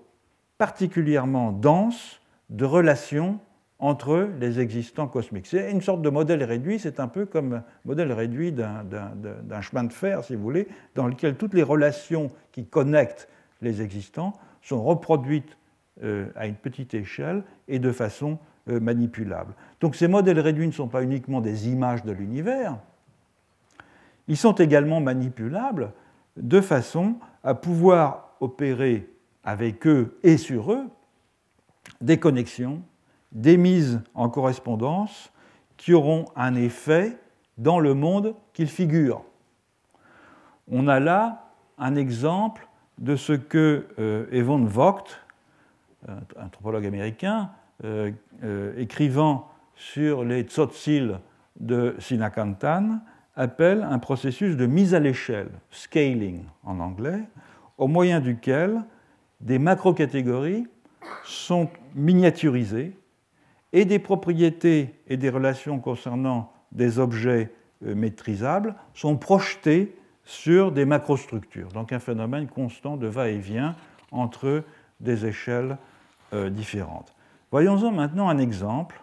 particulièrement 0.58 1.52
dense 1.52 2.22
de 2.50 2.64
relations 2.64 3.40
entre 3.80 4.30
les 4.40 4.60
existants 4.60 5.08
cosmiques. 5.08 5.48
C'est 5.48 5.72
une 5.72 5.82
sorte 5.82 6.02
de 6.02 6.10
modèle 6.10 6.44
réduit, 6.44 6.80
c'est 6.80 7.00
un 7.00 7.08
peu 7.08 7.26
comme 7.26 7.64
modèle 7.86 8.12
réduit 8.12 8.52
d'un 8.52 9.62
chemin 9.62 9.86
de 9.86 9.94
fer, 9.94 10.24
si 10.24 10.36
vous 10.36 10.44
voulez, 10.44 10.68
dans 10.96 11.08
lequel 11.08 11.36
toutes 11.36 11.54
les 11.54 11.64
relations 11.64 12.30
qui 12.52 12.66
connectent 12.66 13.30
les 13.62 13.82
existants 13.82 14.34
sont 14.62 14.84
reproduites 14.84 15.58
euh, 16.04 16.28
à 16.36 16.48
une 16.48 16.56
petite 16.56 16.94
échelle 16.94 17.44
et 17.68 17.80
de 17.80 17.92
façon 17.92 18.38
euh, 18.70 18.80
manipulables. 18.82 19.54
Donc 19.80 19.96
ces 19.96 20.08
modèles 20.08 20.40
réduits 20.40 20.68
ne 20.68 20.74
sont 20.74 20.88
pas 20.88 21.02
uniquement 21.02 21.40
des 21.40 21.70
images 21.70 22.04
de 22.04 22.12
l'univers, 22.12 22.78
ils 24.28 24.38
sont 24.38 24.54
également 24.54 25.02
manipulables 25.02 25.92
de 26.38 26.62
façon 26.62 27.16
à 27.44 27.56
pouvoir 27.56 28.36
opérer 28.42 29.10
avec 29.44 29.88
eux 29.88 30.20
et 30.24 30.38
sur 30.38 30.72
eux 30.72 30.86
des 32.02 32.20
connexions, 32.20 32.82
des 33.32 33.58
mises 33.58 34.02
en 34.14 34.30
correspondance 34.30 35.32
qui 35.78 35.94
auront 35.94 36.26
un 36.36 36.56
effet 36.56 37.18
dans 37.58 37.80
le 37.80 37.94
monde 37.94 38.36
qu'ils 38.54 38.70
figurent. 38.70 39.24
On 40.68 40.88
a 40.88 41.00
là 41.00 41.52
un 41.78 41.96
exemple 41.96 42.68
de 42.98 43.16
ce 43.16 43.34
que 43.34 43.88
euh, 44.00 44.44
Vogt 44.66 45.04
un 46.08 46.46
anthropologue 46.46 46.86
américain, 46.86 47.52
écrivant 48.78 49.50
sur 49.76 50.24
les 50.24 50.44
tzotzil 50.44 51.20
de 51.60 51.96
Sinakantan, 52.00 53.00
appelle 53.36 53.84
un 53.84 54.00
processus 54.00 54.58
de 54.58 54.66
mise 54.66 54.94
à 54.94 55.00
l'échelle, 55.00 55.50
scaling 55.72 56.44
en 56.64 56.80
anglais, 56.80 57.24
au 57.78 57.88
moyen 57.88 58.20
duquel 58.20 58.84
des 59.40 59.60
macrocatégories 59.60 60.68
sont 61.24 61.70
miniaturisées 61.96 62.98
et 63.74 63.86
des 63.86 64.00
propriétés 64.00 64.96
et 65.08 65.18
des 65.18 65.30
relations 65.30 65.80
concernant 65.80 66.52
des 66.72 67.00
objets 67.00 67.52
euh, 67.86 67.96
maîtrisables 67.96 68.76
sont 68.94 69.18
projetées 69.18 69.96
sur 70.24 70.72
des 70.72 70.86
macrostructures. 70.86 71.70
Donc 71.70 71.92
un 71.92 72.00
phénomène 72.00 72.48
constant 72.48 72.98
de 72.98 73.08
va-et-vient 73.08 73.76
entre 74.12 74.64
des 75.00 75.26
échelles 75.26 75.78
euh, 76.34 76.50
différentes. 76.50 77.14
Voyons-en 77.52 77.92
maintenant 77.92 78.30
un 78.30 78.38
exemple 78.38 79.02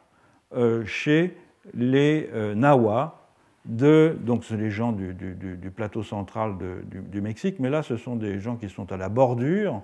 euh, 0.54 0.84
chez 0.84 1.36
les 1.74 2.30
Nawa, 2.54 3.22
de, 3.64 4.16
donc 4.20 4.44
c'est 4.44 4.56
les 4.56 4.70
gens 4.70 4.92
du, 4.92 5.72
plateau 5.74 6.04
central 6.04 6.54
du, 6.84 7.20
Mexique, 7.20 7.58
mais 7.58 7.70
là 7.70 7.82
ce 7.82 7.96
sont 7.96 8.14
des 8.14 8.38
gens 8.38 8.54
qui 8.54 8.68
sont 8.68 8.92
à 8.92 8.96
la 8.96 9.08
bordure, 9.08 9.82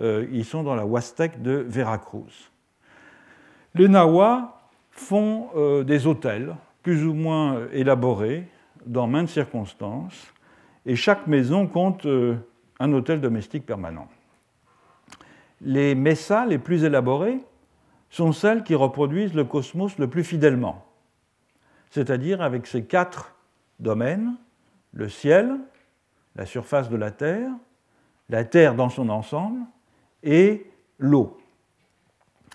ils 0.00 0.44
sont 0.44 0.62
dans 0.62 0.76
la 0.76 0.84
Huastec 0.84 1.42
de 1.42 1.66
Veracruz. 1.68 2.52
Les 3.76 3.88
Nahuas 3.88 4.54
font 4.92 5.50
euh, 5.56 5.82
des 5.82 6.06
hôtels 6.06 6.54
plus 6.82 7.04
ou 7.04 7.12
moins 7.12 7.56
euh, 7.56 7.68
élaborés 7.72 8.46
dans 8.86 9.08
maintes 9.08 9.28
circonstances, 9.28 10.32
et 10.86 10.94
chaque 10.94 11.26
maison 11.26 11.66
compte 11.66 12.06
euh, 12.06 12.36
un 12.78 12.92
hôtel 12.92 13.20
domestique 13.20 13.66
permanent. 13.66 14.06
Les 15.60 15.96
messas 15.96 16.46
les 16.46 16.58
plus 16.58 16.84
élaborés 16.84 17.40
sont 18.10 18.30
celles 18.30 18.62
qui 18.62 18.76
reproduisent 18.76 19.34
le 19.34 19.44
cosmos 19.44 19.98
le 19.98 20.08
plus 20.08 20.22
fidèlement, 20.22 20.84
c'est-à-dire 21.90 22.42
avec 22.42 22.68
ces 22.68 22.84
quatre 22.84 23.34
domaines, 23.80 24.36
le 24.92 25.08
ciel, 25.08 25.58
la 26.36 26.46
surface 26.46 26.90
de 26.90 26.96
la 26.96 27.10
Terre, 27.10 27.50
la 28.28 28.44
Terre 28.44 28.76
dans 28.76 28.88
son 28.88 29.08
ensemble 29.08 29.60
et 30.22 30.70
l'eau 30.98 31.38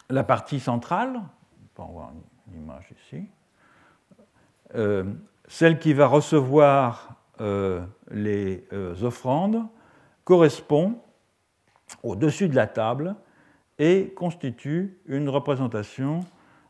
la 0.10 0.24
partie 0.24 0.60
centrale, 0.60 1.22
on 1.78 1.86
voir 1.86 2.12
une 2.54 2.72
ici, 2.92 3.26
euh, 4.76 5.04
celle 5.48 5.80
qui 5.80 5.94
va 5.94 6.08
recevoir 6.08 7.16
euh, 7.42 7.82
les 8.12 8.68
euh, 8.74 9.02
offrandes, 9.04 9.66
correspond 10.24 11.00
au-dessus 12.04 12.50
de 12.50 12.56
la 12.56 12.68
table 12.68 13.16
et 13.78 14.14
constitue 14.16 14.98
une 15.06 15.30
représentation 15.30 16.20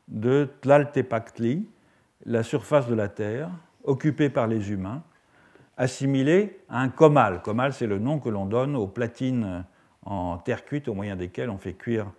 de 0.08 0.48
Tlaltepactli, 0.62 1.68
la 2.26 2.44
surface 2.44 2.88
de 2.88 2.96
la 2.96 3.10
Terre, 3.10 3.50
occupée 3.84 4.30
par 4.30 4.48
les 4.48 4.72
humains, 4.72 5.04
assimilée 5.78 6.60
à 6.70 6.82
un 6.82 6.90
comal. 6.90 7.42
Comal, 7.42 7.74
c'est 7.74 7.88
le 7.88 8.00
nom 8.00 8.20
que 8.20 8.30
l'on 8.30 8.46
donne 8.46 8.76
aux 8.76 8.88
platines 8.88 9.66
en 10.06 10.38
terre 10.38 10.66
cuite 10.66 10.88
au 10.88 10.94
moyen 10.94 11.16
desquelles 11.16 11.50
on 11.50 11.58
fait 11.58 11.74
cuire 11.74 12.12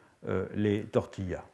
les 0.54 0.84
tortillas. 0.84 1.44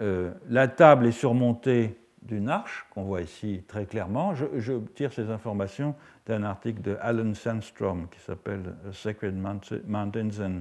Euh, 0.00 0.32
la 0.48 0.68
table 0.68 1.06
est 1.06 1.12
surmontée 1.12 1.98
d'une 2.22 2.48
arche 2.48 2.86
qu'on 2.90 3.02
voit 3.02 3.20
ici 3.20 3.64
très 3.66 3.84
clairement. 3.84 4.34
Je, 4.34 4.78
tire 4.94 5.12
ces 5.12 5.30
informations 5.30 5.94
d'un 6.26 6.44
article 6.44 6.82
de 6.82 6.96
Alan 7.00 7.34
Sandstrom 7.34 8.08
qui 8.08 8.20
s'appelle 8.20 8.74
Sacred 8.92 9.34
Mountains 9.36 10.40
and 10.40 10.60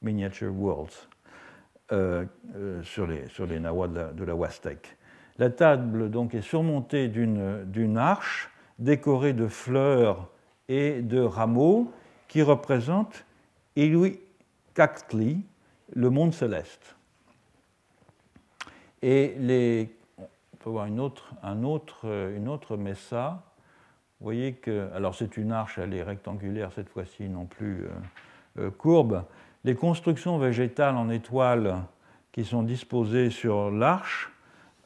Miniature 0.00 0.52
Worlds 0.54 1.08
euh, 1.92 2.24
sur, 2.82 3.06
les, 3.06 3.28
sur 3.28 3.46
de 3.46 3.54
la, 3.54 4.12
de 4.12 4.24
la 5.38 5.50
table 5.50 6.10
donc 6.10 6.34
est 6.34 6.40
surmontée 6.40 7.08
d'une 7.08 7.98
arche 7.98 8.50
décorée 8.78 9.32
de 9.32 9.48
fleurs 9.48 10.30
et 10.68 11.02
de 11.02 11.20
rameaux 11.20 11.92
qui 12.28 12.42
représentent 12.42 13.24
Iwi 13.76 14.18
Cactli, 14.74 15.44
le 15.94 16.10
monde 16.10 16.32
céleste. 16.32 16.96
Et 19.02 19.34
les, 19.38 19.94
on 20.18 20.56
peut 20.58 20.70
voir 20.70 20.86
une 20.86 21.00
autre, 21.00 21.32
un 21.42 21.64
autre, 21.64 22.06
une 22.36 22.48
autre 22.48 22.76
messa. 22.76 23.42
Vous 24.20 24.24
voyez 24.24 24.52
que, 24.52 24.88
alors 24.94 25.14
c'est 25.14 25.36
une 25.36 25.52
arche, 25.52 25.78
elle 25.78 25.94
est 25.94 26.02
rectangulaire 26.02 26.72
cette 26.72 26.88
fois-ci, 26.88 27.28
non 27.28 27.46
plus 27.46 27.84
euh, 27.84 27.88
euh, 28.58 28.70
courbe. 28.70 29.24
Les 29.64 29.74
constructions 29.74 30.38
végétales 30.38 30.96
en 30.96 31.10
étoiles 31.10 31.78
qui 32.30 32.44
sont 32.44 32.62
disposées 32.62 33.30
sur 33.30 33.70
l'arche 33.70 34.30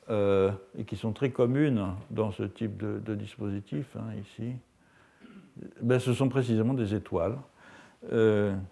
euh, 0.09 0.51
et 0.79 0.85
qui 0.85 0.97
sont 0.97 1.13
très 1.13 1.31
communes 1.31 1.87
dans 2.11 2.31
ce 2.31 2.43
type 2.45 2.79
de, 2.79 3.15
dispositif, 3.15 3.97
hein, 3.97 4.15
ici, 4.21 4.53
ben, 5.81 5.99
ce 5.99 6.13
sont 6.13 6.29
précisément 6.29 6.75
des 6.75 6.95
étoiles, 6.95 7.37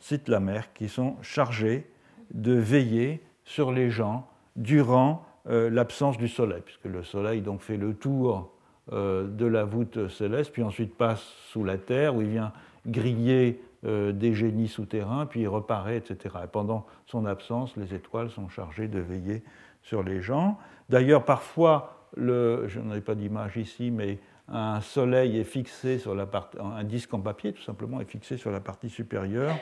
cite 0.01 0.29
la 0.29 0.39
mer, 0.39 0.73
qui 0.75 0.89
sont 0.89 1.17
chargées 1.23 1.91
de 2.33 2.53
veiller 2.53 3.23
sur 3.45 3.73
les 3.73 3.91
gens 3.91 4.27
durant 4.57 5.25
euh, 5.49 5.69
l'absence 5.69 6.17
du 6.17 6.29
soleil, 6.29 6.63
puisque 6.65 6.87
le 6.87 7.03
soleil 7.03 7.43
donc 7.43 7.61
fait 7.61 7.77
le 7.77 7.95
tour 7.95 8.51
euh, 8.93 9.27
de 9.27 9.45
la 9.45 9.65
voûte 9.65 10.09
céleste, 10.09 10.53
puis 10.53 10.63
ensuite 10.63 10.97
passe 10.97 11.23
sous 11.51 11.65
la 11.65 11.77
terre, 11.77 12.15
où 12.17 12.23
il 12.23 12.29
vient 12.29 12.53
griller 12.87 13.61
euh, 13.85 14.13
des 14.13 14.35
génies 14.35 14.69
souterrains, 14.69 15.27
puis 15.27 15.41
il 15.41 15.49
reparaît, 15.49 15.99
etc. 15.99 16.37
Et 16.45 16.47
pendant 16.47 16.87
son 17.07 17.27
absence, 17.27 17.77
les 17.77 17.95
étoiles 17.95 18.31
sont 18.31 18.49
chargées 18.49 18.89
de 18.89 19.01
veiller 19.01 19.43
sur 19.83 20.03
les 20.03 20.23
gens. 20.23 20.59
D'ailleurs, 20.89 21.25
parfois, 21.27 22.09
je 22.17 22.81
n'en 22.81 22.95
ai 22.95 23.03
pas 23.03 23.15
d'image 23.15 23.59
ici, 23.59 23.91
mais 23.91 24.19
un 24.49 24.81
soleil 24.81 25.39
est 25.39 25.45
fixé 25.45 25.99
sur 25.99 26.15
la 26.15 26.27
un 26.59 26.85
disque 26.85 27.13
en 27.13 27.21
papier, 27.21 27.53
tout 27.53 27.63
simplement, 27.63 28.01
est 28.01 28.11
fixé 28.11 28.37
sur 28.39 28.51
la 28.51 28.61
partie 28.61 28.89
supérieure 28.89 29.57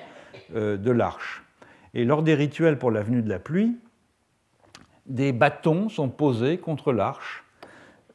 de 0.55 0.91
l'arche. 0.91 1.43
Et 1.95 2.05
lors 2.05 2.23
des 2.23 2.35
rituels 2.35 2.79
pour 2.79 2.91
la 2.91 3.03
venue 3.03 3.23
de 3.23 3.29
la 3.29 3.39
pluie, 3.39 3.77
des 5.07 5.33
bâtons 5.33 5.89
sont 5.89 6.09
posés 6.09 6.59
contre 6.59 6.93
l'arche. 6.93 7.45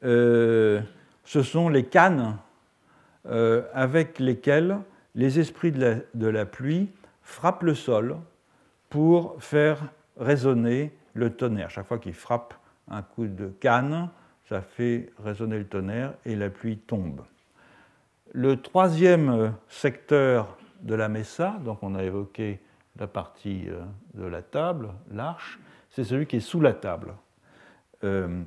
Euh, 0.03 0.81
ce 1.23 1.43
sont 1.43 1.69
les 1.69 1.83
cannes 1.83 2.37
euh, 3.27 3.63
avec 3.73 4.19
lesquelles 4.19 4.79
les 5.15 5.39
esprits 5.39 5.71
de 5.71 6.27
la, 6.27 6.45
pluie 6.45 6.89
frappent 7.21 7.63
le 7.63 7.75
sol 7.75 8.17
pour 8.89 9.35
faire 9.43 9.81
résonner 10.17 10.93
le 11.13 11.31
tonnerre. 11.31 11.69
Chaque 11.69 11.87
fois 11.87 11.97
qu'ils 11.97 12.13
frappent 12.13 12.53
un 12.89 13.01
coup 13.01 13.27
de 13.27 13.47
canne, 13.59 14.09
ça 14.47 14.61
fait 14.61 15.11
résonner 15.23 15.57
le 15.57 15.67
tonnerre 15.67 16.13
et 16.25 16.35
la 16.35 16.49
pluie 16.49 16.77
tombe. 16.77 17.21
Le 18.31 18.61
troisième 18.61 19.53
secteur 19.67 20.57
de 20.81 20.95
la 20.95 21.09
Messa, 21.09 21.57
donc 21.65 21.79
on 21.81 21.95
a 21.95 22.03
évoqué 22.03 22.59
la 22.99 23.07
partie 23.07 23.65
euh, 23.67 23.81
de 24.13 24.25
la 24.25 24.41
table, 24.41 24.89
l'arche, 25.11 25.59
c'est 25.89 26.03
celui 26.03 26.25
qui 26.25 26.37
est 26.37 26.41
sous 26.41 26.61
la 26.61 26.73
table. 26.73 27.13
Euh, 28.03 28.41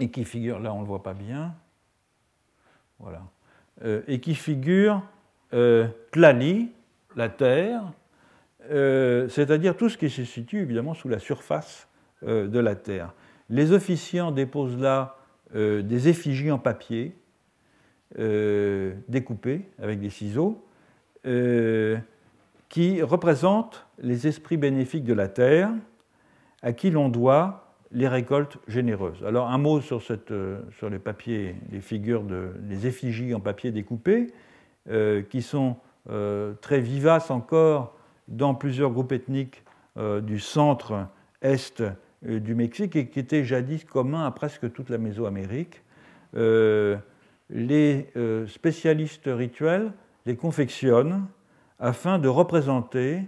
et 0.00 0.10
qui 0.10 0.24
figure, 0.24 0.60
là 0.60 0.72
on 0.72 0.76
ne 0.76 0.82
le 0.82 0.86
voit 0.86 1.02
pas 1.02 1.14
bien, 1.14 1.54
voilà, 2.98 3.22
euh, 3.84 4.02
et 4.06 4.20
qui 4.20 4.34
figure 4.34 5.02
Tlali, 5.50 6.70
la 7.16 7.28
terre, 7.30 7.82
c'est-à-dire 8.68 9.76
tout 9.76 9.88
ce 9.88 9.96
qui 9.96 10.10
se 10.10 10.24
situe 10.24 10.60
évidemment 10.60 10.92
sous 10.92 11.08
la 11.08 11.18
surface 11.18 11.88
de 12.22 12.58
la 12.58 12.74
terre. 12.74 13.14
Les 13.48 13.72
officiants 13.72 14.30
déposent 14.30 14.78
là 14.78 15.16
des 15.54 16.08
effigies 16.08 16.50
en 16.50 16.58
papier, 16.58 17.16
découpées 18.14 19.70
avec 19.80 20.00
des 20.00 20.10
ciseaux, 20.10 20.62
qui 22.68 23.02
représentent 23.02 23.86
les 23.98 24.26
esprits 24.26 24.56
bénéfiques 24.56 25.04
de 25.04 25.14
la 25.14 25.28
terre 25.28 25.70
à 26.62 26.72
qui 26.72 26.90
l'on 26.90 27.08
doit 27.08 27.68
les 27.90 28.08
récoltes 28.08 28.58
généreuses. 28.68 29.24
Alors 29.24 29.50
un 29.50 29.58
mot 29.58 29.80
sur, 29.80 30.02
euh, 30.30 30.60
les 30.90 30.98
papiers, 30.98 31.56
les 31.72 31.80
figures, 31.80 32.24
les 32.68 32.86
effigies 32.86 33.34
en 33.34 33.40
papier 33.40 33.70
découpé, 33.70 34.28
euh, 34.90 35.22
qui 35.22 35.42
sont 35.42 35.76
euh, 36.10 36.54
très 36.60 36.80
vivaces 36.80 37.30
encore 37.30 37.94
dans 38.28 38.54
plusieurs 38.54 38.90
groupes 38.90 39.12
ethniques 39.12 39.62
du 40.22 40.38
centre-est 40.38 41.82
du 42.22 42.54
Mexique 42.54 42.94
et 42.94 43.08
qui 43.08 43.18
étaient 43.18 43.44
jadis 43.44 43.84
communs 43.84 44.24
à 44.24 44.30
presque 44.30 44.72
toute 44.72 44.90
la 44.90 44.98
Mésoamérique. 44.98 45.82
les 47.50 48.06
spécialistes 48.46 49.26
rituels 49.26 49.92
les 50.24 50.36
confectionnent 50.36 51.26
afin 51.78 52.18
de 52.18 52.28
représenter 52.28 53.22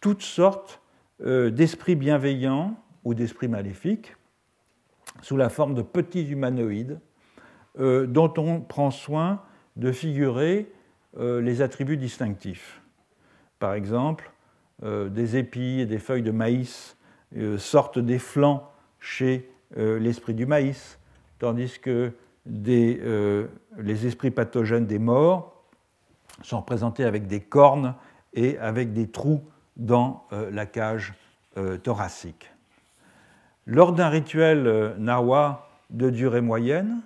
toutes 0.00 0.22
sortes 0.22 0.80
euh, 1.22 1.50
d'esprits 1.50 1.96
bienveillants 1.96 2.76
ou 3.04 3.14
d'esprits 3.14 3.48
maléfiques 3.48 4.14
sous 5.22 5.36
la 5.36 5.48
forme 5.48 5.74
de 5.74 5.82
petits 5.82 6.28
humanoïdes 6.28 7.00
euh, 7.78 8.06
dont 8.06 8.32
on 8.36 8.60
prend 8.60 8.90
soin 8.90 9.42
de 9.76 9.92
figurer 9.92 10.70
euh, 11.18 11.40
les 11.40 11.62
attributs 11.62 11.96
distinctifs. 11.96 12.82
Par 13.58 13.74
exemple, 13.74 14.30
des 14.82 15.38
épis 15.38 15.80
et 15.80 15.86
des 15.86 15.98
feuilles 15.98 16.22
de 16.22 16.30
maïs 16.30 16.98
sortent 17.56 17.98
des 17.98 18.18
flancs 18.18 18.70
chez 19.00 19.50
l'esprit 19.74 20.34
du 20.34 20.44
maïs, 20.44 20.98
tandis 21.38 21.78
que 21.80 22.12
les 22.44 24.06
esprits 24.06 24.30
pathogènes 24.30 24.84
des 24.84 24.98
morts 24.98 25.55
sont 26.42 26.58
représentés 26.58 27.04
avec 27.04 27.26
des 27.26 27.40
cornes 27.40 27.94
et 28.34 28.58
avec 28.58 28.92
des 28.92 29.08
trous 29.08 29.42
dans 29.76 30.26
la 30.30 30.66
cage 30.66 31.14
thoracique. 31.82 32.50
Lors 33.66 33.92
d'un 33.92 34.08
rituel 34.08 34.94
nawa 34.98 35.68
de 35.90 36.10
durée 36.10 36.40
moyenne, 36.40 37.00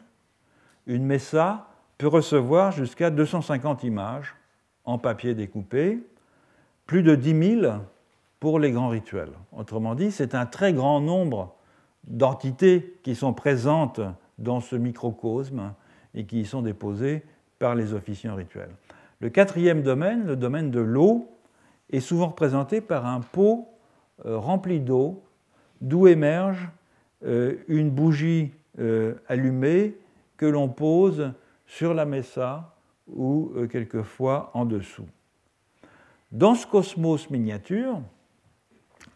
une 0.87 1.05
messa 1.05 1.69
peut 1.99 2.09
recevoir 2.09 2.73
jusqu'à 2.73 3.11
250 3.11 3.85
images 3.85 4.35
en 4.85 4.99
papier 4.99 5.35
découpé, 5.35 6.01
plus 6.87 7.03
de 7.03 7.15
10 7.15 7.61
000 7.61 7.73
pour 8.41 8.59
les 8.59 8.73
grands 8.73 8.89
rituels. 8.89 9.33
Autrement 9.53 9.95
dit, 9.95 10.11
c'est 10.11 10.35
un 10.35 10.47
très 10.47 10.73
grand 10.73 11.01
nombre 11.01 11.55
d'entités 12.05 12.99
qui 13.03 13.15
sont 13.15 13.35
présentes 13.35 14.01
dans 14.39 14.61
ce 14.61 14.75
microcosme 14.75 15.75
et 16.15 16.25
qui 16.25 16.41
y 16.41 16.47
sont 16.47 16.63
déposées 16.63 17.23
par 17.59 17.75
les 17.75 17.93
officiants 17.93 18.35
rituels. 18.35 18.71
Le 19.21 19.29
quatrième 19.29 19.83
domaine, 19.83 20.27
le 20.27 20.35
domaine 20.35 20.71
de 20.71 20.81
l'eau, 20.81 21.29
est 21.91 22.01
souvent 22.01 22.29
représenté 22.29 22.81
par 22.81 23.05
un 23.07 23.21
pot 23.21 23.69
euh, 24.25 24.39
rempli 24.39 24.81
d'eau 24.81 25.23
d'où 25.83 26.07
émerge 26.07 26.69
euh, 27.25 27.57
une 27.69 27.91
bougie 27.91 28.53
euh, 28.79 29.15
allumée 29.29 29.97
que 30.39 30.47
l'on 30.47 30.69
pose 30.69 31.33
sur 31.67 31.93
la 31.93 32.07
messa 32.07 32.75
ou 33.15 33.53
quelquefois 33.71 34.51
en 34.55 34.65
dessous. 34.65 35.07
Dans 36.31 36.55
ce 36.55 36.67
cosmos 36.67 37.29
miniature, 37.29 38.01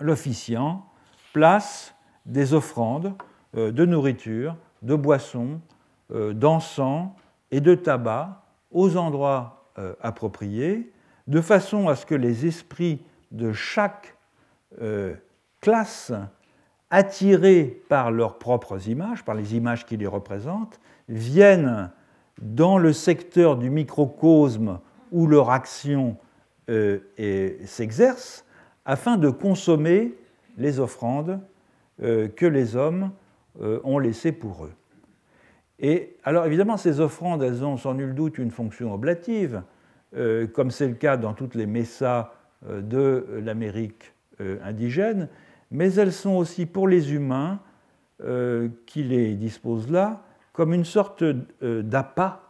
l'officiant 0.01 0.85
place 1.33 1.95
des 2.27 2.55
offrandes 2.55 3.15
de 3.55 3.85
nourriture, 3.85 4.57
de 4.83 4.97
boissons, 4.97 5.61
d'encens 6.11 7.11
et 7.53 7.61
de 7.61 7.77
tabac 7.77 8.43
aux 8.73 8.97
endroits 8.97 9.54
appropriés, 10.01 10.93
de 11.27 11.41
façon 11.41 11.89
à 11.89 11.97
ce 11.97 12.07
que 12.07 12.15
les 12.15 12.47
esprits 12.47 13.03
de 13.33 13.53
chaque 13.53 14.17
classe 15.61 16.13
attirés 16.91 17.83
par 17.89 18.13
leurs 18.13 18.39
propres 18.39 18.89
images, 18.89 19.25
par 19.25 19.35
les 19.35 19.57
images 19.57 19.85
qui 19.85 19.97
les 19.97 20.07
représentent, 20.07 20.79
viennent 21.09 21.91
dans 22.41 22.79
le 22.79 22.93
secteur 22.93 23.57
du 23.57 23.71
microcosme 23.71 24.79
où 25.11 25.27
leur 25.27 25.51
action 25.51 26.17
euh, 26.71 26.99
s'exerce 27.65 28.45
afin 28.85 29.17
de 29.17 29.31
consommer 29.31 30.15
les 30.57 30.81
offrandes 30.81 31.41
euh, 32.03 32.29
que 32.29 32.47
les 32.47 32.77
hommes 32.77 33.11
euh, 33.61 33.81
ont 33.85 33.99
laissées 33.99 34.33
pour 34.33 34.65
eux. 34.65 34.73
Et 35.81 36.17
alors 36.25 36.47
évidemment, 36.47 36.77
ces 36.77 37.01
offrandes, 37.01 37.43
elles 37.43 37.65
ont 37.65 37.77
sans 37.77 37.95
nul 37.95 38.15
doute 38.15 38.39
une 38.39 38.51
fonction 38.51 38.95
oblative, 38.95 39.63
comme 40.53 40.71
c'est 40.71 40.87
le 40.87 40.95
cas 40.95 41.17
dans 41.17 41.35
toutes 41.35 41.57
les 41.57 41.67
messas 41.67 42.33
de 42.69 43.27
l'Amérique 43.43 44.15
indigène, 44.39 45.29
mais 45.73 45.93
elles 45.95 46.13
sont 46.13 46.37
aussi 46.37 46.67
pour 46.67 46.87
les 46.87 47.13
humains 47.13 47.61
euh, 48.23 48.69
qui 48.87 49.03
les 49.03 49.35
disposent 49.35 49.91
là 49.91 50.23
comme 50.53 50.73
une 50.73 50.85
sorte 50.85 51.23
euh, 51.23 51.83
d'appât 51.83 52.41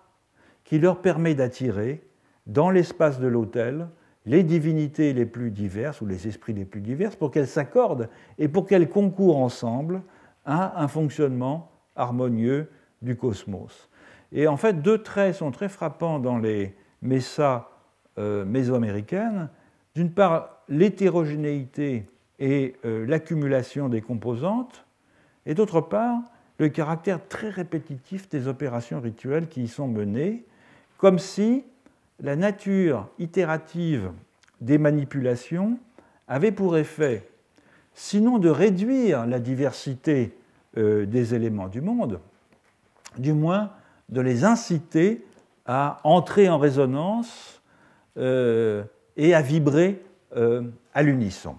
qui 0.63 0.79
leur 0.79 1.01
permet 1.01 1.35
d'attirer 1.35 2.07
dans 2.47 2.69
l'espace 2.69 3.19
de 3.19 3.27
l'autel 3.27 3.89
les 4.27 4.43
divinités 4.43 5.15
les 5.15 5.25
plus 5.25 5.51
diverses 5.51 6.03
ou 6.03 6.07
les 6.07 6.29
esprits 6.29 6.53
les 6.53 6.67
plus 6.67 6.83
divers 6.83 7.17
pour 7.17 7.31
qu'elles 7.31 7.47
s'accordent 7.47 8.11
et 8.37 8.47
pour 8.47 8.67
qu'elles 8.67 8.91
concourent 8.91 9.39
ensemble 9.39 10.03
à 10.45 10.83
un 10.83 10.87
fonctionnement 10.87 11.73
harmonieux 11.97 12.69
du 13.05 13.17
cosmos. 13.17 13.89
Et 14.33 14.49
en 14.49 14.57
fait, 14.57 14.83
deux 14.83 14.99
traits 14.99 15.37
sont 15.37 15.51
très 15.51 15.69
frappants 15.69 16.19
dans 16.19 16.39
les 16.39 16.75
messas 17.03 17.69
euh, 18.19 18.45
mésoaméricaines. 18.45 19.49
D'une 19.95 20.11
part, 20.11 20.63
l'hétérogénéité 20.69 22.09
et 22.41 22.75
euh, 22.85 23.07
l'accumulation 23.07 23.89
des 23.89 24.01
composantes, 24.01 24.85
et 25.47 25.55
d'autre 25.55 25.81
part, 25.81 26.19
le 26.59 26.69
caractère 26.69 27.27
très 27.29 27.51
répétitif 27.51 28.29
des 28.29 28.49
opérations 28.49 29.01
rituelles 29.01 29.49
qui 29.49 29.65
y 29.65 29.69
sont 29.69 29.89
menées, 29.89 30.45
comme 30.99 31.19
si 31.19 31.65
la 32.21 32.37
nature 32.37 33.09
itérative 33.19 34.11
des 34.61 34.79
manipulations 34.79 35.79
avait 36.29 36.53
pour 36.53 36.77
effet, 36.77 37.29
sinon 37.93 38.39
de 38.39 38.49
réduire 38.49 39.27
la 39.27 39.39
diversité 39.39 40.37
euh, 40.77 41.07
des 41.07 41.35
éléments 41.35 41.69
du 41.69 41.81
monde, 41.81 42.21
du 43.19 43.33
moins 43.33 43.71
de 44.09 44.21
les 44.21 44.45
inciter 44.45 45.25
à 45.67 45.99
entrer 46.05 46.49
en 46.49 46.59
résonance 46.59 47.63
euh, 48.17 48.85
et 49.17 49.35
à 49.35 49.43
vibrer 49.43 50.03
à 50.95 51.03
l'unisson. 51.03 51.57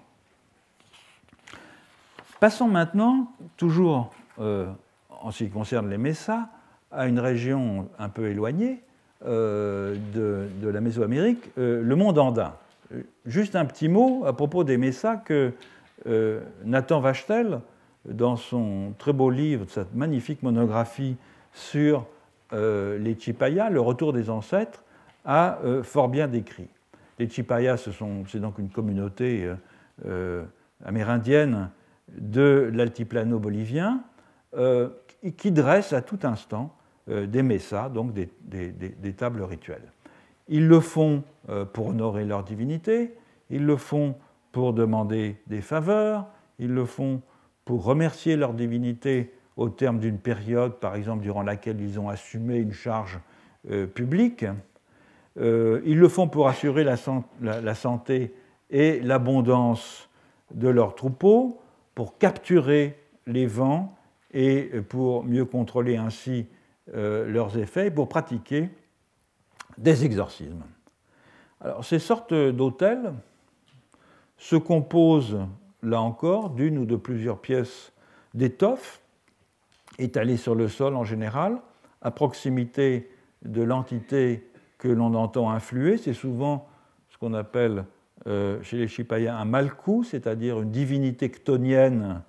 Passons 2.40 2.68
maintenant, 2.68 3.32
toujours 3.56 4.12
euh, 4.40 4.66
en 5.22 5.30
ce 5.30 5.44
qui 5.44 5.50
concerne 5.50 5.88
les 5.88 5.96
Messas, 5.96 6.48
à 6.92 7.06
une 7.06 7.18
région 7.18 7.88
un 7.98 8.10
peu 8.10 8.28
éloignée 8.28 8.82
euh, 9.24 9.96
de, 10.14 10.68
la 10.68 10.80
Mésoamérique, 10.82 11.50
euh, 11.56 11.82
le 11.82 11.96
monde 11.96 12.18
andin. 12.18 12.52
Juste 13.24 13.56
un 13.56 13.64
petit 13.64 13.88
mot 13.88 14.24
à 14.26 14.34
propos 14.34 14.64
des 14.64 14.76
Messas 14.76 15.16
que 15.16 15.52
Nathan 16.64 17.00
Vachtel, 17.00 17.60
dans 18.08 18.36
son 18.36 18.92
très 18.98 19.12
beau 19.12 19.30
livre, 19.30 19.64
cette 19.68 19.94
magnifique 19.94 20.42
monographie 20.44 21.16
sur 21.56 22.06
les 22.52 23.16
Chipayas, 23.18 23.70
le 23.70 23.80
retour 23.80 24.12
des 24.12 24.30
ancêtres, 24.30 24.84
a 25.24 25.58
fort 25.82 26.08
bien 26.08 26.28
décrit. 26.28 26.68
Les 27.18 27.28
Chipayas, 27.28 27.76
c'est 27.76 28.40
donc 28.40 28.58
une 28.58 28.68
communauté 28.68 29.50
amérindienne 30.84 31.70
de 32.08 32.70
l'altiplano 32.72 33.38
bolivien, 33.38 34.04
euh, 34.56 34.88
qui 35.36 35.50
dresse 35.50 35.92
à 35.92 36.02
tout 36.02 36.20
instant 36.22 36.74
euh, 37.08 37.26
des 37.26 37.42
messas, 37.42 37.88
donc 37.88 38.12
des, 38.12 39.12
tables 39.16 39.42
rituelles. 39.42 39.92
Ils 40.48 40.68
le 40.68 40.80
font 40.80 41.24
euh, 41.48 41.64
pour 41.64 41.88
honorer 41.88 42.24
leur 42.24 42.44
divinité, 42.44 43.14
ils 43.50 43.64
le 43.64 43.76
font 43.76 44.14
pour 44.52 44.72
demander 44.72 45.36
des 45.46 45.62
faveurs, 45.62 46.26
ils 46.58 46.72
le 46.72 46.84
font 46.84 47.22
pour 47.64 47.84
remercier 47.84 48.36
leur 48.36 48.54
divinité 48.54 49.32
au 49.56 49.68
terme 49.68 49.98
d'une 49.98 50.18
période, 50.18 50.74
par 50.74 50.94
exemple, 50.94 51.22
durant 51.22 51.42
laquelle 51.42 51.80
ils 51.80 51.98
ont 51.98 52.08
assumé 52.08 52.56
une 52.56 52.72
charge 52.72 53.18
publique. 53.94 54.44
ils 55.36 55.98
le 55.98 56.08
font 56.08 56.28
pour 56.28 56.46
assurer 56.46 56.84
la 56.84 57.74
santé 57.74 58.34
et 58.70 59.00
l'abondance 59.00 60.08
de 60.52 60.68
leurs 60.68 60.94
troupeaux, 60.94 61.60
pour 61.94 62.18
capturer 62.18 62.98
les 63.26 63.46
vents 63.46 63.96
et 64.32 64.70
pour 64.88 65.24
mieux 65.24 65.44
contrôler 65.44 65.96
ainsi 65.96 66.46
euh, 66.94 67.26
leurs 67.26 67.58
effets, 67.58 67.90
pour 67.90 68.08
pratiquer 68.08 68.68
des 69.78 70.04
exorcismes. 70.04 70.62
Alors, 71.60 71.84
ces 71.84 71.98
sortes 71.98 72.34
d'hôtels 72.34 73.12
se 74.36 74.56
composent, 74.56 75.38
là 75.82 76.00
encore, 76.00 76.50
d'une 76.50 76.78
ou 76.78 76.84
de 76.84 76.96
plusieurs 76.96 77.40
pièces 77.40 77.92
d'étoffe 78.34 79.00
étalées 79.98 80.36
sur 80.36 80.54
le 80.54 80.68
sol 80.68 80.96
en 80.96 81.04
général, 81.04 81.58
à 82.02 82.10
proximité 82.10 83.10
de 83.44 83.62
l'entité 83.62 84.48
que 84.78 84.88
l'on 84.88 85.14
entend 85.14 85.50
influer. 85.50 85.96
C'est 85.96 86.12
souvent 86.12 86.68
ce 87.08 87.18
qu'on 87.18 87.34
appelle 87.34 87.84
euh, 88.26 88.62
chez 88.62 88.76
les 88.76 88.88
Chipayas 88.88 89.36
un 89.36 89.44
malkou, 89.44 90.04
c'est-à-dire 90.04 90.60
une 90.60 90.70
divinité 90.70 91.30
ctonienne 91.30 92.22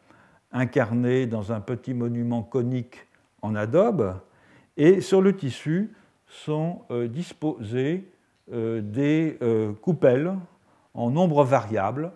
incarnée 0.51 1.25
dans 1.25 1.51
un 1.51 1.59
petit 1.59 1.93
monument 1.93 2.43
conique 2.43 3.07
en 3.41 3.55
adobe, 3.55 4.15
et 4.77 5.01
sur 5.01 5.21
le 5.21 5.35
tissu 5.35 5.93
sont 6.27 6.81
euh, 6.91 7.07
disposées 7.07 8.09
euh, 8.51 8.81
des 8.81 9.37
coupelles 9.81 10.33
en 10.93 11.09
nombre 11.09 11.43
variable 11.43 12.11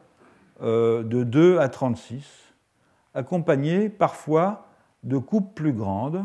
de 0.61 1.23
2 1.23 1.57
à 1.57 1.69
36, 1.69 2.53
accompagnées 3.15 3.89
parfois 3.89 4.70
de 5.03 5.17
coupes 5.17 5.55
plus 5.55 5.73
grandes, 5.73 6.23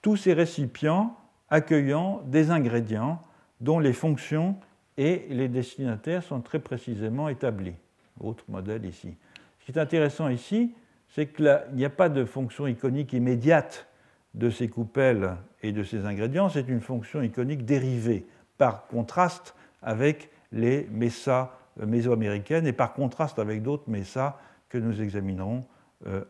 tous 0.00 0.16
ces 0.16 0.32
récipients 0.32 1.16
accueillant 1.50 2.22
des 2.26 2.50
ingrédients 2.50 3.22
dont 3.60 3.78
les 3.78 3.92
fonctions 3.92 4.56
et 4.96 5.26
les 5.30 5.48
destinataires 5.48 6.22
sont 6.22 6.40
très 6.40 6.58
précisément 6.58 7.28
établis. 7.28 7.74
Autre 8.20 8.44
modèle 8.48 8.84
ici. 8.84 9.14
Ce 9.60 9.66
qui 9.66 9.72
est 9.72 9.80
intéressant 9.80 10.28
ici, 10.28 10.74
c'est 11.08 11.26
qu'il 11.26 11.60
n'y 11.74 11.84
a 11.84 11.90
pas 11.90 12.08
de 12.08 12.24
fonction 12.24 12.66
iconique 12.66 13.12
immédiate 13.12 13.86
de 14.34 14.50
ces 14.50 14.68
coupelles 14.68 15.36
et 15.62 15.72
de 15.72 15.82
ces 15.82 16.06
ingrédients, 16.06 16.48
c'est 16.48 16.68
une 16.68 16.80
fonction 16.80 17.22
iconique 17.22 17.64
dérivée, 17.64 18.26
par 18.56 18.86
contraste 18.86 19.54
avec 19.82 20.30
les 20.52 20.88
messas 20.90 21.50
mésoaméricaines 21.76 22.66
et 22.66 22.72
par 22.72 22.92
contraste 22.94 23.38
avec 23.38 23.62
d'autres 23.62 23.88
messas 23.88 24.38
que 24.68 24.78
nous 24.78 25.02
examinerons 25.02 25.64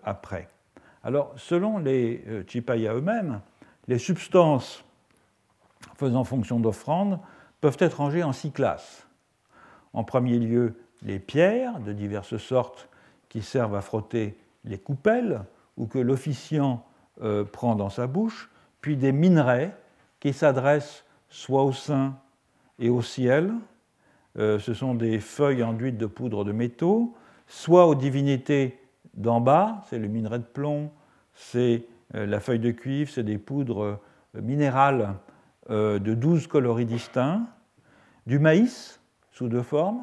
après. 0.03 0.49
Alors, 1.05 1.33
selon 1.37 1.79
les 1.79 2.25
Chipaya 2.47 2.95
eux-mêmes, 2.95 3.41
les 3.89 3.99
substances 3.99 4.85
faisant 5.97 6.25
fonction 6.25 6.61
d'offrande 6.61 7.19
peuvent 7.61 7.77
être 7.79 7.99
rangées 7.99 8.23
en 8.23 8.33
six 8.33 8.51
classes. 8.51 9.07
En 9.93 10.05
premier 10.05 10.39
lieu, 10.39 10.75
les 11.03 11.19
pierres 11.19 11.81
de 11.81 11.93
diverses 11.93 12.37
sortes 12.37 12.89
qui 13.29 13.43
servent 13.43 13.75
à 13.75 13.81
frotter 13.81 14.37
les 14.65 14.79
coupelles 14.79 15.43
ou 15.77 15.87
que 15.87 15.99
l'officiant 15.99 16.85
euh, 17.23 17.45
prend 17.45 17.75
dans 17.75 17.91
sa 17.91 18.07
bouche, 18.07 18.51
puis 18.81 18.97
des 18.97 19.13
minerais 19.13 19.77
qui 20.21 20.33
s'adressent 20.33 21.05
soit 21.29 21.65
au 21.65 21.73
sein 21.73 22.17
et 22.79 22.91
au 22.91 23.03
ciel, 23.03 23.53
euh, 24.39 24.59
ce 24.59 24.75
sont 24.75 24.95
des 24.95 25.21
feuilles 25.21 25.63
enduites 25.63 25.99
de 25.99 26.07
poudre 26.07 26.45
de 26.45 26.53
métaux, 26.53 27.15
soit 27.47 27.87
aux 27.87 27.95
divinités 27.95 28.79
d'en 29.15 29.41
bas, 29.41 29.83
c'est 29.89 29.99
le 29.99 30.09
minerai 30.09 30.39
de 30.39 30.45
plomb, 30.45 30.91
c'est 31.35 31.85
euh, 32.15 32.27
la 32.27 32.41
feuille 32.41 32.59
de 32.59 32.71
cuivre, 32.71 33.11
c'est 33.11 33.23
des 33.23 33.39
poudres 33.39 34.01
minérales 34.35 35.15
de 35.69 36.15
douze 36.15 36.47
coloris 36.47 36.87
distincts, 36.87 37.47
du 38.27 38.39
maïs 38.39 39.01
sous 39.31 39.49
deux 39.49 39.63
formes, 39.63 40.01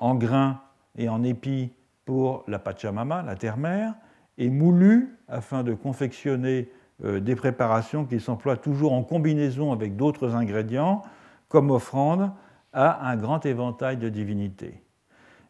en 0.00 0.14
grains 0.14 0.62
et 0.96 1.10
en 1.10 1.22
épis 1.22 1.70
pour 2.04 2.42
la 2.48 2.58
Pachamama, 2.58 3.22
la 3.22 3.36
terre-mère, 3.36 3.94
et 4.38 4.50
moulu 4.50 5.16
afin 5.28 5.62
de 5.62 5.74
confectionner 5.74 6.70
euh, 7.04 7.20
des 7.20 7.36
préparations 7.36 8.04
qui 8.04 8.20
s'emploient 8.20 8.56
toujours 8.56 8.92
en 8.92 9.02
combinaison 9.02 9.72
avec 9.72 9.96
d'autres 9.96 10.34
ingrédients 10.34 11.02
comme 11.48 11.70
offrande 11.70 12.30
à 12.72 13.08
un 13.08 13.16
grand 13.16 13.44
éventail 13.44 13.96
de 13.96 14.08
divinités. 14.08 14.82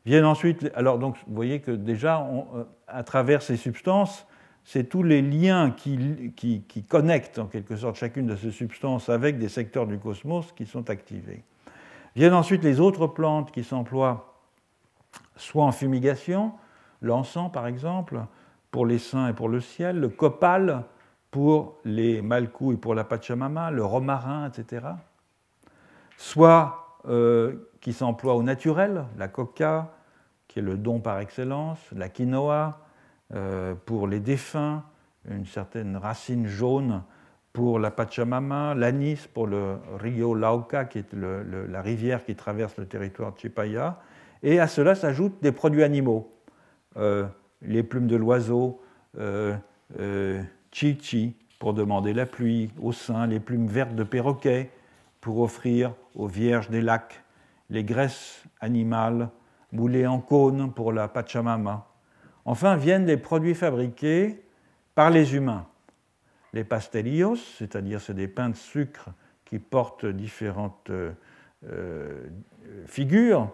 Viennent 0.05 0.25
ensuite, 0.25 0.71
alors 0.75 0.99
donc 0.99 1.17
vous 1.27 1.35
voyez 1.35 1.61
que 1.61 1.71
déjà 1.71 2.21
euh, 2.21 2.65
à 2.89 3.05
travers 3.05 3.43
ces 3.43 3.57
substances, 3.57 4.27
c'est 4.65 4.89
tous 4.89 5.03
les 5.03 5.23
liens 5.23 5.71
qui, 5.71 6.33
qui, 6.37 6.63
qui, 6.63 6.85
connectent 6.85 7.39
en 7.39 7.47
quelque 7.47 7.77
sorte 7.77 7.97
chacune 7.97 8.27
de 8.27 8.37
ces 8.37 8.51
substances 8.51 9.09
avec 9.09 9.39
des 9.39 9.49
secteurs 9.49 9.87
du 9.87 9.99
cosmos 9.99 10.53
qui 10.53 10.67
sont 10.67 10.89
activés. 10.91 11.43
Viennent 12.15 12.35
ensuite 12.35 12.63
les 12.63 12.79
autres 12.79 13.07
plantes 13.07 13.51
qui 13.53 13.65
s'emploient 13.65 14.35
soit 15.37 15.65
en 15.65 15.73
fumigation, 15.73 16.53
l'encens 17.01 17.51
par 17.51 17.67
exemple, 17.67 18.21
pour 18.71 18.87
les 18.87 18.99
saints 18.99 19.29
et 19.29 19.33
pour 19.33 19.49
le 19.49 19.61
ciel, 19.61 19.99
le 19.99 20.09
copal 20.09 20.85
pour 21.33 21.79
les 21.85 22.23
malcous 22.23 22.75
et 22.75 22.77
pour 22.77 22.95
la 22.95 23.05
Pachamama, 23.05 23.71
le 23.71 23.85
romarin, 23.85 24.49
etc. 24.49 24.87
Soit 26.17 26.92
euh, 27.09 27.55
qui 27.81 27.93
s'emploie 27.93 28.35
au 28.35 28.45
naturel, 28.45 29.05
la 29.19 29.27
coca, 29.27 29.93
qui 30.47 30.61
est 30.61 30.63
le 30.63 30.77
don 30.77 31.01
par 31.01 31.19
excellence, 31.19 31.81
la 31.91 32.09
quinoa 32.09 32.81
euh, 33.35 33.75
pour 33.87 34.07
les 34.07 34.21
défunts, 34.21 34.85
une 35.29 35.47
certaine 35.47 35.97
racine 35.97 36.47
jaune 36.47 37.03
pour 37.53 37.81
la 37.81 37.91
Pachamama, 37.91 38.75
l'anis 38.75 39.27
pour 39.27 39.49
le 39.49 39.79
Rio 39.99 40.35
Lauca, 40.35 40.85
qui 40.85 40.99
est 40.99 41.13
la 41.13 41.83
rivière 41.83 42.25
qui 42.25 42.37
traverse 42.37 42.77
le 42.77 42.87
territoire 42.87 43.33
de 43.35 43.39
Chipaya, 43.39 43.99
et 44.45 44.61
à 44.61 44.69
cela 44.69 44.95
s'ajoutent 44.95 45.43
des 45.43 45.53
produits 45.53 45.83
animaux. 45.83 46.33
Euh, 46.97 47.27
les 47.63 47.83
plumes 47.83 48.07
de 48.07 48.17
l'oiseau, 48.17 48.81
chichi 50.71 51.37
pour 51.59 51.75
demander 51.75 52.13
la 52.13 52.27
pluie, 52.27 52.71
au 52.81 52.93
sein 52.93 53.27
les 53.27 53.41
plumes 53.41 53.67
vertes 53.67 53.95
de 53.95 54.05
perroquet 54.05 54.71
pour 55.23 55.41
offrir 55.41 55.95
aux 56.15 56.27
vierges 56.27 56.69
des 56.69 56.83
lacs, 56.83 57.25
les 57.71 57.85
graisses 57.85 58.43
animales 58.61 59.31
moulées 59.71 60.07
en 60.07 60.21
cône 60.21 60.71
pour 60.75 60.93
la 60.93 61.09
Pachamama. 61.09 61.87
Enfin 62.45 62.77
viennent 62.77 63.07
les 63.07 63.17
produits 63.17 63.55
fabriqués 63.55 64.43
par 64.95 65.09
les 65.09 65.35
humains. 65.35 65.67
Les 66.53 66.65
pastelillos, 66.65 67.37
c'est-à-dire 67.37 68.01
c'est 68.01 68.13
des 68.13 68.29
pains 68.29 68.51
de 68.51 68.57
sucre 68.57 69.09
qui 69.47 69.59
portent 69.59 70.05
différentes 70.05 70.91
euh, 70.91 72.27
figures, 72.87 73.51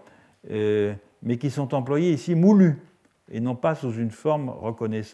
mais 0.50 1.38
qui 1.38 1.50
sont 1.50 1.74
employés 1.74 2.12
ici 2.12 2.34
moulus 2.34 2.76
et 3.30 3.40
non 3.40 3.54
pas 3.54 3.74
sous 3.74 3.92
une 3.92 4.10
forme 4.10 4.52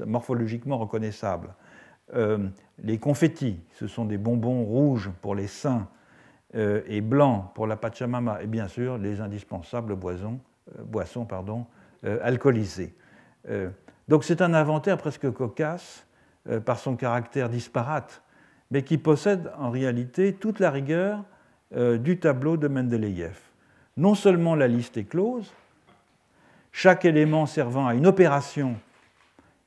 morphologiquement 0.06 0.78
reconnaissable. 0.78 1.54
Euh, 2.14 2.48
les 2.78 2.98
confettis, 2.98 3.58
ce 3.72 3.86
sont 3.86 4.04
des 4.04 4.18
bonbons 4.18 4.62
rouges 4.62 5.10
pour 5.20 5.34
les 5.34 5.48
saints 5.48 5.88
euh, 6.54 6.82
et 6.86 7.00
blancs 7.00 7.46
pour 7.54 7.66
la 7.66 7.76
Pachamama, 7.76 8.42
et 8.42 8.46
bien 8.46 8.68
sûr 8.68 8.98
les 8.98 9.20
indispensables 9.20 9.96
boissons, 9.96 10.38
euh, 10.78 10.82
boissons 10.82 11.24
pardon, 11.24 11.66
alcoolisées. 12.22 12.94
donc 14.08 14.24
c'est 14.24 14.42
un 14.42 14.52
inventaire 14.52 14.98
presque 14.98 15.30
cocasse 15.32 16.06
par 16.66 16.78
son 16.78 16.96
caractère 16.96 17.48
disparate, 17.48 18.22
mais 18.70 18.82
qui 18.82 18.98
possède 18.98 19.50
en 19.56 19.70
réalité 19.70 20.34
toute 20.34 20.60
la 20.60 20.70
rigueur 20.70 21.24
du 21.74 22.18
tableau 22.18 22.58
de 22.58 22.68
Mendeleïev. 22.68 23.38
Non 23.96 24.14
seulement 24.14 24.54
la 24.54 24.68
liste 24.68 24.98
est 24.98 25.04
close, 25.04 25.50
chaque 26.72 27.06
élément 27.06 27.46
servant 27.46 27.86
à 27.86 27.94
une 27.94 28.06
opération 28.06 28.76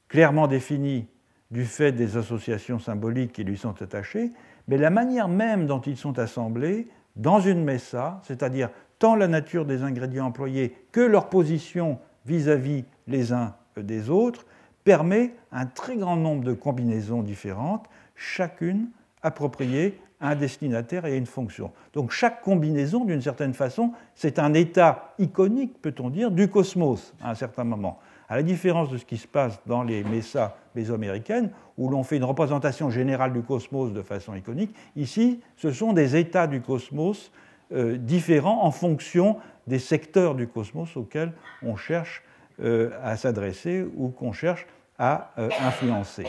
clairement 0.07 0.47
définie 0.47 1.07
du 1.51 1.65
fait 1.65 1.91
des 1.91 2.17
associations 2.17 2.79
symboliques 2.79 3.33
qui 3.33 3.43
lui 3.43 3.57
sont 3.57 3.81
attachées, 3.81 4.31
mais 4.67 4.77
la 4.77 4.89
manière 4.89 5.27
même 5.27 5.67
dont 5.67 5.81
ils 5.81 5.97
sont 5.97 6.19
assemblés 6.19 6.87
dans 7.15 7.39
une 7.39 7.63
messa, 7.63 8.21
c'est-à-dire 8.23 8.69
tant 8.99 9.15
la 9.15 9.27
nature 9.27 9.65
des 9.65 9.83
ingrédients 9.83 10.27
employés 10.27 10.75
que 10.91 11.01
leur 11.01 11.29
position 11.29 11.99
vis-à-vis 12.25 12.85
les 13.07 13.33
uns 13.33 13.55
des 13.77 14.09
autres, 14.09 14.45
permet 14.83 15.33
un 15.51 15.65
très 15.65 15.97
grand 15.97 16.15
nombre 16.15 16.43
de 16.43 16.53
combinaisons 16.53 17.21
différentes, 17.21 17.87
chacune 18.15 18.89
appropriée 19.21 19.99
un 20.19 20.35
destinataire 20.35 21.05
et 21.05 21.17
une 21.17 21.25
fonction. 21.25 21.71
Donc 21.93 22.11
chaque 22.11 22.41
combinaison, 22.41 23.05
d'une 23.05 23.21
certaine 23.21 23.53
façon, 23.53 23.91
c'est 24.15 24.39
un 24.39 24.53
état 24.53 25.13
iconique, 25.19 25.81
peut-on 25.81 26.09
dire, 26.09 26.31
du 26.31 26.47
cosmos 26.47 27.13
à 27.21 27.31
un 27.31 27.35
certain 27.35 27.63
moment. 27.63 27.99
À 28.29 28.35
la 28.35 28.43
différence 28.43 28.89
de 28.89 28.97
ce 28.97 29.05
qui 29.05 29.17
se 29.17 29.27
passe 29.27 29.59
dans 29.65 29.83
les 29.83 30.03
messas 30.03 30.57
mésoaméricaines, 30.75 31.51
où 31.77 31.89
l'on 31.89 32.03
fait 32.03 32.17
une 32.17 32.25
représentation 32.25 32.89
générale 32.89 33.31
du 33.31 33.41
cosmos 33.41 33.93
de 33.93 34.01
façon 34.01 34.35
iconique, 34.35 34.75
ici, 34.97 35.39
ce 35.55 35.71
sont 35.71 35.93
des 35.93 36.17
états 36.17 36.47
du 36.47 36.61
cosmos 36.61 37.31
euh, 37.73 37.97
différents 37.97 38.63
en 38.63 38.71
fonction 38.71 39.37
des 39.65 39.79
secteurs 39.79 40.35
du 40.35 40.47
cosmos 40.47 40.95
auxquels 40.97 41.31
on 41.63 41.75
cherche 41.77 42.23
euh, 42.61 42.91
à 43.01 43.15
s'adresser 43.15 43.85
ou 43.95 44.09
qu'on 44.09 44.33
cherche 44.33 44.65
à 44.97 45.31
euh, 45.37 45.49
influencer. 45.65 46.25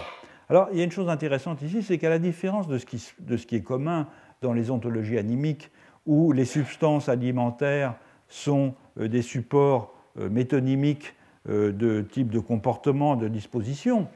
Alors, 0.49 0.69
il 0.73 0.79
y 0.79 0.81
a 0.81 0.85
une 0.85 0.93
chose 0.93 1.09
intéressante 1.09 1.63
ici, 1.63 1.83
c'est 1.83 1.99
qu'à 1.99 2.11
la 2.11 2.19
différence 2.21 2.69
de 2.69 2.79
ce, 2.79 2.87
qui, 2.87 3.57
est 3.57 3.63
commun 3.63 4.07
dans 4.41 4.53
les 4.53 4.71
ontologies 4.71 5.19
animiques, 5.19 5.71
où 6.07 6.33
les 6.33 6.45
substances 6.45 7.09
alimentaires 7.09 7.95
sont 8.29 8.75
des 8.97 9.23
supports 9.23 9.95
métonymiques 10.17 11.15
de 11.49 12.03
type 12.03 12.31
de 12.31 12.39
comportement, 12.39 13.17
de 13.17 13.29
disposition, 13.29 14.07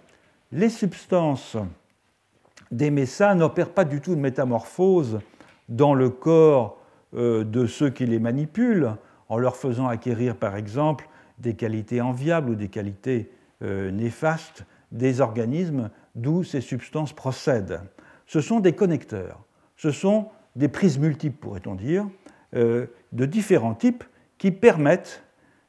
les 0.52 0.68
substances 0.68 1.56
des 2.70 2.90
messas 2.90 3.34
n'opèrent 3.34 3.72
pas 3.72 3.84
du 3.84 4.00
tout 4.00 4.14
de 4.14 4.20
métamorphose 4.20 5.20
dans 5.68 5.94
le 5.94 6.10
corps 6.10 6.78
de 7.14 7.66
ceux 7.66 7.90
qui 7.90 8.06
les 8.06 8.18
manipulent, 8.18 8.96
en 9.28 9.38
leur 9.38 9.56
faisant 9.56 9.88
acquérir, 9.88 10.36
par 10.36 10.56
exemple, 10.56 11.08
des 11.38 11.54
qualités 11.54 12.00
enviables 12.00 12.50
ou 12.50 12.54
des 12.54 12.68
qualités 12.68 13.30
néfastes 13.62 14.64
des 14.92 15.20
organismes 15.20 15.90
d'où 16.14 16.44
ces 16.44 16.60
substances 16.60 17.12
procèdent. 17.12 17.80
Ce 18.26 18.40
sont 18.40 18.60
des 18.60 18.74
connecteurs, 18.74 19.40
ce 19.76 19.90
sont 19.90 20.28
des 20.54 20.68
prises 20.68 20.98
multiples, 20.98 21.38
pourrait-on 21.38 21.74
dire, 21.74 22.06
euh, 22.54 22.86
de 23.12 23.26
différents 23.26 23.74
types 23.74 24.04
qui 24.38 24.50
permettent 24.50 25.22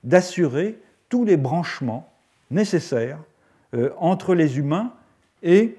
d'assurer 0.03 0.78
tous 1.14 1.26
les 1.26 1.38
branchements 1.38 2.11
nécessaires 2.49 3.20
euh, 3.76 3.91
entre 3.99 4.34
les 4.34 4.57
humains 4.57 4.93
et 5.43 5.78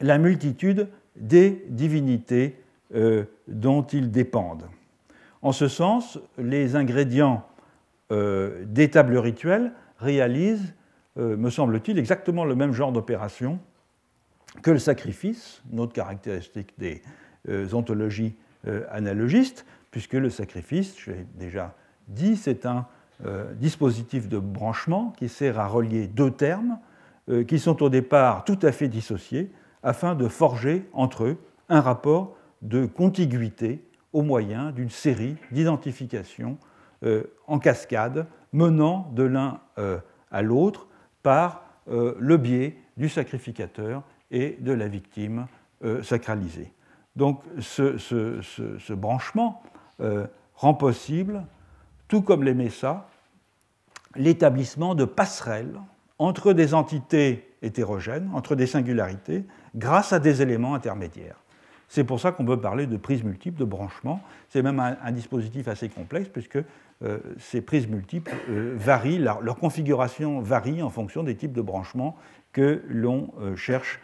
la 0.00 0.16
multitude 0.18 0.86
des 1.16 1.64
divinités 1.70 2.56
euh, 2.94 3.24
dont 3.48 3.82
ils 3.82 4.12
dépendent. 4.12 4.68
En 5.42 5.50
ce 5.50 5.66
sens, 5.66 6.20
les 6.38 6.76
ingrédients 6.76 7.44
des 8.10 8.88
tables 8.90 9.18
rituelles 9.18 9.72
réalisent 9.98 10.72
euh, 11.18 11.36
me 11.36 11.50
semble-t-il, 11.50 11.98
exactement 11.98 12.44
le 12.44 12.54
même 12.54 12.72
genre 12.72 12.92
d'opération 12.92 13.58
que 14.62 14.70
le 14.70 14.78
sacrifice, 14.78 15.62
une 15.72 15.80
autre 15.80 15.92
caractéristique 15.92 16.72
des 16.78 17.02
euh, 17.48 17.72
ontologies 17.72 18.36
euh, 18.66 18.84
analogistes, 18.90 19.66
puisque 19.90 20.12
le 20.12 20.30
sacrifice, 20.30 20.94
je 20.96 21.10
l'ai 21.10 21.26
déjà 21.34 21.74
dit, 22.06 22.36
c'est 22.36 22.66
un 22.66 22.86
dispositif 23.56 24.28
de 24.28 24.38
branchement 24.38 25.12
qui 25.16 25.28
sert 25.28 25.58
à 25.58 25.66
relier 25.66 26.06
deux 26.06 26.30
termes 26.30 26.78
qui 27.46 27.58
sont 27.58 27.82
au 27.82 27.88
départ 27.88 28.44
tout 28.44 28.58
à 28.62 28.70
fait 28.70 28.88
dissociés 28.88 29.50
afin 29.82 30.14
de 30.14 30.28
forger 30.28 30.88
entre 30.92 31.24
eux 31.24 31.38
un 31.68 31.80
rapport 31.80 32.36
de 32.62 32.86
contiguïté 32.86 33.84
au 34.12 34.22
moyen 34.22 34.70
d'une 34.70 34.90
série 34.90 35.36
d'identifications 35.50 36.58
en 37.46 37.58
cascade 37.58 38.26
menant 38.52 39.10
de 39.14 39.24
l'un 39.24 39.60
à 40.30 40.42
l'autre 40.42 40.86
par 41.22 41.64
le 41.86 42.36
biais 42.36 42.78
du 42.96 43.08
sacrificateur 43.08 44.04
et 44.30 44.58
de 44.60 44.72
la 44.72 44.88
victime 44.88 45.46
sacralisée. 46.02 46.72
Donc 47.16 47.42
ce, 47.58 48.92
branchement 48.92 49.62
rend 50.54 50.74
possible, 50.74 51.44
tout 52.08 52.22
comme 52.22 52.42
les 52.42 52.54
Messas, 52.54 53.06
l'établissement 54.16 54.94
de 54.94 55.04
passerelles 55.04 55.78
entre 56.18 56.52
des 56.52 56.74
entités 56.74 57.54
hétérogènes, 57.62 58.30
entre 58.34 58.56
des 58.56 58.66
singularités, 58.66 59.44
grâce 59.76 60.12
à 60.12 60.18
des 60.18 60.42
éléments 60.42 60.74
intermédiaires. 60.74 61.36
C'est 61.88 62.04
pour 62.04 62.20
ça 62.20 62.32
qu'on 62.32 62.44
peut 62.44 62.60
parler 62.60 62.86
de 62.86 62.96
prises 62.96 63.24
multiples, 63.24 63.58
de 63.58 63.64
branchements. 63.64 64.20
C'est 64.50 64.62
même 64.62 64.78
un, 64.78 65.12
dispositif 65.12 65.68
assez 65.68 65.88
complexe, 65.88 66.28
puisque 66.28 66.58
euh, 67.02 67.18
ces 67.38 67.62
prises 67.62 67.88
multiples 67.88 68.34
euh, 68.50 68.74
varient, 68.76 69.18
leur, 69.18 69.56
configuration 69.56 70.40
varie 70.40 70.82
en 70.82 70.90
fonction 70.90 71.22
des 71.22 71.34
types 71.34 71.52
de 71.52 71.62
branchements 71.62 72.16
que 72.52 72.82
l'on 72.88 73.32
euh, 73.40 73.56
cherche 73.56 74.00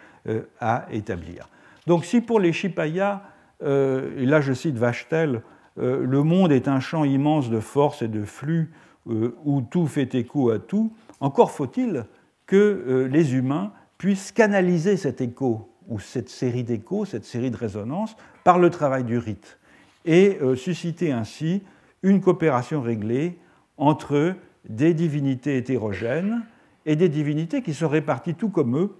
à 0.58 0.86
établir. 0.90 1.50
Donc 1.86 2.06
si 2.06 2.22
pour 2.22 2.40
les 2.40 2.54
Shipaya, 2.54 3.24
et 3.60 4.24
là 4.24 4.40
je 4.40 4.54
cite 4.54 4.78
Vachtel, 4.78 5.42
le 5.76 6.22
monde 6.22 6.52
est 6.52 6.68
un 6.68 6.80
champ 6.80 7.04
immense 7.04 7.50
de 7.50 7.60
force 7.60 8.02
et 8.02 8.08
de 8.08 8.24
flux 8.24 8.72
où 9.06 9.60
tout 9.62 9.86
fait 9.86 10.14
écho 10.14 10.50
à 10.50 10.58
tout, 10.58 10.92
encore 11.20 11.50
faut-il 11.50 12.06
que 12.46 13.08
les 13.10 13.34
humains 13.34 13.72
puissent 13.98 14.32
canaliser 14.32 14.96
cet 14.96 15.20
écho 15.20 15.68
ou 15.88 15.98
cette 15.98 16.28
série 16.28 16.64
d'échos, 16.64 17.04
cette 17.04 17.24
série 17.24 17.50
de 17.50 17.56
résonances, 17.56 18.16
par 18.42 18.58
le 18.58 18.70
travail 18.70 19.04
du 19.04 19.18
rite, 19.18 19.58
et 20.04 20.38
euh, 20.42 20.56
susciter 20.56 21.12
ainsi 21.12 21.62
une 22.02 22.20
coopération 22.20 22.82
réglée 22.82 23.38
entre 23.76 24.34
des 24.68 24.94
divinités 24.94 25.56
hétérogènes 25.56 26.42
et 26.86 26.96
des 26.96 27.08
divinités 27.08 27.62
qui 27.62 27.74
sont 27.74 27.88
réparties 27.88 28.34
tout 28.34 28.50
comme 28.50 28.76
eux 28.76 28.96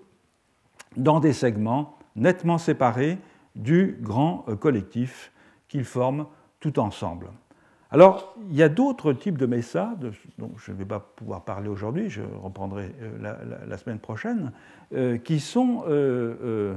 dans 0.96 1.20
des 1.20 1.32
segments 1.32 1.98
nettement 2.16 2.58
séparés 2.58 3.18
du 3.54 3.98
grand 4.00 4.44
euh, 4.48 4.56
collectif 4.56 5.32
qu'ils 5.68 5.84
forment 5.84 6.26
tout 6.64 6.78
ensemble. 6.78 7.26
Alors, 7.90 8.34
il 8.48 8.56
y 8.56 8.62
a 8.62 8.70
d'autres 8.70 9.12
types 9.12 9.36
de 9.36 9.44
messas, 9.44 9.90
dont 10.38 10.50
je 10.56 10.72
ne 10.72 10.76
vais 10.78 10.86
pas 10.86 10.98
pouvoir 10.98 11.44
parler 11.44 11.68
aujourd'hui, 11.68 12.08
je 12.08 12.22
reprendrai 12.42 12.90
euh, 13.02 13.66
la, 13.68 13.76
semaine 13.76 13.98
prochaine, 13.98 14.50
euh, 14.94 15.18
qui 15.18 15.40
sont 15.40 15.84
euh, 15.86 16.74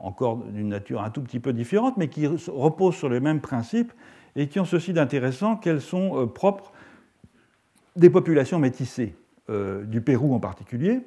encore 0.00 0.38
d'une 0.38 0.70
nature 0.70 1.02
un 1.02 1.10
tout 1.10 1.20
petit 1.20 1.40
peu 1.40 1.52
différente, 1.52 1.98
mais 1.98 2.08
qui 2.08 2.26
reposent 2.26 2.96
sur 2.96 3.10
les 3.10 3.20
mêmes 3.20 3.42
principes 3.42 3.92
et 4.34 4.48
qui 4.48 4.58
ont 4.60 4.64
ceci 4.64 4.94
d'intéressant 4.94 5.56
qu'elles 5.56 5.82
sont 5.82 6.26
propres 6.26 6.72
des 7.96 8.08
populations 8.08 8.58
métissées, 8.58 9.14
du 9.84 10.00
Pérou 10.00 10.34
en 10.34 10.40
particulier, 10.40 11.00